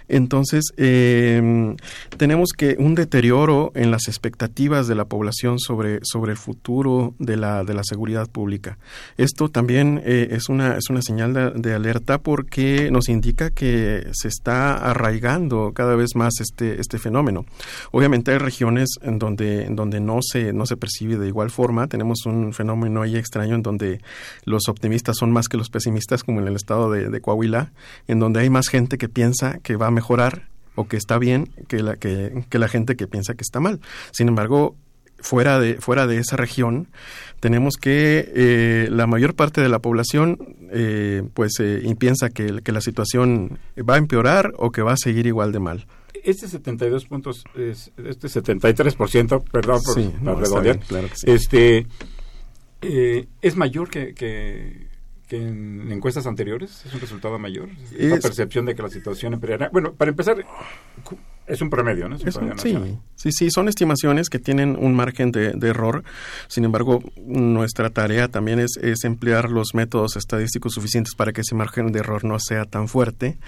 Entonces, 0.09 0.65
eh, 0.77 1.77
tenemos 2.17 2.51
que 2.57 2.77
un 2.79 2.95
deterioro 2.95 3.73
en 3.75 3.91
las 3.91 4.09
expectativas 4.09 4.89
de 4.89 4.95
la 4.95 5.05
población 5.05 5.59
sobre, 5.59 6.01
sobre 6.03 6.33
el 6.33 6.39
futuro 6.39 7.15
de 7.19 7.37
la, 7.37 7.65
de 7.65 7.75
la 7.75 7.85
seguridad 7.85 8.29
pública. 8.29 8.79
Esto 9.17 9.49
también 9.49 10.01
eh, 10.05 10.29
es, 10.31 10.49
una, 10.49 10.77
es 10.77 10.91
una 10.91 11.03
señal 11.03 11.53
de, 11.55 11.75
alerta 11.75 12.19
porque 12.19 12.91
nos 12.91 13.09
indica 13.09 13.51
que 13.51 14.07
se 14.13 14.29
está 14.29 14.77
arraigando 14.77 15.73
cada 15.75 15.95
vez 15.95 16.17
más 16.17 16.41
este, 16.41 16.81
este 16.81 16.99
fenómeno. 16.99 17.45
Obviamente 17.93 18.33
hay 18.33 18.39
regiones 18.39 18.89
en 19.03 19.19
donde, 19.19 19.65
en 19.65 19.77
donde 19.77 20.01
no, 20.01 20.21
se, 20.23 20.53
no 20.53 20.67
se 20.67 20.77
percibe 20.77 21.17
de 21.17 21.29
igual 21.29 21.51
forma. 21.51 21.87
Tenemos 21.87 22.27
un 22.27 22.53
fenómeno 22.53 23.03
ahí 23.03 23.17
extraño 23.17 23.55
en 23.55 23.63
donde 23.63 24.01
los 24.45 24.69
optimistas 24.69 25.17
son 25.17 25.31
más 25.31 25.49
que 25.49 25.57
los 25.57 25.71
pesimistas, 25.71 26.25
como 26.25 26.41
en 26.41 26.49
el 26.49 26.57
estado 26.57 26.91
de, 26.91 27.21
Coahuila, 27.21 27.73
en 28.07 28.19
donde 28.19 28.41
hay 28.41 28.51
más 28.51 28.69
gente 28.69 28.99
que 28.99 29.09
piensa 29.09 29.59
que 29.63 29.77
va 29.77 29.89
a 29.89 29.91
mejorar 29.99 30.49
o 30.79 30.87
que 30.87 30.97
está 30.97 31.19
bien 31.19 31.51
que 31.67 31.83
la, 31.83 31.97
que, 31.97 32.45
la 32.53 32.69
gente 32.69 32.95
que 32.95 33.09
piensa 33.09 33.35
que 33.35 33.43
está 33.43 33.59
mal. 33.59 33.81
Sin 34.13 34.29
embargo, 34.29 34.77
fuera 35.19 35.59
de, 35.59 35.75
fuera 35.81 36.07
de 36.07 36.19
esa 36.19 36.37
región, 36.37 36.87
tenemos 37.41 37.75
que 37.77 38.31
eh, 38.33 38.89
la 38.89 39.09
mayor 39.09 39.35
parte 39.35 39.61
de 39.61 39.69
la 39.69 39.81
población 39.81 40.39
eh, 40.71 41.25
pues 41.35 41.55
eh, 41.59 41.83
piensa 41.99 42.31
que, 42.31 42.63
que, 42.63 42.71
la 42.71 42.81
situación 42.81 43.59
va 43.79 43.95
a 43.95 43.99
empeorar 43.99 44.53
o 44.57 44.71
que 44.71 44.83
va 44.83 44.93
a 44.93 44.97
seguir 44.97 45.27
igual 45.27 45.51
de 45.51 45.59
mal. 45.59 45.87
Este 46.23 46.47
72 46.47 47.07
puntos, 47.07 47.43
este 47.57 48.29
73%, 48.29 49.43
perdón 49.51 49.81
por 49.83 49.95
sí, 49.95 50.13
claro 50.89 51.09
este, 51.25 51.87
es 52.81 53.57
mayor 53.57 53.91
que, 53.91 54.15
que 54.15 54.88
en 55.37 55.91
encuestas 55.93 56.27
anteriores? 56.27 56.85
¿Es 56.87 56.95
un 56.95 57.01
resultado 57.01 57.39
mayor? 57.39 57.69
¿Es 57.97 58.11
la 58.11 58.19
percepción 58.19 58.67
de 58.67 58.75
que 58.75 58.83
la 58.83 58.89
situación 58.89 59.35
empeorará? 59.35 59.69
Bueno, 59.73 59.93
para 59.93 60.11
empezar, 60.11 60.45
es 61.47 61.63
un 61.63 61.71
promedio, 61.71 62.09
¿no? 62.09 62.19
sí, 62.19 62.77
sí, 63.17 63.33
sí, 63.33 63.49
son 63.51 63.69
estimaciones 63.69 64.29
que 64.29 64.39
tienen 64.39 64.77
un 64.79 64.95
margen 64.95 65.33
de, 65.33 65.57
error. 65.63 66.05
Sin 66.47 66.65
embargo, 66.65 67.03
nuestra 67.17 67.91
tarea 67.91 68.29
también 68.29 68.61
es, 68.61 68.79
es, 68.83 69.05
emplear 69.05 69.51
los 69.51 69.75
métodos 69.75 70.17
estadísticos 70.17 70.75
suficientes 70.75 71.15
para 71.15 71.33
que 71.33 71.41
ese 71.41 71.55
margen 71.55 71.91
de 71.93 72.01
error 72.01 72.25
no 72.25 72.39
sea 72.39 72.65
tan 72.65 72.89
fuerte. 72.89 73.39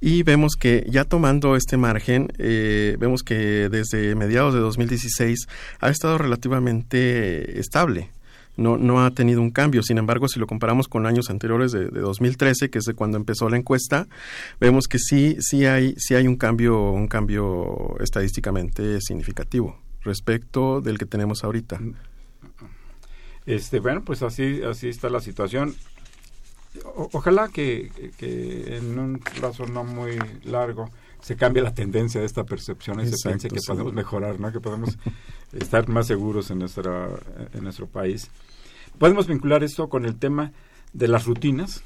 Y 0.00 0.22
vemos 0.22 0.56
que 0.58 0.86
ya 0.88 1.04
tomando 1.04 1.56
este 1.56 1.76
margen, 1.76 2.32
eh, 2.38 2.96
vemos 2.98 3.22
que 3.22 3.68
desde 3.70 4.14
mediados 4.14 4.52
de 4.52 4.60
2016 4.60 5.46
ha 5.80 5.88
estado 5.88 6.18
relativamente 6.18 7.58
estable 7.58 8.10
no, 8.56 8.76
no 8.76 9.04
ha 9.04 9.10
tenido 9.10 9.40
un 9.40 9.50
cambio. 9.50 9.82
Sin 9.82 9.98
embargo, 9.98 10.28
si 10.28 10.40
lo 10.40 10.46
comparamos 10.46 10.88
con 10.88 11.06
años 11.06 11.30
anteriores 11.30 11.72
de, 11.72 11.86
2013, 11.88 12.70
que 12.70 12.78
es 12.78 12.84
de 12.84 12.94
cuando 12.94 13.16
empezó 13.16 13.48
la 13.48 13.56
encuesta, 13.56 14.06
vemos 14.60 14.86
que 14.88 14.98
sí, 14.98 15.36
sí 15.40 15.66
hay, 15.66 15.94
sí 15.96 16.14
hay 16.14 16.26
un 16.26 16.36
cambio, 16.36 16.90
un 16.90 17.08
cambio 17.08 17.96
estadísticamente 18.00 19.00
significativo 19.00 19.78
respecto 20.02 20.80
del 20.80 20.98
que 20.98 21.06
tenemos 21.06 21.44
ahorita. 21.44 21.80
Este, 23.44 23.80
bueno, 23.80 24.04
pues 24.04 24.22
así, 24.22 24.62
así 24.62 24.88
está 24.88 25.08
la 25.08 25.20
situación. 25.20 25.74
ojalá 26.94 27.48
que, 27.48 27.90
que, 28.18 28.76
en 28.76 28.98
un 28.98 29.18
plazo 29.18 29.66
no 29.66 29.84
muy 29.84 30.18
largo 30.44 30.90
se 31.20 31.36
cambie 31.36 31.62
la 31.62 31.74
tendencia 31.74 32.20
de 32.20 32.26
esta 32.26 32.44
percepción 32.44 33.00
y 33.00 33.08
se 33.08 33.16
piense 33.28 33.48
que 33.48 33.60
podemos 33.66 33.92
mejorar, 33.92 34.38
¿no? 34.38 34.52
que 34.52 34.60
podemos 34.60 34.98
estar 35.52 35.88
más 35.88 36.06
seguros 36.06 36.50
en, 36.50 36.60
nuestra, 36.60 37.08
en 37.52 37.64
nuestro 37.64 37.86
país. 37.86 38.30
Podemos 38.98 39.26
vincular 39.26 39.64
esto 39.64 39.88
con 39.88 40.04
el 40.04 40.18
tema 40.18 40.52
de 40.92 41.08
las 41.08 41.26
rutinas. 41.26 41.82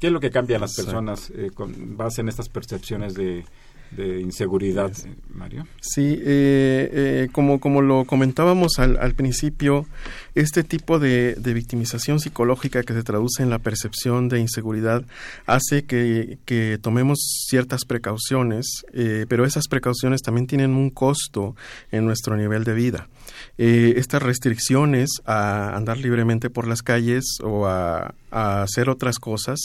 ¿Qué 0.00 0.08
es 0.08 0.12
lo 0.12 0.20
que 0.20 0.30
cambia 0.30 0.56
a 0.56 0.60
las 0.60 0.74
personas 0.74 1.30
eh, 1.30 1.50
con 1.52 1.96
base 1.96 2.20
en 2.20 2.28
estas 2.28 2.48
percepciones 2.48 3.14
de, 3.14 3.44
de 3.90 4.20
inseguridad, 4.20 4.92
Mario. 5.32 5.66
Sí, 5.80 6.18
eh, 6.20 6.90
eh, 6.92 7.28
como, 7.32 7.58
como 7.58 7.82
lo 7.82 8.04
comentábamos 8.04 8.78
al, 8.78 8.98
al 8.98 9.14
principio, 9.14 9.86
este 10.34 10.62
tipo 10.62 10.98
de, 10.98 11.34
de, 11.34 11.54
victimización 11.54 12.20
psicológica 12.20 12.82
que 12.82 12.92
se 12.92 13.02
traduce 13.02 13.42
en 13.42 13.50
la 13.50 13.58
percepción 13.58 14.28
de 14.28 14.40
inseguridad 14.40 15.04
hace 15.46 15.84
que, 15.84 16.38
que 16.44 16.78
tomemos 16.80 17.18
ciertas 17.48 17.84
precauciones, 17.84 18.84
eh, 18.92 19.26
pero 19.28 19.44
esas 19.44 19.68
precauciones 19.68 20.22
también 20.22 20.46
tienen 20.46 20.74
un 20.74 20.90
costo 20.90 21.56
en 21.90 22.04
nuestro 22.04 22.36
nivel 22.36 22.64
de 22.64 22.74
vida. 22.74 23.08
Estas 23.56 24.22
restricciones 24.22 25.08
a 25.24 25.76
andar 25.76 25.98
libremente 25.98 26.50
por 26.50 26.66
las 26.66 26.82
calles 26.82 27.24
o 27.42 27.66
a, 27.66 28.14
hacer 28.30 28.90
otras 28.90 29.18
cosas, 29.18 29.58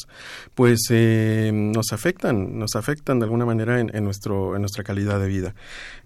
pues 0.55 0.87
nos 1.51 1.91
afectan, 1.91 2.57
nos 2.57 2.75
afectan 2.75 3.19
de 3.19 3.25
alguna 3.25 3.45
manera 3.45 3.79
en, 3.81 3.89
en 3.93 4.03
en 4.03 4.61
nuestra 4.61 4.83
calidad 4.83 5.19
de 5.19 5.27
vida. 5.27 5.55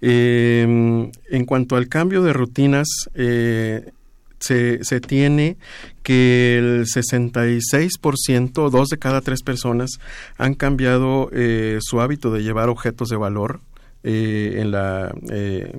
Em, 0.01 1.11
en 1.29 1.45
cuanto 1.45 1.75
al 1.75 1.87
cambio 1.87 2.23
de 2.23 2.33
rutinas, 2.33 2.87
eh, 3.15 3.91
se, 4.39 5.01
tiene 5.01 5.57
que 6.03 6.57
el 6.57 6.85
66%, 6.85 8.69
dos 8.69 8.89
de 8.89 8.97
cada 8.97 9.21
tres 9.21 9.41
personas, 9.41 9.91
han 10.37 10.53
cambiado 10.53 11.29
eh, 11.33 11.79
su 11.81 12.01
hábito 12.01 12.31
de 12.31 12.43
llevar 12.43 12.69
objetos 12.69 13.09
de 13.09 13.17
valor 13.17 13.61
eh, 14.03 14.55
en 14.57 14.71
la 14.71 15.13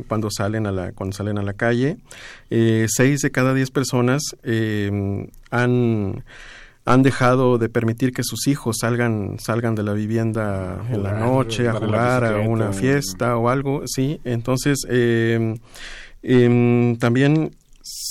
cuando 0.09 0.31
salen 0.31 0.67
a 0.67 0.73
la 0.73 0.93
cuando 0.93 1.17
salen 1.17 1.39
a 1.39 1.43
la 1.43 1.55
calle. 1.55 1.99
Seis 2.49 3.21
de 3.21 3.31
cada 3.31 3.55
diez 3.55 3.71
personas 3.71 4.23
han 5.51 6.25
han 6.89 7.03
dejado 7.03 7.59
de 7.59 7.69
permitir 7.69 8.15
que 8.15 8.23
sus 8.25 8.47
hijos 8.47 8.79
salgan 8.81 9.37
salgan 9.39 9.75
de 9.75 9.83
la 9.83 9.93
vivienda 9.93 10.87
en 10.91 11.03
la 11.03 11.13
noche 11.13 11.69
a 11.69 11.75
jugar 11.75 12.25
a 12.25 12.39
una 12.41 12.73
fiesta 12.73 13.37
o 13.37 13.51
algo 13.51 13.83
sí. 13.87 14.21
Entonces 14.25 14.79
eh, 14.89 15.59
eh, 16.23 16.97
también 16.99 17.55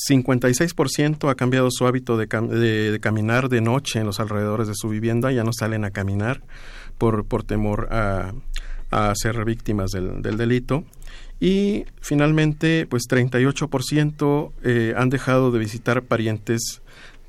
56% 0.09 1.29
ha 1.29 1.35
cambiado 1.35 1.69
su 1.71 1.87
hábito 1.87 2.17
de, 2.17 2.27
de, 2.27 2.99
caminar 2.99 3.49
de 3.49 3.61
noche 3.61 3.99
en 3.99 4.05
los 4.05 4.19
alrededores 4.19 4.67
de 4.67 4.73
su 4.75 4.89
vivienda, 4.89 5.31
ya 5.31 5.43
no 5.43 5.53
salen 5.53 5.83
a 5.83 5.91
caminar 5.91 6.41
por, 6.97 7.25
por 7.25 7.43
temor 7.43 7.87
a, 7.91 8.33
a 8.91 9.13
ser 9.15 9.43
víctimas 9.45 9.91
del, 9.91 10.21
del, 10.21 10.37
delito. 10.37 10.83
Y 11.39 11.85
finalmente, 12.01 12.87
pues 12.87 13.03
38% 13.09 14.51
eh, 14.63 14.93
han 14.97 15.09
dejado 15.09 15.51
de 15.51 15.59
visitar 15.59 16.03
parientes 16.03 16.81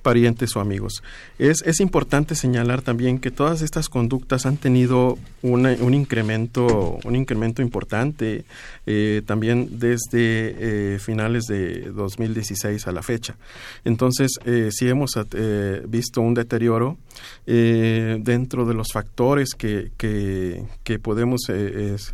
parientes 0.08 0.56
o 0.56 0.60
amigos. 0.60 1.02
Es, 1.38 1.60
es 1.66 1.80
importante 1.80 2.34
señalar 2.34 2.80
también 2.80 3.18
que 3.18 3.30
todas 3.30 3.60
estas 3.60 3.90
conductas 3.90 4.46
han 4.46 4.56
tenido 4.56 5.18
un 5.42 5.94
incremento, 5.94 6.98
un 7.04 7.14
incremento 7.14 7.60
importante 7.60 8.46
eh, 8.86 9.20
también 9.26 9.78
desde 9.78 10.94
eh, 10.94 10.98
finales 10.98 11.44
de 11.44 11.90
2016 11.90 12.86
a 12.86 12.92
la 12.92 13.02
fecha. 13.02 13.36
Entonces, 13.84 14.30
eh, 14.46 14.70
sí 14.72 14.88
hemos 14.88 15.10
eh, 15.34 15.82
visto 15.86 16.22
un 16.22 16.32
deterioro 16.32 16.96
dentro 17.44 18.64
de 18.64 18.74
los 18.74 18.92
factores 18.92 19.50
que, 19.58 19.90
que, 19.98 20.62
que 20.84 20.98
podemos 20.98 21.40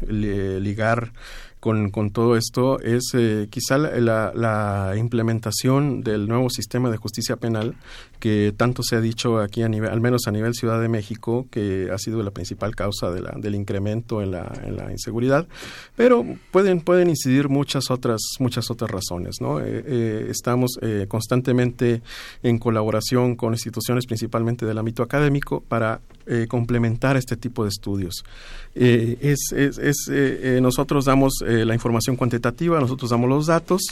ligar 0.09 1.13
con, 1.65 1.89
con 1.91 2.11
todo 2.11 2.37
esto 2.37 2.79
es 2.81 3.13
eh, 3.15 3.49
quizá 3.49 3.79
la, 3.79 4.33
la, 4.35 4.97
implementación 4.99 6.03
del 6.03 6.29
nuevo 6.29 6.51
sistema 6.51 6.91
de 6.91 6.99
justicia 6.99 7.37
penal 7.37 7.75
que 8.25 8.55
tanto 8.57 8.83
se 8.83 8.97
ha 8.97 9.03
dicho 9.03 9.39
aquí 9.39 9.61
a 9.61 9.69
nivel, 9.69 9.91
al 9.91 10.01
menos 10.01 10.23
a 10.27 10.31
nivel 10.31 10.55
Ciudad 10.55 10.81
de 10.81 10.89
México, 10.89 11.47
que 11.51 11.91
ha 11.93 11.99
sido 11.99 12.23
la 12.23 12.31
principal 12.31 12.75
causa 12.75 13.11
del 13.11 13.55
incremento 13.55 14.23
en 14.23 14.31
la, 14.31 14.89
inseguridad, 14.91 15.47
pero 15.95 16.25
pueden, 16.51 16.81
pueden 16.81 17.11
incidir 17.11 17.51
muchas 17.51 17.91
otras, 17.91 18.23
muchas 18.39 18.71
otras 18.71 18.91
razones, 18.91 19.43
¿no? 19.43 19.61
Eh, 19.61 19.85
eh, 19.87 20.27
estamos 20.31 20.79
eh, 20.81 21.05
constantemente 21.07 22.01
en 22.43 22.59
colaboración 22.59 23.37
con 23.37 23.53
instituciones 23.53 24.07
principalmente 24.07 24.65
del 24.65 24.79
ámbito 24.79 25.03
académico 25.03 25.61
para 25.61 26.01
complementar 26.49 27.19
este 27.19 27.37
tipo 27.37 27.65
de 27.65 27.69
estudios. 27.69 28.25
es, 28.75 29.53
es, 29.53 29.77
es 29.77 30.09
nosotros 30.63 31.05
damos 31.05 31.35
la 31.47 31.75
información 31.75 32.17
cuantitativa, 32.17 32.81
nosotros 32.81 33.11
damos 33.11 33.29
los 33.29 33.47
datos 33.49 33.83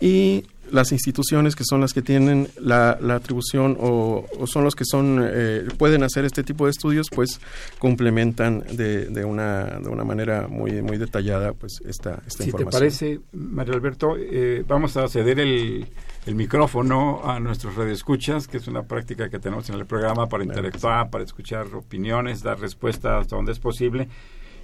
y 0.00 0.44
las 0.70 0.92
instituciones 0.92 1.56
que 1.56 1.64
son 1.64 1.80
las 1.80 1.92
que 1.92 2.02
tienen 2.02 2.48
la, 2.58 2.98
la 3.00 3.16
atribución 3.16 3.76
o, 3.80 4.26
son 4.46 4.64
los 4.64 4.74
que 4.74 4.84
son 4.84 5.20
eh, 5.22 5.66
pueden 5.78 6.02
hacer 6.02 6.24
este 6.24 6.42
tipo 6.42 6.64
de 6.64 6.70
estudios 6.70 7.08
pues 7.14 7.40
complementan 7.78 8.64
de, 8.72 9.06
de, 9.06 9.24
una 9.24 9.64
de 9.64 9.88
una 9.88 10.04
manera 10.04 10.48
muy 10.48 10.82
muy 10.82 10.96
detallada 10.96 11.52
pues 11.52 11.80
esta, 11.86 12.22
esta 12.26 12.44
si 12.44 12.50
información. 12.50 12.70
te 12.70 12.72
parece 12.72 13.20
Mario 13.32 13.74
Alberto 13.74 14.16
eh, 14.18 14.64
vamos 14.66 14.96
a 14.96 15.06
ceder 15.08 15.38
el, 15.40 15.86
el 16.26 16.34
micrófono 16.34 17.20
a 17.24 17.38
nuestros 17.40 17.76
radioescuchas 17.76 18.48
que 18.48 18.56
es 18.56 18.66
una 18.66 18.82
práctica 18.82 19.28
que 19.28 19.38
tenemos 19.38 19.68
en 19.68 19.76
el 19.76 19.86
programa 19.86 20.28
para 20.28 20.44
interactuar 20.44 21.10
para 21.10 21.24
escuchar 21.24 21.66
opiniones 21.74 22.42
dar 22.42 22.58
respuestas 22.58 23.22
hasta 23.22 23.36
donde 23.36 23.52
es 23.52 23.58
posible 23.58 24.08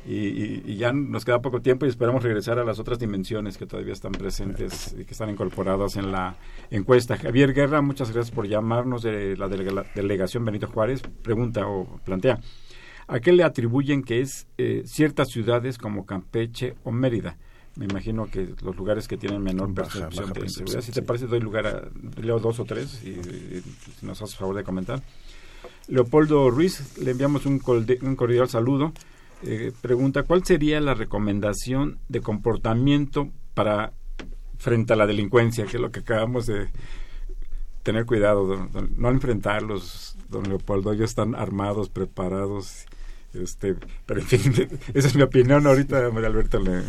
y, 0.07 0.77
ya 0.77 0.93
nos 0.93 1.25
queda 1.25 1.41
poco 1.41 1.61
tiempo 1.61 1.87
y 1.87 1.89
esperamos 1.89 2.23
regresar 2.23 2.59
a 2.59 2.65
las 2.65 2.79
otras 2.79 2.99
dimensiones 2.99 3.59
que 3.59 3.67
todavía 3.67 3.93
están 3.93 4.13
presentes 4.13 4.95
y 4.99 5.05
que 5.05 5.13
están 5.13 5.31
incorporadas 5.31 5.97
en 5.97 6.11
la 6.11 6.37
encuesta. 6.71 7.17
Javier 7.17 7.53
Guerra, 7.53 7.83
muchas 7.83 8.11
gracias 8.11 8.35
por 8.35 8.47
llamarnos 8.47 9.03
de 9.03 9.37
la 9.37 9.49
delegación 9.49 10.45
Benito 10.45 10.67
Juárez. 10.67 11.03
Pregunta 11.23 11.67
o 11.67 12.01
plantea, 12.05 12.41
¿a 13.09 13.21
qué 13.21 13.33
le 13.33 13.45
atribuyen 13.45 14.03
que 14.03 14.21
es 14.21 14.47
eh, 14.57 14.83
ciertas 14.87 15.29
ciudades 15.29 15.77
como 15.79 16.07
Campeche 16.07 16.75
o 16.85 16.93
Mérida? 16.93 17.37
Me 17.77 17.85
imagino 17.85 18.27
que 18.27 18.55
los 18.63 18.77
lugares 18.77 19.07
que 19.07 19.17
tienen 19.17 19.43
menor 19.43 19.73
percepción 19.73 20.33
de 20.33 20.41
inseguridad. 20.41 20.81
Si 20.81 20.93
te 20.93 21.03
parece, 21.03 21.27
doy 21.27 21.41
lugar 21.41 21.67
a, 21.67 21.89
leo 22.21 22.41
dos 22.41 22.59
o 22.59 22.65
tres 22.65 23.03
y, 23.05 23.15
si 23.99 24.07
nos 24.07 24.21
haces 24.21 24.37
favor 24.37 24.57
de 24.57 24.65
comentar. 24.65 25.03
Leopoldo 25.87 26.51
Ruiz, 26.51 26.99
le 26.99 27.13
enviamos 27.13 27.47
un, 27.47 27.61
un 28.03 28.17
cordial 28.17 28.49
saludo. 28.49 28.93
Eh, 29.43 29.73
pregunta, 29.81 30.25
¿cuál 30.25 30.45
sería 30.45 30.81
la 30.81 30.95
recomendación 30.95 31.99
de 32.09 32.21
comportamiento 32.21 33.31
para 33.55 33.93
frente 34.59 34.93
a 34.93 34.97
la 34.97 35.07
delincuencia, 35.07 35.65
que 35.65 35.79
es 35.79 35.81
lo 35.81 35.91
que 35.91 36.01
acabamos 36.01 36.47
de 36.47 36.69
tener 37.83 38.05
cuidado, 38.05 38.69
no 38.97 39.09
enfrentarlos, 39.09 40.17
don 40.29 40.45
Leopoldo, 40.45 40.93
ellos 40.93 41.11
están 41.11 41.35
armados, 41.35 41.89
preparados, 41.89 42.85
este, 43.33 43.77
pero 44.05 44.21
en 44.21 44.27
fin, 44.27 44.69
esa 44.95 45.09
es 45.09 45.17
mi 45.17 45.23
opinión, 45.23 45.67
ahorita 45.67 46.11
María 46.11 46.29
Alberto 46.29 46.61
le, 46.61 46.83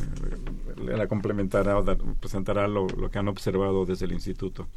la 0.97 1.07
complementará 1.07 1.77
o 1.77 1.85
presentará 2.19 2.67
lo, 2.67 2.87
lo, 2.87 3.09
que 3.09 3.19
han 3.19 3.29
observado 3.29 3.85
desde 3.85 4.05
el 4.05 4.11
instituto. 4.11 4.67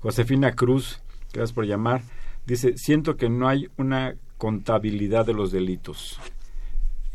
Josefina 0.00 0.52
Cruz, 0.52 1.02
gracias 1.32 1.52
por 1.52 1.66
llamar, 1.66 2.02
dice, 2.46 2.78
siento 2.78 3.16
que 3.16 3.28
no 3.28 3.48
hay 3.48 3.68
una 3.76 4.14
contabilidad 4.38 5.26
de 5.26 5.34
los 5.34 5.52
delitos. 5.52 6.18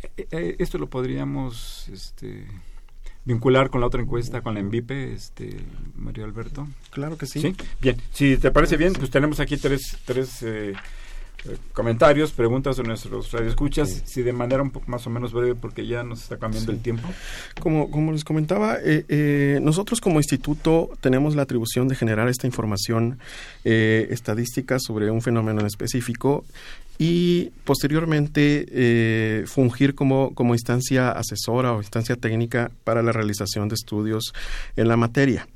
Eh, 0.04 0.28
eh, 0.32 0.56
esto 0.60 0.78
lo 0.78 0.90
podríamos 0.90 1.90
este, 1.90 2.48
vincular 3.26 3.70
con 3.70 3.82
la 3.82 3.88
otra 3.88 4.02
encuesta, 4.02 4.42
con 4.42 4.54
la 4.54 4.60
ENVIPE, 4.60 5.14
este, 5.14 5.58
Mario 5.96 6.26
Alberto. 6.26 6.68
Claro 6.92 7.18
que 7.18 7.26
sí. 7.26 7.56
Bien, 7.82 7.98
si 8.12 8.38
te 8.38 8.52
parece 8.52 8.78
bien, 8.78 8.94
pues 8.94 9.10
tenemos 9.10 9.40
aquí 9.40 9.58
tres, 9.58 9.98
tres 10.06 10.42
eh, 10.44 10.74
comentarios, 11.74 12.32
preguntas 12.32 12.78
de 12.78 12.84
nuestros 12.84 13.32
radioescuchas, 13.32 14.04
si 14.06 14.22
de 14.22 14.34
manera 14.34 14.62
un 14.62 14.72
poco 14.72 14.90
más 14.90 15.06
o 15.08 15.10
menos 15.10 15.34
breve, 15.34 15.56
porque 15.56 15.88
ya 15.88 16.04
nos 16.04 16.24
está 16.24 16.38
cambiando 16.38 16.72
el 16.72 16.82
tiempo. 16.82 17.08
Como, 17.60 17.90
como 17.92 18.12
les 18.12 18.24
comentaba, 18.24 18.78
nosotros 19.62 20.02
como 20.02 20.20
instituto 20.20 20.90
tenemos 21.02 21.36
la 21.36 21.44
atribución 21.44 21.88
de 21.88 21.96
generar 21.96 22.28
esta 22.28 22.48
información 22.48 23.20
estadística 23.64 24.78
sobre 24.80 25.12
un 25.12 25.22
fenómeno 25.22 25.62
en 25.62 25.68
específico 25.68 26.46
y 27.02 27.52
posteriormente 27.64 28.66
eh, 28.70 29.44
fungir 29.48 29.96
como, 29.96 30.36
como 30.36 30.54
instancia 30.54 31.12
asesora 31.12 31.72
o 31.72 31.78
instancia 31.78 32.18
técnica 32.18 32.72
para 32.84 33.02
la 33.02 33.14
realización 33.14 33.70
de 33.70 33.76
estudios 33.76 34.34
en 34.76 34.90
la 34.90 34.98
materia. 34.98 35.48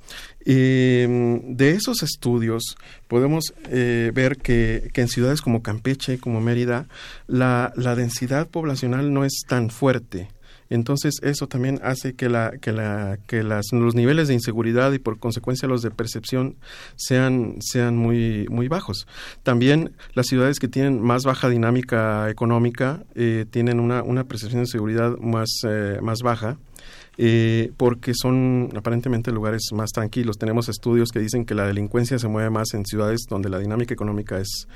Eh, 0.46 1.41
de 1.46 1.72
esos 1.72 2.04
estudios 2.04 2.76
podemos 3.08 3.54
eh, 3.70 4.12
ver 4.14 4.38
que, 4.38 4.89
que, 4.94 5.02
en 5.02 5.08
ciudades 5.08 5.41
como 5.41 5.64
Campeche, 5.64 6.20
como 6.20 6.41
Mérida, 6.41 6.88
la, 7.28 7.72
la 7.76 7.96
densidad 7.96 8.48
poblacional 8.50 9.14
no 9.14 9.26
es 9.26 9.44
tan 9.48 9.70
fuerte. 9.70 10.28
Entonces 10.74 11.20
eso 11.22 11.48
también 11.48 11.80
hace 11.84 12.14
que, 12.14 12.30
la, 12.30 12.54
que, 12.60 12.72
la, 12.72 13.20
que 13.28 13.44
las, 13.44 13.68
los 13.72 13.94
niveles 13.94 14.28
de 14.28 14.34
inseguridad 14.34 14.91
y 14.94 14.98
por 14.98 15.20
consecuencia 15.20 15.68
los 15.68 15.84
de 15.84 15.91
percepción 15.91 16.56
sean, 16.96 17.58
sean 17.60 17.96
muy, 17.96 18.48
muy 18.50 18.68
bajos. 18.68 19.08
También 19.44 19.91
las 20.16 20.26
ciudades 20.26 20.60
que 20.60 20.68
tienen 20.68 21.00
más 21.00 21.26
baja 21.26 21.48
dinámica 21.48 22.28
económica 22.30 23.04
eh, 23.14 23.46
tienen 23.52 23.80
una, 23.80 24.02
una 24.02 24.24
percepción 24.24 24.64
de 24.64 24.68
seguridad 24.68 25.16
más, 25.20 25.50
eh, 25.68 26.00
más 26.02 26.22
baja. 26.24 26.58
Eh, 27.18 27.72
porque 27.78 28.14
son 28.16 28.70
aparentemente 28.76 29.32
lugares 29.32 29.70
más 29.72 29.91
tranquilos. 29.91 30.38
Tenemos 30.38 30.68
estudios 30.68 31.11
que 31.11 31.20
dicen 31.20 31.45
que 31.45 31.53
la 31.53 31.68
delincuencia 31.68 32.18
se 32.18 32.28
mueve 32.28 32.49
más 32.49 32.74
en 32.74 32.86
ciudades 32.86 33.26
donde 33.30 33.49
la 33.49 33.59
dinámica 33.59 33.93
económica 33.93 34.39
es, 34.39 34.68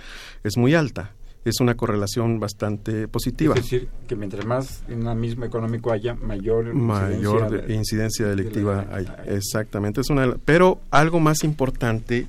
es 0.44 0.56
muy 0.56 0.76
alta 0.76 1.14
es 1.50 1.60
una 1.60 1.76
correlación 1.76 2.40
bastante 2.40 3.08
positiva. 3.08 3.56
Es 3.56 3.64
decir, 3.64 3.88
que 4.08 4.16
mientras 4.16 4.46
más 4.46 4.86
dinamismo 4.88 5.46
económico 5.46 5.92
haya, 5.92 6.14
mayor, 6.14 6.74
mayor 6.74 7.66
incidencia, 7.70 8.28
delictiva 8.28 8.86
hay. 8.92 9.08
Exactamente. 9.28 10.02
Es 10.02 10.10
una, 10.10 10.36
pero 10.44 10.80
algo 10.92 11.20
más 11.20 11.44
importante 11.44 12.28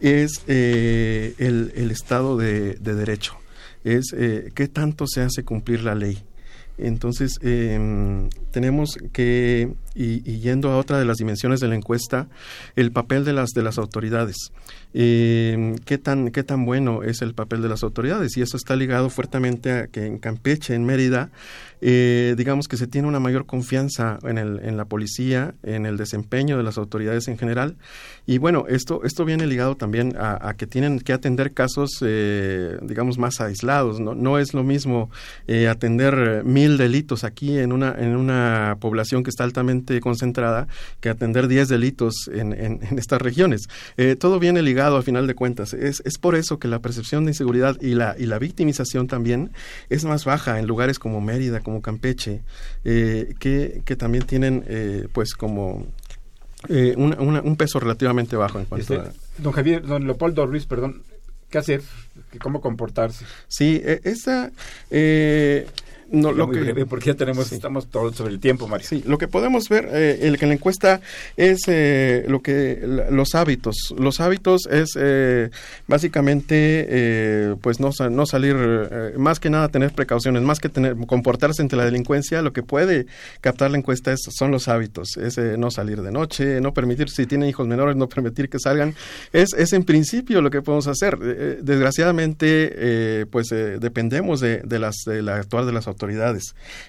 es 0.00 0.42
eh, 0.48 1.34
el, 1.38 1.72
el, 1.76 1.90
Estado 1.90 2.36
de, 2.36 2.74
de 2.74 2.94
Derecho. 2.94 3.34
Es 3.84 4.12
eh, 4.16 4.50
qué 4.54 4.68
tanto 4.68 5.06
se 5.06 5.22
hace 5.22 5.44
cumplir 5.44 5.84
la 5.84 5.94
ley. 5.94 6.18
Entonces, 6.80 7.38
eh, 7.42 8.28
tenemos 8.50 8.98
que, 9.12 9.72
y, 9.94 10.28
y, 10.30 10.40
yendo 10.40 10.70
a 10.70 10.76
otra 10.76 10.98
de 10.98 11.04
las 11.04 11.16
dimensiones 11.16 11.60
de 11.60 11.68
la 11.68 11.74
encuesta, 11.74 12.28
el 12.76 12.92
papel 12.92 13.24
de 13.24 13.32
las, 13.32 13.50
de 13.50 13.62
las 13.62 13.78
autoridades. 13.78 14.52
Eh, 14.92 15.76
¿qué, 15.84 15.98
tan, 15.98 16.30
¿Qué 16.30 16.42
tan 16.42 16.64
bueno 16.64 17.02
es 17.02 17.22
el 17.22 17.34
papel 17.34 17.62
de 17.62 17.68
las 17.68 17.82
autoridades? 17.82 18.36
Y 18.36 18.42
eso 18.42 18.56
está 18.56 18.76
ligado 18.76 19.10
fuertemente 19.10 19.72
a 19.72 19.86
que 19.86 20.06
en 20.06 20.18
Campeche, 20.18 20.74
en 20.74 20.84
Mérida, 20.84 21.30
eh, 21.80 22.34
digamos 22.36 22.68
que 22.68 22.76
se 22.76 22.86
tiene 22.86 23.08
una 23.08 23.20
mayor 23.20 23.46
confianza 23.46 24.18
en, 24.22 24.36
el, 24.38 24.60
en 24.62 24.76
la 24.76 24.84
policía, 24.84 25.54
en 25.62 25.86
el 25.86 25.96
desempeño 25.96 26.56
de 26.56 26.62
las 26.62 26.76
autoridades 26.76 27.28
en 27.28 27.38
general. 27.38 27.76
Y 28.26 28.38
bueno, 28.38 28.66
esto, 28.68 29.02
esto 29.04 29.24
viene 29.24 29.46
ligado 29.46 29.76
también 29.76 30.14
a, 30.18 30.54
que 30.56 30.66
tienen 30.66 31.00
que 31.00 31.12
atender 31.12 31.52
casos, 31.52 31.90
eh, 32.02 32.78
digamos, 32.82 33.18
más 33.18 33.40
aislados. 33.40 33.98
¿no? 34.00 34.14
no 34.14 34.38
es 34.38 34.54
lo 34.54 34.62
mismo 34.62 35.10
eh, 35.46 35.68
atender 35.68 36.44
mil 36.44 36.76
delitos 36.76 37.24
aquí 37.24 37.58
en 37.58 37.72
una, 37.72 37.94
en 37.98 38.16
una 38.16 38.76
población 38.80 39.22
que 39.22 39.30
está 39.30 39.44
altamente 39.44 39.79
concentrada 40.00 40.68
que 41.00 41.08
atender 41.08 41.48
diez 41.48 41.68
delitos 41.68 42.28
en, 42.32 42.52
en, 42.52 42.80
en 42.82 42.98
estas 42.98 43.20
regiones. 43.20 43.68
todo 44.18 44.38
viene 44.38 44.62
ligado 44.62 44.96
a 44.96 45.02
final 45.02 45.26
de 45.26 45.34
cuentas. 45.34 45.72
Es, 45.74 46.02
es 46.04 46.18
por 46.18 46.34
eso 46.34 46.58
que 46.58 46.68
la 46.68 46.80
percepción 46.80 47.24
de 47.24 47.32
inseguridad 47.32 47.76
y 47.80 47.94
la, 47.94 48.14
y 48.18 48.26
la 48.26 48.38
victimización 48.38 49.06
también 49.06 49.50
es 49.88 50.04
más 50.04 50.24
baja 50.24 50.58
en 50.58 50.66
lugares 50.66 50.98
como 50.98 51.20
Mérida, 51.20 51.60
como 51.60 51.82
Campeche, 51.82 52.42
eh, 52.84 53.34
que, 53.38 53.82
que, 53.84 53.96
también 53.96 54.24
tienen 54.24 54.64
eh, 54.66 55.08
pues 55.12 55.34
como 55.34 55.86
eh, 56.68 56.94
un 56.96 57.56
peso 57.56 57.80
relativamente 57.80 58.36
bajo 58.36 58.58
en 58.58 58.66
cuanto 58.66 58.94
este, 58.94 59.08
a... 59.08 59.12
Don 59.38 59.52
Javier, 59.52 59.86
don 59.86 60.04
Leopoldo 60.06 60.46
Ruiz, 60.46 60.66
perdón, 60.66 61.02
¿qué 61.48 61.58
hacer? 61.58 61.82
¿Cómo 62.40 62.60
comportarse? 62.60 63.24
Sí, 63.48 63.80
e, 63.82 64.00
esa... 64.04 64.50
Eh, 64.90 65.66
no, 66.10 66.32
lo 66.32 66.50
que, 66.50 66.86
porque 66.86 67.06
ya 67.06 67.14
tenemos, 67.14 67.52
estamos 67.52 67.88
todos 67.88 68.16
sobre 68.16 68.32
el 68.32 68.40
tiempo, 68.40 68.68
Mario. 68.68 68.86
Sí, 68.86 69.02
lo 69.06 69.18
que 69.18 69.28
podemos 69.28 69.68
ver 69.68 69.88
eh, 69.92 70.20
el, 70.22 70.38
que 70.38 70.44
en 70.44 70.50
la 70.50 70.54
encuesta 70.54 71.00
es 71.36 71.60
eh, 71.66 72.24
lo 72.28 72.40
que 72.40 72.80
los 73.10 73.34
hábitos. 73.34 73.94
Los 73.98 74.20
hábitos 74.20 74.66
es 74.70 74.90
eh, 74.96 75.50
básicamente, 75.86 76.86
eh, 76.88 77.56
pues 77.60 77.80
no, 77.80 77.90
no 78.10 78.26
salir, 78.26 78.56
eh, 78.58 79.14
más 79.16 79.40
que 79.40 79.50
nada 79.50 79.68
tener 79.68 79.92
precauciones, 79.92 80.42
más 80.42 80.58
que 80.58 80.68
tener 80.68 80.96
comportarse 81.06 81.62
ante 81.62 81.76
la 81.76 81.84
delincuencia. 81.84 82.42
Lo 82.42 82.52
que 82.52 82.62
puede 82.62 83.06
captar 83.40 83.70
la 83.70 83.78
encuesta 83.78 84.12
es, 84.12 84.20
son 84.30 84.50
los 84.50 84.68
hábitos, 84.68 85.16
es 85.16 85.38
no 85.58 85.70
salir 85.70 86.02
de 86.02 86.10
noche, 86.10 86.60
no 86.60 86.74
permitir 86.74 87.10
si 87.10 87.26
tienen 87.26 87.48
hijos 87.48 87.66
menores, 87.66 87.96
no 87.96 88.08
permitir 88.08 88.48
que 88.48 88.58
salgan. 88.58 88.94
Es, 89.32 89.52
es 89.54 89.72
en 89.72 89.84
principio 89.84 90.42
lo 90.42 90.50
que 90.50 90.62
podemos 90.62 90.86
hacer. 90.86 91.18
desgraciadamente 91.62 92.40
eh, 92.42 93.26
pues 93.30 93.52
eh, 93.52 93.78
dependemos 93.80 94.40
de, 94.40 94.58
de, 94.58 94.78
las 94.78 94.96
de 95.06 95.22
la 95.22 95.36
actuar 95.36 95.64
de 95.64 95.72
las 95.72 95.86
autoridades. 95.86 95.99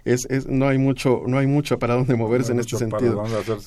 Es, 0.05 0.25
es, 0.29 0.47
no 0.47 0.67
hay 0.67 0.77
mucho, 0.77 1.23
no 1.27 1.37
hay 1.37 1.47
mucho 1.47 1.79
para 1.79 1.95
dónde 1.95 2.15
moverse 2.15 2.51
en 2.51 2.59
este 2.59 2.77
sentido. 2.77 3.23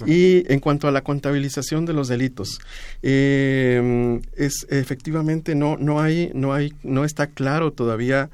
Y 0.06 0.50
en 0.52 0.60
cuanto 0.60 0.88
a 0.88 0.92
la 0.92 1.02
contabilización 1.02 1.86
de 1.86 1.92
los 1.92 2.08
delitos, 2.08 2.60
eh, 3.02 4.20
es 4.36 4.66
efectivamente 4.70 5.54
no, 5.54 5.76
no 5.76 6.00
hay, 6.00 6.30
no 6.34 6.52
hay, 6.52 6.72
no 6.82 7.04
está 7.04 7.26
claro 7.28 7.72
todavía 7.72 8.30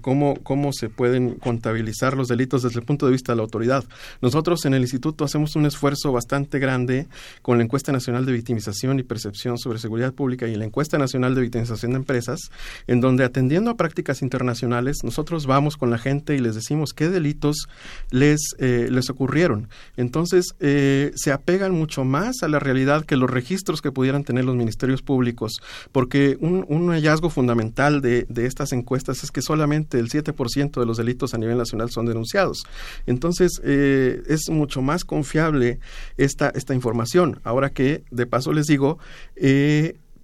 cómo, 0.00 0.34
cómo 0.42 0.72
se 0.72 0.88
pueden 0.88 1.34
contabilizar 1.34 2.16
los 2.16 2.28
delitos 2.28 2.62
desde 2.62 2.80
el 2.80 2.86
punto 2.86 3.06
de 3.06 3.12
vista 3.12 3.32
de 3.32 3.36
la 3.36 3.42
autoridad. 3.42 3.84
Nosotros 4.20 4.64
en 4.64 4.74
el 4.74 4.82
instituto 4.82 5.24
hacemos 5.24 5.56
un 5.56 5.66
esfuerzo 5.66 6.12
bastante 6.12 6.58
grande 6.58 7.06
con 7.42 7.58
la 7.58 7.64
encuesta 7.64 7.92
nacional 7.92 8.26
de 8.26 8.32
victimización 8.32 8.98
y 8.98 9.02
percepción 9.02 9.58
sobre 9.58 9.78
seguridad 9.78 10.12
pública 10.12 10.46
y 10.46 10.56
la 10.56 10.64
encuesta 10.64 10.98
nacional 10.98 11.34
de 11.34 11.42
victimización 11.42 11.92
de 11.92 11.98
empresas, 11.98 12.50
en 12.86 13.00
donde 13.00 13.24
atendiendo 13.24 13.70
a 13.70 13.76
prácticas 13.76 14.22
internacionales, 14.22 14.98
nosotros 15.04 15.46
vamos 15.46 15.76
con 15.76 15.90
la 15.90 15.98
gente 15.98 16.23
y 16.32 16.38
les 16.38 16.54
decimos 16.54 16.92
qué 16.94 17.08
delitos 17.10 17.68
les, 18.10 18.40
eh, 18.58 18.88
les 18.90 19.10
ocurrieron. 19.10 19.68
Entonces, 19.96 20.54
eh, 20.60 21.12
se 21.14 21.32
apegan 21.32 21.72
mucho 21.72 22.04
más 22.04 22.42
a 22.42 22.48
la 22.48 22.58
realidad 22.58 23.04
que 23.04 23.16
los 23.16 23.28
registros 23.28 23.82
que 23.82 23.92
pudieran 23.92 24.24
tener 24.24 24.44
los 24.44 24.56
ministerios 24.56 25.02
públicos, 25.02 25.60
porque 25.92 26.36
un, 26.40 26.64
un 26.68 26.90
hallazgo 26.90 27.28
fundamental 27.28 28.00
de, 28.00 28.24
de, 28.28 28.46
estas 28.46 28.72
encuestas 28.72 29.22
es 29.24 29.30
que 29.30 29.42
solamente 29.42 29.98
el 29.98 30.08
7% 30.08 30.80
de 30.80 30.86
los 30.86 30.96
delitos 30.96 31.34
a 31.34 31.38
nivel 31.38 31.58
nacional 31.58 31.90
son 31.90 32.06
denunciados. 32.06 32.64
Entonces, 33.06 33.60
eh, 33.64 34.22
es 34.28 34.48
mucho 34.48 34.80
más 34.80 35.04
confiable 35.04 35.80
esta, 36.16 36.48
esta 36.50 36.74
información. 36.74 37.40
Ahora 37.44 37.70
que, 37.70 38.04
de 38.10 38.26
paso 38.26 38.52
les 38.52 38.66
digo, 38.66 38.98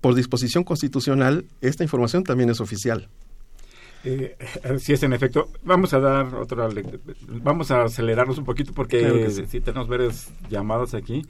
por 0.00 0.14
disposición 0.14 0.64
constitucional, 0.64 1.44
esta 1.60 1.82
información 1.82 2.24
también 2.24 2.50
es 2.50 2.60
oficial. 2.60 3.08
Eh, 4.04 4.36
si 4.78 4.92
es 4.92 5.02
en 5.02 5.12
efecto. 5.12 5.48
Vamos 5.62 5.92
a 5.94 6.00
dar 6.00 6.34
otra. 6.34 6.68
Vamos 7.28 7.70
a 7.70 7.84
acelerarnos 7.84 8.38
un 8.38 8.44
poquito 8.44 8.72
porque 8.72 9.30
si 9.30 9.60
tenemos 9.60 9.88
varias 9.88 10.32
llamadas 10.48 10.94
aquí. 10.94 11.22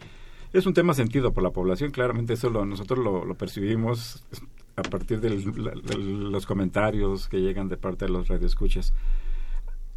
Es 0.52 0.66
un 0.66 0.74
tema 0.74 0.94
sentido 0.94 1.32
por 1.32 1.44
la 1.44 1.50
población, 1.50 1.92
claramente 1.92 2.32
eso 2.32 2.50
nosotros 2.50 2.98
lo, 2.98 3.34
percibimos 3.34 4.24
a 4.74 4.82
partir 4.82 5.20
de 5.20 5.30
los 5.30 6.44
comentarios 6.44 7.28
que 7.28 7.40
llegan 7.40 7.68
de 7.68 7.76
parte 7.76 8.06
de 8.06 8.10
los 8.10 8.26
radioescuchas. 8.26 8.92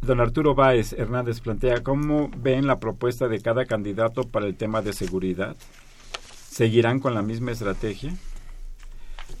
Don 0.00 0.20
Arturo 0.20 0.54
Báez 0.54 0.92
Hernández 0.92 1.40
plantea, 1.40 1.82
¿cómo 1.82 2.30
ven 2.36 2.68
la 2.68 2.78
propuesta 2.78 3.26
de 3.26 3.40
cada 3.40 3.64
candidato 3.64 4.28
para 4.28 4.46
el 4.46 4.54
tema 4.54 4.80
de 4.80 4.92
seguridad? 4.92 5.56
¿Seguirán 6.50 7.00
con 7.00 7.14
la 7.14 7.22
misma 7.22 7.50
estrategia? 7.50 8.14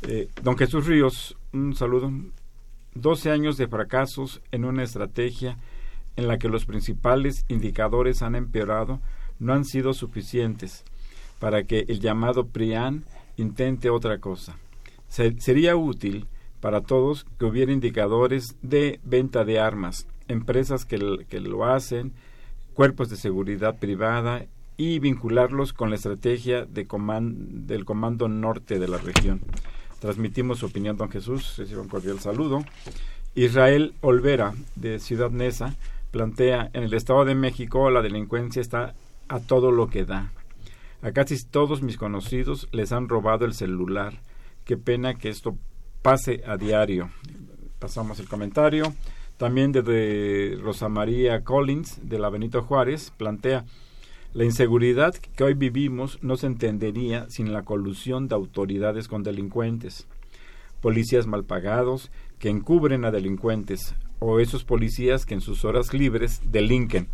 Eh, 0.08 0.28
don 0.42 0.56
Jesús 0.56 0.86
Ríos, 0.86 1.36
un 1.52 1.76
saludo. 1.76 2.10
12 2.94 3.30
años 3.30 3.56
de 3.56 3.68
fracasos 3.68 4.40
en 4.52 4.64
una 4.64 4.82
estrategia 4.82 5.58
en 6.16 6.28
la 6.28 6.38
que 6.38 6.48
los 6.48 6.64
principales 6.64 7.44
indicadores 7.48 8.22
han 8.22 8.34
empeorado 8.34 9.00
no 9.38 9.52
han 9.52 9.64
sido 9.64 9.94
suficientes 9.94 10.84
para 11.40 11.64
que 11.64 11.84
el 11.88 12.00
llamado 12.00 12.46
PRIAN 12.46 13.04
intente 13.36 13.90
otra 13.90 14.18
cosa. 14.18 14.56
sería 15.08 15.76
útil 15.76 16.26
para 16.60 16.80
todos 16.80 17.26
que 17.38 17.44
hubiera 17.44 17.72
indicadores 17.72 18.56
de 18.62 19.00
venta 19.04 19.44
de 19.44 19.58
armas, 19.58 20.06
empresas 20.28 20.84
que, 20.86 20.96
lo 20.96 21.64
hacen, 21.66 22.12
cuerpos 22.72 23.10
de 23.10 23.16
seguridad 23.16 23.78
privada 23.78 24.46
y 24.76 24.98
vincularlos 24.98 25.72
con 25.72 25.90
la 25.90 25.96
estrategia 25.96 26.64
de 26.64 26.86
del 26.86 27.84
Comando 27.84 28.28
Norte 28.28 28.78
de 28.78 28.88
la 28.88 28.98
región. 28.98 29.40
Transmitimos 30.04 30.58
su 30.58 30.66
opinión, 30.66 30.98
don 30.98 31.08
Jesús. 31.08 31.56
Reciba 31.56 31.80
un 31.80 31.88
cordial 31.88 32.20
saludo. 32.20 32.62
Israel 33.34 33.94
Olvera, 34.02 34.52
de 34.76 34.98
Ciudad 34.98 35.30
Neza, 35.30 35.76
plantea, 36.10 36.68
en 36.74 36.82
el 36.82 36.92
Estado 36.92 37.24
de 37.24 37.34
México 37.34 37.88
la 37.88 38.02
delincuencia 38.02 38.60
está 38.60 38.94
a 39.28 39.40
todo 39.40 39.70
lo 39.70 39.88
que 39.88 40.04
da. 40.04 40.30
A 41.00 41.12
casi 41.12 41.42
todos 41.46 41.80
mis 41.80 41.96
conocidos 41.96 42.68
les 42.70 42.92
han 42.92 43.08
robado 43.08 43.46
el 43.46 43.54
celular. 43.54 44.20
Qué 44.66 44.76
pena 44.76 45.14
que 45.14 45.30
esto 45.30 45.56
pase 46.02 46.42
a 46.46 46.58
diario. 46.58 47.08
Pasamos 47.78 48.20
el 48.20 48.28
comentario. 48.28 48.92
También 49.38 49.72
desde 49.72 50.58
Rosa 50.60 50.90
María 50.90 51.42
Collins, 51.44 51.98
de 52.02 52.18
la 52.18 52.28
Benito 52.28 52.60
Juárez, 52.60 53.10
plantea, 53.16 53.64
la 54.34 54.44
inseguridad 54.44 55.14
que 55.14 55.44
hoy 55.44 55.54
vivimos 55.54 56.18
no 56.20 56.36
se 56.36 56.48
entendería 56.48 57.30
sin 57.30 57.52
la 57.52 57.62
colusión 57.62 58.26
de 58.26 58.34
autoridades 58.34 59.06
con 59.06 59.22
delincuentes, 59.22 60.08
policías 60.80 61.28
mal 61.28 61.44
pagados 61.44 62.10
que 62.40 62.48
encubren 62.48 63.04
a 63.04 63.12
delincuentes 63.12 63.94
o 64.18 64.40
esos 64.40 64.64
policías 64.64 65.24
que 65.24 65.34
en 65.34 65.40
sus 65.40 65.64
horas 65.64 65.94
libres 65.94 66.40
delinquen. 66.50 67.06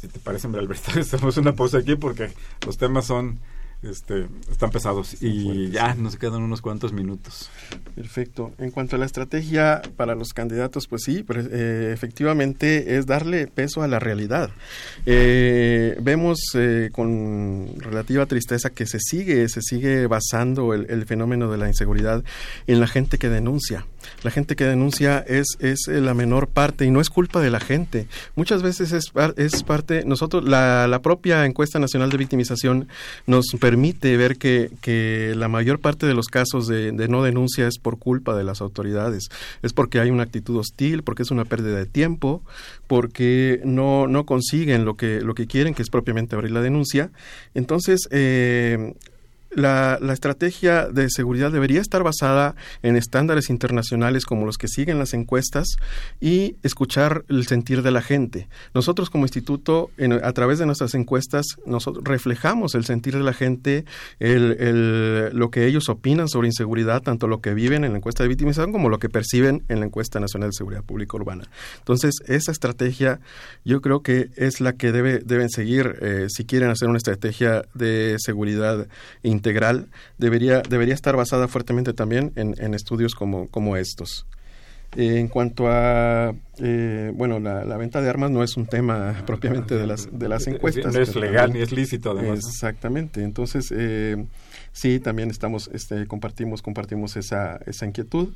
Si 0.00 0.06
te 0.06 0.20
parece, 0.20 0.46
Alberto, 0.46 1.00
hacemos 1.00 1.36
una 1.38 1.54
pausa 1.54 1.78
aquí 1.78 1.96
porque 1.96 2.30
los 2.64 2.78
temas 2.78 3.06
son 3.06 3.40
este, 3.88 4.26
están 4.50 4.70
pesados 4.70 5.22
y 5.22 5.70
ya 5.70 5.94
nos 5.94 6.16
quedan 6.16 6.42
unos 6.42 6.60
cuantos 6.60 6.92
minutos. 6.92 7.50
Perfecto. 7.94 8.52
En 8.58 8.70
cuanto 8.70 8.96
a 8.96 8.98
la 8.98 9.06
estrategia 9.06 9.82
para 9.96 10.14
los 10.14 10.32
candidatos, 10.32 10.86
pues 10.88 11.02
sí, 11.04 11.24
eh, 11.28 11.90
efectivamente 11.92 12.96
es 12.96 13.06
darle 13.06 13.46
peso 13.46 13.82
a 13.82 13.88
la 13.88 13.98
realidad. 13.98 14.50
Eh, 15.06 15.96
vemos 16.00 16.38
eh, 16.54 16.90
con 16.92 17.74
relativa 17.78 18.26
tristeza 18.26 18.70
que 18.70 18.86
se 18.86 18.98
sigue, 19.00 19.48
se 19.48 19.62
sigue 19.62 20.06
basando 20.06 20.74
el, 20.74 21.04
fenómeno 21.06 21.50
de 21.50 21.58
la 21.58 21.68
inseguridad 21.68 22.24
en 22.66 22.80
la 22.80 22.86
gente 22.86 23.18
que 23.18 23.28
denuncia. 23.28 23.86
La 24.22 24.30
gente 24.30 24.56
que 24.56 24.64
denuncia 24.64 25.18
es, 25.18 25.46
es 25.60 25.86
la 25.88 26.14
menor 26.14 26.48
parte 26.48 26.84
y 26.84 26.90
no 26.90 27.00
es 27.00 27.10
culpa 27.10 27.40
de 27.40 27.50
la 27.50 27.60
gente. 27.60 28.06
Muchas 28.36 28.62
veces 28.62 28.92
es, 28.92 29.12
es 29.36 29.62
parte, 29.62 30.04
nosotros, 30.04 30.44
la, 30.44 30.86
la 30.88 31.02
propia 31.02 31.44
encuesta 31.46 31.78
nacional 31.78 32.10
de 32.10 32.16
victimización 32.16 32.88
nos 33.26 33.46
permite 33.60 34.16
ver 34.16 34.36
que, 34.36 34.70
que 34.80 35.34
la 35.36 35.48
mayor 35.48 35.80
parte 35.80 36.06
de 36.06 36.14
los 36.14 36.26
casos 36.26 36.66
de, 36.66 36.92
no 37.08 37.22
denuncia 37.22 37.66
es 37.66 37.78
por 37.78 37.98
culpa 37.98 38.34
de 38.36 38.44
las 38.44 38.60
autoridades. 38.60 39.28
Es 39.62 39.72
porque 39.72 40.00
hay 40.00 40.10
una 40.10 40.22
actitud 40.22 40.56
hostil, 40.56 41.02
porque 41.02 41.22
es 41.22 41.30
una 41.30 41.44
pérdida 41.44 41.76
de 41.76 41.86
tiempo, 41.86 42.42
porque 42.86 43.60
no, 43.64 44.06
no 44.06 44.24
consiguen 44.24 44.84
lo 44.84 44.94
que, 44.94 45.20
lo 45.20 45.34
que 45.34 45.46
quieren, 45.46 45.74
que 45.74 45.82
es 45.82 45.90
propiamente 45.90 46.34
abrir 46.34 46.52
la 46.52 46.60
denuncia. 46.60 47.10
Entonces, 47.54 48.08
eh, 48.10 48.94
la, 49.54 49.98
estrategia 50.12 50.88
de 50.88 51.08
seguridad 51.10 51.50
debería 51.50 51.80
estar 51.80 52.02
basada 52.02 52.54
en 52.82 52.96
estándares 52.96 53.50
internacionales 53.50 54.24
como 54.24 54.46
los 54.46 54.58
que 54.58 54.68
siguen 54.68 54.98
las 54.98 55.14
encuestas 55.14 55.76
y 56.20 56.56
escuchar 56.62 57.24
el 57.28 57.46
sentir 57.46 57.82
de 57.82 57.90
la 57.90 58.02
gente. 58.02 58.48
Nosotros 58.74 59.10
como 59.10 59.24
instituto, 59.24 59.90
a 60.22 60.32
través 60.32 60.58
de 60.58 60.66
nuestras 60.66 60.94
encuestas, 60.94 61.46
nosotros 61.66 62.04
reflejamos 62.04 62.74
el 62.74 62.84
sentir 62.84 63.16
de 63.16 63.22
la 63.22 63.32
gente, 63.32 63.84
el, 64.18 65.30
lo 65.36 65.50
que 65.50 65.66
ellos 65.66 65.88
opinan 65.88 66.28
sobre 66.28 66.48
inseguridad, 66.48 67.02
tanto 67.02 67.26
lo 67.26 67.40
que 67.40 67.54
viven 67.54 67.84
en 67.84 67.92
la 67.92 67.98
encuesta 67.98 68.22
de 68.22 68.28
victimización 68.28 68.72
como 68.72 68.88
lo 68.88 68.98
que 68.98 69.08
perciben 69.08 69.64
en 69.68 69.80
la 69.80 69.86
encuesta 69.86 70.20
nacional 70.20 70.50
de 70.50 70.54
seguridad 70.54 70.82
pública 70.84 71.16
urbana. 71.16 71.44
Entonces, 71.78 72.14
esa 72.26 72.52
estrategia 72.52 73.20
yo 73.64 73.80
creo 73.80 74.02
que 74.02 74.30
es 74.36 74.60
la 74.60 74.74
que 74.74 74.92
debe, 74.92 75.18
deben 75.18 75.50
seguir 75.50 75.96
eh, 76.00 76.26
si 76.28 76.44
quieren 76.44 76.70
hacer 76.70 76.88
una 76.88 76.98
estrategia 76.98 77.64
de 77.74 78.16
seguridad 78.18 78.86
integral 79.44 79.88
debería, 80.16 80.62
debería 80.62 80.94
estar 80.94 81.16
basada 81.16 81.48
fuertemente 81.48 81.92
también 81.92 82.32
en, 82.36 82.74
estudios 82.74 83.14
como, 83.14 83.48
como 83.48 83.76
estos. 83.76 84.26
Eh, 84.96 85.18
en 85.18 85.28
cuanto 85.28 85.68
a, 85.68 86.34
eh, 86.58 87.12
bueno, 87.14 87.40
la, 87.40 87.76
venta 87.76 88.00
de 88.00 88.08
armas 88.08 88.30
no 88.30 88.42
es 88.42 88.56
un 88.56 88.66
tema 88.66 89.22
propiamente 89.26 89.74
de 89.74 89.86
las, 89.86 90.08
de 90.10 90.28
las 90.28 90.46
encuestas. 90.46 90.94
No 90.94 91.00
es 91.00 91.14
legal 91.14 91.52
ni 91.52 91.60
es 91.60 91.72
lícito, 91.72 92.12
además. 92.12 92.38
Exactamente. 92.38 93.22
Entonces, 93.22 93.72
eh, 93.76 94.24
sí, 94.72 94.98
también 95.00 95.30
estamos, 95.30 95.68
este, 95.74 96.06
compartimos, 96.06 96.62
compartimos 96.62 97.16
esa, 97.16 97.60
esa 97.66 97.84
inquietud. 97.84 98.32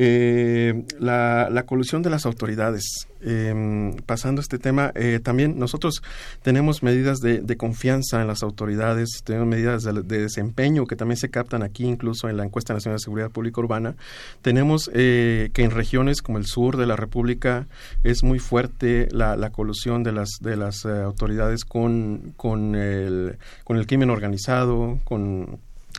Eh, 0.00 0.84
la, 1.00 1.64
colusión 1.66 2.02
de 2.02 2.10
las 2.10 2.24
autoridades. 2.24 3.08
Eh, 3.20 3.96
pasando 4.06 4.40
este 4.40 4.60
tema, 4.60 4.92
eh, 4.94 5.18
también 5.20 5.58
nosotros 5.58 6.04
tenemos 6.42 6.84
medidas 6.84 7.18
de, 7.18 7.40
de, 7.40 7.56
confianza 7.56 8.20
en 8.20 8.28
las 8.28 8.44
autoridades, 8.44 9.22
tenemos 9.24 9.48
medidas 9.48 9.82
de, 9.82 10.02
desempeño 10.04 10.86
que 10.86 10.94
también 10.94 11.16
se 11.16 11.30
captan 11.30 11.64
aquí, 11.64 11.84
incluso 11.84 12.28
en 12.28 12.36
la 12.36 12.44
encuesta 12.44 12.74
nacional 12.74 12.98
de 12.98 13.02
seguridad 13.02 13.32
pública 13.32 13.60
urbana. 13.60 13.96
Tenemos 14.40 14.88
eh, 14.94 15.50
que 15.52 15.64
en 15.64 15.72
regiones 15.72 16.22
como 16.22 16.38
el 16.38 16.46
sur 16.46 16.76
de 16.76 16.86
la 16.86 16.94
República 16.94 17.66
es 18.04 18.22
muy 18.22 18.38
fuerte 18.38 19.08
la, 19.10 19.34
la 19.34 19.50
colusión 19.50 20.04
de 20.04 20.12
las, 20.12 20.38
de 20.40 20.56
las 20.56 20.84
eh, 20.84 20.90
autoridades 20.90 21.64
con, 21.64 22.34
con, 22.36 22.76
el, 22.76 23.36
con 23.64 23.78
el 23.78 23.88
crimen 23.88 24.10
organizado, 24.10 25.00
con 25.02 25.58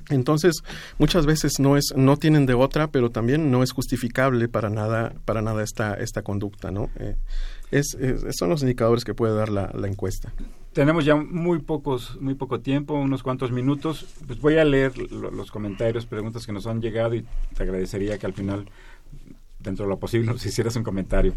entonces, 0.09 0.63
muchas 0.97 1.25
veces 1.25 1.59
no 1.59 1.77
es, 1.77 1.93
no 1.95 2.17
tienen 2.17 2.45
de 2.45 2.53
otra, 2.53 2.91
pero 2.91 3.09
también 3.09 3.51
no 3.51 3.63
es 3.63 3.71
justificable 3.71 4.47
para 4.47 4.69
nada, 4.69 5.13
para 5.25 5.41
nada 5.41 5.63
esta, 5.63 5.93
esta 5.93 6.21
conducta, 6.21 6.71
¿no? 6.71 6.89
Eh, 6.99 7.15
es, 7.71 7.95
son 8.31 8.49
los 8.49 8.61
indicadores 8.61 9.03
que 9.03 9.13
puede 9.13 9.35
dar 9.35 9.49
la, 9.49 9.71
la 9.73 9.87
encuesta. 9.87 10.33
tenemos 10.73 11.05
ya 11.05 11.15
muy 11.15 11.59
pocos, 11.59 12.19
muy 12.19 12.33
poco 12.33 12.59
tiempo, 12.61 12.95
unos 12.95 13.21
cuantos 13.21 13.51
minutos. 13.51 14.05
Pues 14.25 14.39
voy 14.41 14.57
a 14.57 14.65
leer 14.65 14.97
los 15.11 15.51
comentarios, 15.51 16.05
preguntas 16.05 16.45
que 16.45 16.51
nos 16.51 16.65
han 16.67 16.81
llegado 16.81 17.15
y 17.15 17.25
te 17.55 17.63
agradecería 17.63 18.17
que 18.17 18.25
al 18.25 18.33
final, 18.33 18.65
dentro 19.59 19.85
de 19.85 19.89
lo 19.89 19.99
posible, 19.99 20.27
nos 20.31 20.45
hicieras 20.45 20.75
un 20.75 20.83
comentario. 20.83 21.33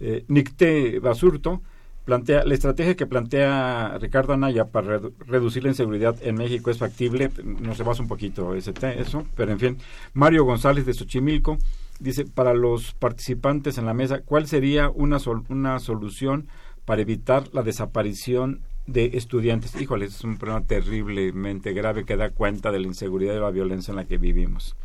Eh, 0.00 0.24
Nicte 0.28 0.98
Basurto 0.98 1.62
plantea 2.04 2.44
la 2.44 2.54
estrategia 2.54 2.96
que 2.96 3.06
plantea 3.06 3.96
Ricardo 4.00 4.32
Anaya 4.32 4.66
para 4.66 5.00
reducir 5.26 5.62
la 5.62 5.70
inseguridad 5.70 6.16
en 6.22 6.36
México 6.36 6.70
es 6.70 6.78
factible. 6.78 7.30
No 7.44 7.74
se 7.74 7.82
basa 7.82 8.02
un 8.02 8.08
poquito 8.08 8.54
ese 8.54 8.72
eso, 8.98 9.26
pero 9.36 9.52
en 9.52 9.58
fin. 9.58 9.78
Mario 10.14 10.44
González 10.44 10.86
de 10.86 10.94
Xochimilco 10.94 11.58
dice 11.98 12.24
para 12.24 12.54
los 12.54 12.94
participantes 12.94 13.78
en 13.78 13.86
la 13.86 13.94
mesa, 13.94 14.22
¿cuál 14.22 14.46
sería 14.46 14.90
una 14.90 15.18
una 15.48 15.78
solución 15.78 16.48
para 16.84 17.02
evitar 17.02 17.44
la 17.52 17.62
desaparición 17.62 18.62
de 18.86 19.12
estudiantes. 19.14 19.80
Híjole, 19.80 20.06
es 20.06 20.24
un 20.24 20.36
problema 20.36 20.66
terriblemente 20.66 21.72
grave 21.72 22.04
que 22.04 22.16
da 22.16 22.30
cuenta 22.30 22.72
de 22.72 22.80
la 22.80 22.86
inseguridad 22.86 23.34
y 23.34 23.40
la 23.40 23.50
violencia 23.50 23.92
en 23.92 23.96
la 23.96 24.06
que 24.06 24.18
vivimos. 24.18 24.76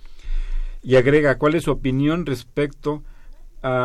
Y 0.84 0.96
agrega, 0.96 1.38
¿cuál 1.38 1.56
es 1.56 1.64
su 1.64 1.72
opinión 1.72 2.26
respecto 2.26 2.96
a 2.98 3.15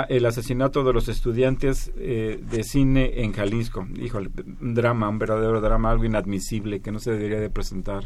el 0.08 0.26
asesinato 0.26 0.84
de 0.84 0.92
los 0.92 1.08
estudiantes 1.08 1.90
eh, 1.96 2.38
de 2.42 2.64
cine 2.64 3.22
en 3.22 3.32
Jalisco? 3.32 3.86
Híjole, 3.96 4.30
un 4.60 4.74
drama, 4.74 5.08
un 5.08 5.18
verdadero 5.18 5.60
drama, 5.60 5.90
algo 5.90 6.04
inadmisible 6.04 6.80
que 6.80 6.92
no 6.92 6.98
se 6.98 7.12
debería 7.12 7.40
de 7.40 7.50
presentar 7.50 8.04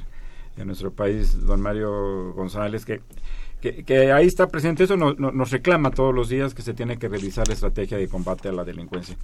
en 0.56 0.66
nuestro 0.68 0.92
país, 0.92 1.44
don 1.44 1.60
Mario 1.60 2.32
González, 2.34 2.84
que, 2.84 3.00
ahí 4.12 4.26
está 4.26 4.46
presente. 4.48 4.84
Eso 4.84 4.96
nos 4.96 5.50
reclama 5.50 5.90
todos 5.90 6.14
los 6.14 6.28
días 6.28 6.54
que 6.54 6.62
se 6.62 6.74
tiene 6.74 6.96
que 6.98 7.08
revisar 7.08 7.48
la 7.48 7.54
estrategia 7.54 7.98
de 7.98 8.08
combate 8.08 8.48
a 8.48 8.52
la 8.52 8.64
delincuencia. 8.64 9.16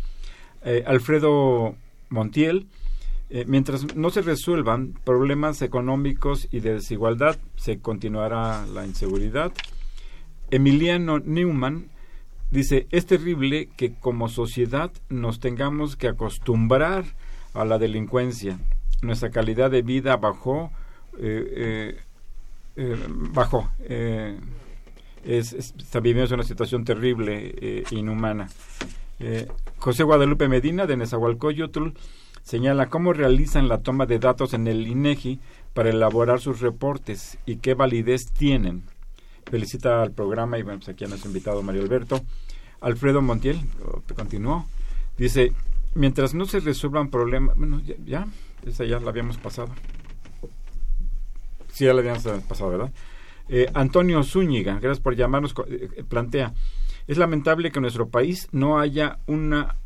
Eh, 0.65 0.83
Alfredo 0.87 1.75
Montiel, 2.09 2.67
eh, 3.29 3.45
mientras 3.47 3.95
no 3.95 4.11
se 4.11 4.23
resuelvan 4.23 4.95
problemas 5.05 5.63
económicos 5.63 6.49
y 6.51 6.61
de 6.61 6.75
desigualdad, 6.75 7.39
se 7.55 7.79
continuará 7.79 8.67
la 8.67 8.85
inseguridad. 8.87 9.53
Emiliano 10.51 11.21
Newman 11.21 11.91
dice, 12.51 12.87
es 12.91 13.07
terrible 13.07 13.69
que 13.77 13.95
como 13.95 14.29
sociedad 14.29 14.91
nos 15.09 15.41
tengamos 15.41 15.97
que 15.97 16.09
acostumbrar 16.09 17.05
a 17.55 17.65
la 17.65 17.79
delincuencia. 17.79 18.59
Nuestra 19.03 19.31
calidad 19.31 19.71
de 19.71 19.83
vida 19.83 20.17
bajó, 20.17 20.71
eh, 21.19 21.99
bajó. 22.77 23.71
Es, 25.25 25.53
está 25.53 26.01
viviendo 26.01 26.35
una 26.35 26.45
situación 26.45 26.85
terrible, 26.85 27.85
inhumana. 27.91 28.49
José 29.79 30.03
Guadalupe 30.03 30.49
Medina 30.49 30.87
de 30.87 30.97
Nezahualcóyotl 30.97 31.89
señala 32.43 32.89
cómo 32.89 33.13
realizan 33.13 33.69
la 33.69 33.79
toma 33.79 34.07
de 34.07 34.19
datos 34.19 34.55
en 34.55 34.67
el 34.67 34.87
INEGI 34.87 35.41
para 35.75 35.91
elaborar 35.91 36.41
sus 36.41 36.61
reportes 36.61 37.39
y 37.47 37.57
qué 37.57 37.75
validez 37.75 38.33
tienen. 38.33 38.83
Felicita 39.51 40.03
al 40.03 40.13
programa 40.13 40.59
y 40.59 40.63
bueno, 40.63 40.79
pues 40.79 40.91
aquí 40.91 41.05
nos 41.07 41.25
ha 41.25 41.27
invitado 41.27 41.63
Mario 41.63 41.83
Alberto. 41.83 42.21
Alfredo 42.81 43.21
Montiel, 43.21 43.61
continuó, 44.17 44.67
dice, 45.19 45.53
mientras 45.95 46.35
no 46.35 46.47
se 46.47 46.61
resuelvan 46.61 47.11
problemas, 47.11 47.57
bueno, 47.57 47.83
ya, 48.07 48.27
esa 48.65 48.85
ya 48.85 49.01
la 49.01 49.11
habíamos 49.11 49.37
pasado. 49.37 49.69
Sí, 51.73 51.85
ya 51.85 51.93
la 51.93 52.01
habíamos 52.01 52.23
pasado, 52.45 52.71
¿verdad? 52.71 52.93
Eh, 53.49 53.67
Antonio 53.75 54.23
Zúñiga, 54.23 54.75
gracias 54.75 55.01
por 55.01 55.15
llamarnos, 55.15 55.55
eh, 55.69 56.05
plantea, 56.09 56.55
es 57.07 57.19
lamentable 57.19 57.71
que 57.71 57.81
en 57.81 57.83
nuestro 57.83 58.09
país 58.09 58.49
no 58.53 58.79
haya 58.79 59.19
una, 59.27 59.77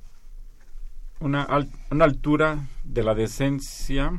una, 1.20 1.48
una 1.90 2.04
altura 2.04 2.68
de 2.84 3.02
la 3.02 3.14
decencia 3.14 4.12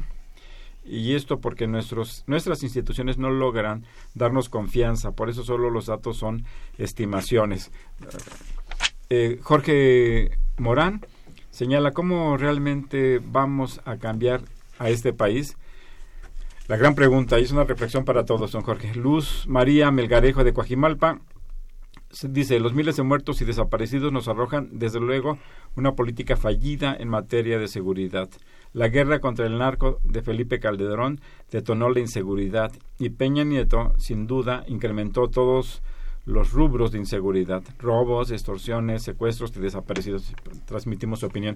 y 0.86 1.16
esto 1.16 1.40
porque 1.40 1.68
nuestros, 1.68 2.24
nuestras 2.28 2.64
instituciones 2.64 3.18
no 3.18 3.30
logran 3.32 3.86
darnos 4.14 4.50
confianza, 4.50 5.12
por 5.12 5.30
eso 5.30 5.44
solo 5.44 5.70
los 5.70 5.88
datos 5.88 6.18
son 6.18 6.46
estimaciones. 6.78 7.72
Eh, 9.10 9.40
Jorge 9.42 10.38
Morán 10.58 11.06
señala 11.50 11.92
cómo 11.92 12.38
realmente 12.38 13.20
vamos 13.24 13.82
a 13.86 13.98
cambiar 13.98 14.42
a 14.78 14.90
este 14.90 15.14
país. 15.14 15.58
La 16.68 16.78
gran 16.78 16.96
pregunta, 16.96 17.40
y 17.40 17.44
es 17.44 17.52
una 17.52 17.64
reflexión 17.64 18.06
para 18.06 18.26
todos, 18.26 18.52
don 18.52 18.64
Jorge. 18.64 18.94
Luz 18.96 19.46
María 19.48 19.92
Melgarejo 19.92 20.44
de 20.44 20.54
Coajimalpa 20.54 21.20
dice, 22.24 22.60
los 22.60 22.74
miles 22.74 22.96
de 22.96 23.04
muertos 23.04 23.42
y 23.42 23.46
desaparecidos 23.46 24.12
nos 24.12 24.28
arrojan, 24.28 24.70
desde 24.72 25.00
luego, 25.00 25.38
una 25.76 25.94
política 25.94 26.36
fallida 26.38 26.96
en 26.98 27.10
materia 27.10 27.60
de 27.60 27.68
seguridad. 27.68 28.30
La 28.76 28.90
guerra 28.90 29.22
contra 29.22 29.46
el 29.46 29.58
narco 29.58 30.02
de 30.04 30.22
Felipe 30.22 30.60
Calderón 30.60 31.22
detonó 31.50 31.88
la 31.88 32.02
inseguridad 32.02 32.74
y 33.00 33.10
Peña 33.12 33.46
Nieto, 33.46 33.94
sin 33.98 34.28
duda, 34.28 34.66
incrementó 34.68 35.30
todos 35.30 35.82
los 36.26 36.52
rubros 36.52 36.92
de 36.92 36.98
inseguridad, 36.98 37.64
robos, 37.80 38.32
extorsiones, 38.32 39.02
secuestros 39.02 39.56
y 39.56 39.62
desaparecidos. 39.62 40.34
Transmitimos 40.66 41.22
su 41.22 41.28
opinión 41.28 41.56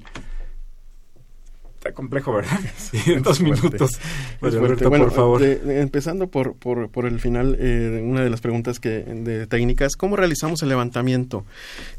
está 1.80 1.94
complejo, 1.94 2.34
¿verdad? 2.34 2.60
Sí, 2.78 3.14
en 3.14 3.24
dos 3.24 3.40
minutos. 3.40 4.00
por 4.40 5.12
favor. 5.12 5.44
empezando 5.44 6.28
por, 6.28 6.56
por, 6.56 6.90
por, 6.90 7.06
el 7.06 7.20
final, 7.20 7.56
eh, 7.60 8.02
una 8.04 8.22
de 8.22 8.30
las 8.30 8.42
preguntas 8.42 8.80
que 8.80 9.04
de 9.04 9.48
técnicas, 9.48 9.96
¿cómo 9.96 10.18
realizamos 10.18 10.62
el 10.62 10.70
levantamiento? 10.70 11.46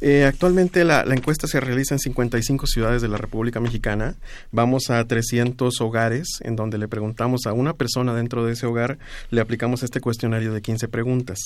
Eh, 0.01 0.25
actualmente 0.25 0.85
la, 0.85 1.05
la, 1.05 1.15
encuesta 1.15 1.47
se 1.47 1.61
realiza 1.61 1.95
en 1.95 1.99
55 1.99 2.67
ciudades 2.67 3.01
de 3.01 3.09
la 3.09 3.17
República 3.17 3.61
Mexicana. 3.61 4.17
Vamos 4.53 4.91
a 4.91 5.03
300 5.03 5.81
hogares 5.81 6.29
en 6.43 6.57
donde 6.57 6.77
le 6.77 6.87
preguntamos 6.87 7.47
a 7.47 7.55
una 7.55 7.73
persona 7.73 8.15
dentro 8.15 8.45
de 8.45 8.53
ese 8.53 8.67
hogar, 8.67 8.99
le 9.31 9.41
aplicamos 9.41 9.83
este 9.83 10.01
cuestionario 10.01 10.53
de 10.53 10.61
15 10.61 10.89
preguntas. 10.89 11.39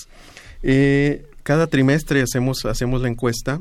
Eh, 0.62 1.24
cada 1.44 1.66
trimestre 1.68 2.22
hacemos, 2.22 2.64
hacemos 2.64 3.02
la 3.02 3.08
encuesta 3.08 3.60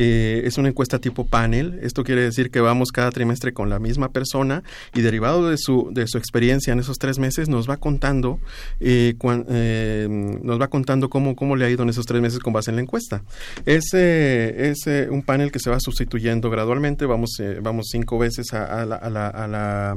eh, 0.00 0.42
es 0.44 0.58
una 0.58 0.68
encuesta 0.68 1.00
tipo 1.00 1.26
panel. 1.26 1.80
Esto 1.82 2.04
quiere 2.04 2.22
decir 2.22 2.52
que 2.52 2.60
vamos 2.60 2.92
cada 2.92 3.10
trimestre 3.10 3.52
con 3.52 3.68
la 3.68 3.80
misma 3.80 4.10
persona 4.10 4.62
y 4.94 5.00
derivado 5.00 5.50
de 5.50 5.58
su, 5.58 5.90
de 5.92 6.06
su 6.06 6.18
experiencia 6.18 6.72
en 6.72 6.78
esos 6.78 6.98
tres 6.98 7.18
meses 7.18 7.48
nos 7.48 7.68
va 7.68 7.78
contando, 7.78 8.38
eh, 8.78 9.14
eh, 9.50 10.06
nos 10.08 10.60
va 10.60 10.68
contando 10.68 11.10
cómo, 11.10 11.34
cómo 11.34 11.56
le 11.56 11.64
ha 11.64 11.70
ido 11.70 11.82
en 11.82 11.88
esos 11.88 12.06
tres 12.06 12.22
meses 12.22 12.38
con 12.38 12.52
base 12.52 12.70
en 12.70 12.76
la 12.76 12.82
encuesta. 12.82 13.24
Es, 13.66 13.92
es 13.92 14.86
un 15.10 15.22
panel 15.22 15.50
que 15.50 15.58
se 15.58 15.68
va 15.68 15.80
sustituyendo 15.80 16.48
gradualmente. 16.48 17.04
Vamos, 17.04 17.30
vamos 17.60 17.88
cinco 17.90 18.18
veces 18.18 18.54
a, 18.54 18.86
la, 18.86 18.94
a, 18.94 19.10
la, 19.10 19.26
a, 19.26 19.48
la, 19.48 19.96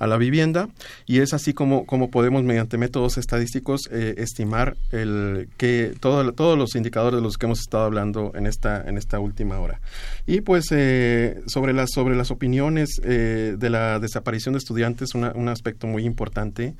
a 0.00 0.06
la 0.08 0.16
vivienda 0.16 0.68
y 1.06 1.20
es 1.20 1.32
así 1.32 1.54
como, 1.54 1.86
como 1.86 2.10
podemos 2.10 2.42
mediante 2.42 2.78
métodos 2.78 3.16
estadísticos 3.16 3.82
estimar 3.92 4.76
el 4.90 5.48
que 5.56 5.94
todo, 6.00 6.32
todos 6.32 6.58
los 6.58 6.74
indicadores 6.74 7.18
de 7.18 7.22
los 7.22 7.36
que 7.38 7.46
hemos 7.46 7.60
estado 7.60 7.84
hablando 7.84 8.32
en 8.34 8.46
esta, 8.46 8.82
en 8.88 8.98
esta 8.98 9.20
última 9.20 9.35
última 9.36 9.60
hora. 9.60 9.80
Y 10.26 10.40
pues 10.40 10.64
eh, 10.70 11.42
sobre, 11.46 11.74
las, 11.74 11.90
sobre 11.92 12.16
las 12.16 12.30
opiniones 12.30 12.88
eh, 13.04 13.54
de 13.58 13.70
la 13.70 13.98
desaparición 13.98 14.54
de 14.54 14.58
estudiantes, 14.58 15.14
un 15.14 15.48
aspecto 15.48 15.86
muy 15.86 16.04
importante, 16.04 16.74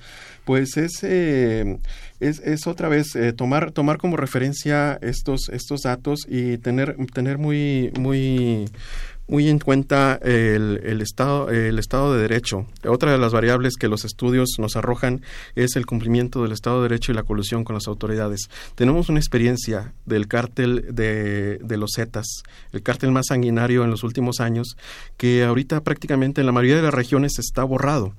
pues 0.46 0.78
es, 0.78 1.02
eh, 1.02 1.78
es, 2.18 2.40
es, 2.40 2.66
otra 2.66 2.88
vez 2.88 3.08
tomar, 3.36 3.72
tomar 3.72 3.98
como 3.98 4.16
referencia 4.16 4.98
estos, 5.02 5.50
estos 5.50 5.82
datos 5.82 6.26
y 6.28 6.56
tener, 6.58 6.96
tener 7.12 7.36
muy, 7.36 7.92
muy 7.98 8.64
muy 9.28 9.48
en 9.48 9.58
cuenta 9.58 10.18
el, 10.22 11.00
estado, 11.00 11.50
el 11.50 11.78
Estado 11.78 12.14
de 12.14 12.22
Derecho. 12.22 12.66
Otra 12.86 13.12
de 13.12 13.18
las 13.18 13.32
variables 13.32 13.76
que 13.76 13.88
los 13.88 14.04
estudios 14.04 14.56
nos 14.58 14.76
arrojan 14.76 15.22
es 15.54 15.76
el 15.76 15.86
cumplimiento 15.86 16.42
del 16.42 16.52
Estado 16.52 16.82
de 16.82 16.88
Derecho 16.88 17.12
y 17.12 17.14
la 17.14 17.24
colusión 17.24 17.64
con 17.64 17.74
las 17.74 17.88
autoridades. 17.88 18.48
Tenemos 18.74 19.08
una 19.08 19.18
experiencia 19.18 19.94
del 20.04 20.28
cártel 20.28 20.94
de, 20.94 21.58
de 21.58 21.76
los 21.76 21.92
Zetas, 21.96 22.42
el 22.72 22.82
cártel 22.82 23.10
más 23.10 23.26
sanguinario 23.28 23.84
en 23.84 23.90
los 23.90 24.04
últimos 24.04 24.40
años, 24.40 24.76
que 25.16 25.44
ahorita 25.44 25.82
prácticamente 25.82 26.40
en 26.40 26.46
la 26.46 26.52
mayoría 26.52 26.76
de 26.76 26.82
las 26.82 26.94
regiones 26.94 27.38
está 27.38 27.64
borrado. 27.64 28.14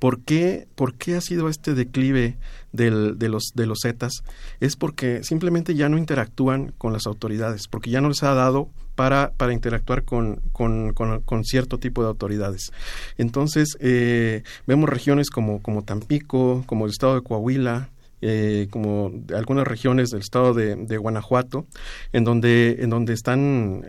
¿Por 0.00 0.20
qué, 0.22 0.66
¿Por 0.76 0.94
qué 0.94 1.16
ha 1.16 1.20
sido 1.20 1.50
este 1.50 1.74
declive 1.74 2.38
de, 2.72 2.90
los, 2.90 3.52
de 3.54 3.66
los 3.66 3.80
Zetas? 3.82 4.22
Es 4.58 4.74
porque 4.74 5.22
simplemente 5.22 5.74
ya 5.74 5.90
no 5.90 5.98
interactúan 5.98 6.72
con 6.78 6.94
las 6.94 7.06
autoridades, 7.06 7.68
porque 7.68 7.90
ya 7.90 8.00
no 8.00 8.08
les 8.08 8.22
ha 8.22 8.32
dado 8.32 8.70
para, 9.00 9.32
para 9.34 9.54
interactuar 9.54 10.04
con, 10.04 10.42
con, 10.52 10.92
con, 10.92 11.44
cierto 11.46 11.78
tipo 11.78 12.02
de 12.02 12.08
autoridades. 12.08 12.70
Entonces, 13.16 13.78
eh, 13.80 14.42
vemos 14.66 14.90
regiones 14.90 15.30
como, 15.30 15.62
como 15.62 15.84
Tampico, 15.84 16.64
como 16.66 16.84
el 16.84 16.90
estado 16.90 17.14
de 17.14 17.22
Coahuila, 17.22 17.88
eh, 18.20 18.68
como 18.70 19.10
algunas 19.34 19.66
regiones 19.66 20.10
del 20.10 20.20
estado 20.20 20.52
de, 20.52 20.96
Guanajuato, 20.98 21.64
en 22.12 22.24
donde, 22.24 22.76
en 22.80 22.90
donde 22.90 23.14
están, 23.14 23.86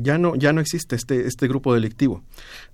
ya, 0.00 0.18
no, 0.18 0.34
ya 0.34 0.52
no 0.52 0.60
existe 0.60 0.96
este, 0.96 1.28
este 1.28 1.46
grupo 1.46 1.72
delictivo. 1.72 2.24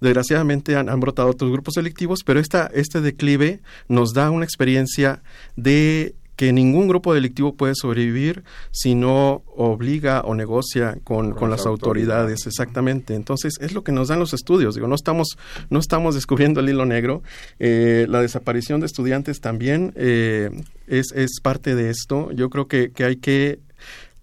Desgraciadamente 0.00 0.74
han, 0.74 1.00
brotado 1.00 1.28
otros 1.28 1.52
grupos 1.52 1.74
delictivos, 1.74 2.20
pero 2.24 2.40
esta, 2.40 2.70
este 2.72 3.02
declive 3.02 3.60
nos 3.88 4.14
da 4.14 4.30
una 4.30 4.46
experiencia 4.46 5.20
de 5.54 6.14
que 6.39 6.53
ningún 6.53 6.86
grupo 6.86 7.12
delictivo 7.12 7.57
puede 7.57 7.74
sobrevivir 7.74 8.45
si 8.70 8.95
no 8.95 9.43
obliga 9.57 10.20
o 10.20 10.36
negocia 10.36 10.97
con, 11.03 11.32
con, 11.32 11.51
las 11.51 11.66
autoridades. 11.66 12.47
exactamente. 12.47 13.16
Entonces, 13.16 13.55
es 13.61 13.72
lo 13.72 13.82
que 13.82 13.91
nos 13.91 14.07
dan 14.07 14.20
los 14.20 14.32
estudios. 14.32 14.76
Digo, 14.76 14.86
no 14.86 14.95
estamos, 14.95 15.36
no 15.68 15.80
estamos 15.80 16.14
descubriendo 16.14 16.61
el 16.61 16.68
hilo 16.68 16.86
negro. 16.86 17.24
Eh, 17.59 18.07
la 18.09 18.20
desaparición 18.20 18.78
de 18.78 18.86
estudiantes 18.86 19.41
también 19.41 19.93
eh, 19.97 20.51
es, 20.86 21.11
es 21.11 21.41
parte 21.43 21.74
de 21.74 21.91
esto. 21.91 22.30
Yo 22.30 22.51
creo 22.51 22.68
que, 22.68 22.93
que 22.93 23.03
hay 23.03 23.16
que 23.16 23.59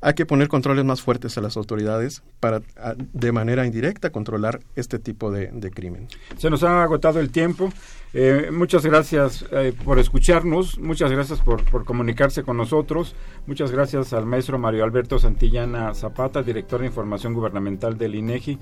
hay 0.06 0.14
que 0.14 0.28
poner 0.28 0.50
controles 0.50 0.86
más 0.86 1.02
fuertes 1.02 1.36
a 1.40 1.42
las 1.42 1.58
autoridades 1.58 2.22
para 2.40 2.62
de 3.12 3.32
manera 3.32 3.66
indirecta 3.66 4.12
controlar 4.12 4.60
este 4.76 5.00
tipo 5.00 5.32
de, 5.32 5.50
crimen. 5.72 6.08
Se 6.38 6.52
nos 6.52 6.62
ha 6.64 6.84
agotado 6.84 7.20
el 7.20 7.32
tiempo. 7.32 7.74
Eh, 8.14 8.52
muchas 8.54 8.86
gracias 8.86 9.44
eh, 9.52 9.74
por 9.84 9.98
escucharnos, 9.98 10.78
muchas 10.78 11.12
gracias 11.12 11.42
por, 11.42 11.64
comunicarse 11.86 12.44
con 12.44 12.56
nosotros, 12.56 13.16
muchas 13.48 13.72
gracias 13.72 14.14
al 14.14 14.28
maestro 14.28 14.60
Mario 14.60 14.84
Alberto 14.84 15.18
Santillana 15.18 15.96
Zapata, 15.96 16.44
director 16.44 16.82
de 16.82 16.86
Información 16.86 17.34
Gubernamental 17.34 17.98
del 17.98 18.14
INEGI. 18.14 18.60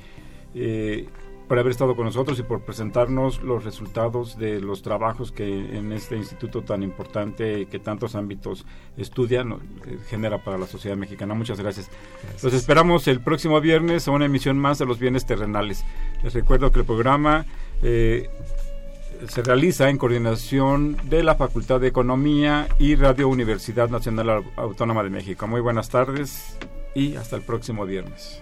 Por 1.54 1.60
haber 1.60 1.70
estado 1.70 1.95
con 1.95 2.06
nosotros 2.06 2.39
y 2.39 2.41
por 2.41 2.62
presentarnos 2.62 3.43
los 3.43 3.64
resultados 3.64 4.39
de 4.39 4.60
los 4.60 4.82
trabajos 4.82 5.32
que 5.32 5.78
en 5.78 5.91
este 5.91 6.18
instituto 6.18 6.64
tan 6.64 6.82
importante 6.82 7.68
que 7.68 7.78
tantos 7.78 8.16
ámbitos 8.16 8.66
estudian 8.97 9.51
eh, 9.51 9.99
genera 10.10 10.43
para 10.43 10.58
la 10.58 10.66
sociedad 10.66 10.97
mexicana. 10.97 11.36
Muchas 11.36 11.60
gracias. 11.60 11.91
Los 12.41 12.56
esperamos 12.56 13.08
el 13.08 13.20
próximo 13.20 13.62
viernes 13.62 14.08
a 14.08 14.12
una 14.12 14.26
emisión 14.26 14.58
más 14.58 14.80
de 14.80 14.88
los 14.88 14.97
bienes 14.97 15.28
terrenales. 15.28 15.86
Les 16.24 16.34
recuerdo 16.34 16.72
que 16.72 16.80
el 16.80 16.86
programa 16.88 17.45
eh, 17.84 18.32
se 19.28 19.43
realiza 19.43 19.91
en 19.91 19.99
coordinación 19.99 20.97
de 21.04 21.22
la 21.22 21.36
Facultad 21.36 21.80
de 21.80 21.89
Economía 21.89 22.68
y 22.80 22.95
Radio 22.95 23.28
Universidad 23.28 23.91
Nacional 23.91 24.43
Autónoma 24.56 25.04
de 25.04 25.12
México. 25.12 25.45
Muy 25.45 25.62
buenas 25.62 25.88
tardes 25.89 26.58
y 26.95 27.16
hasta 27.16 27.36
el 27.36 27.43
próximo 27.43 27.86
viernes. 27.86 28.41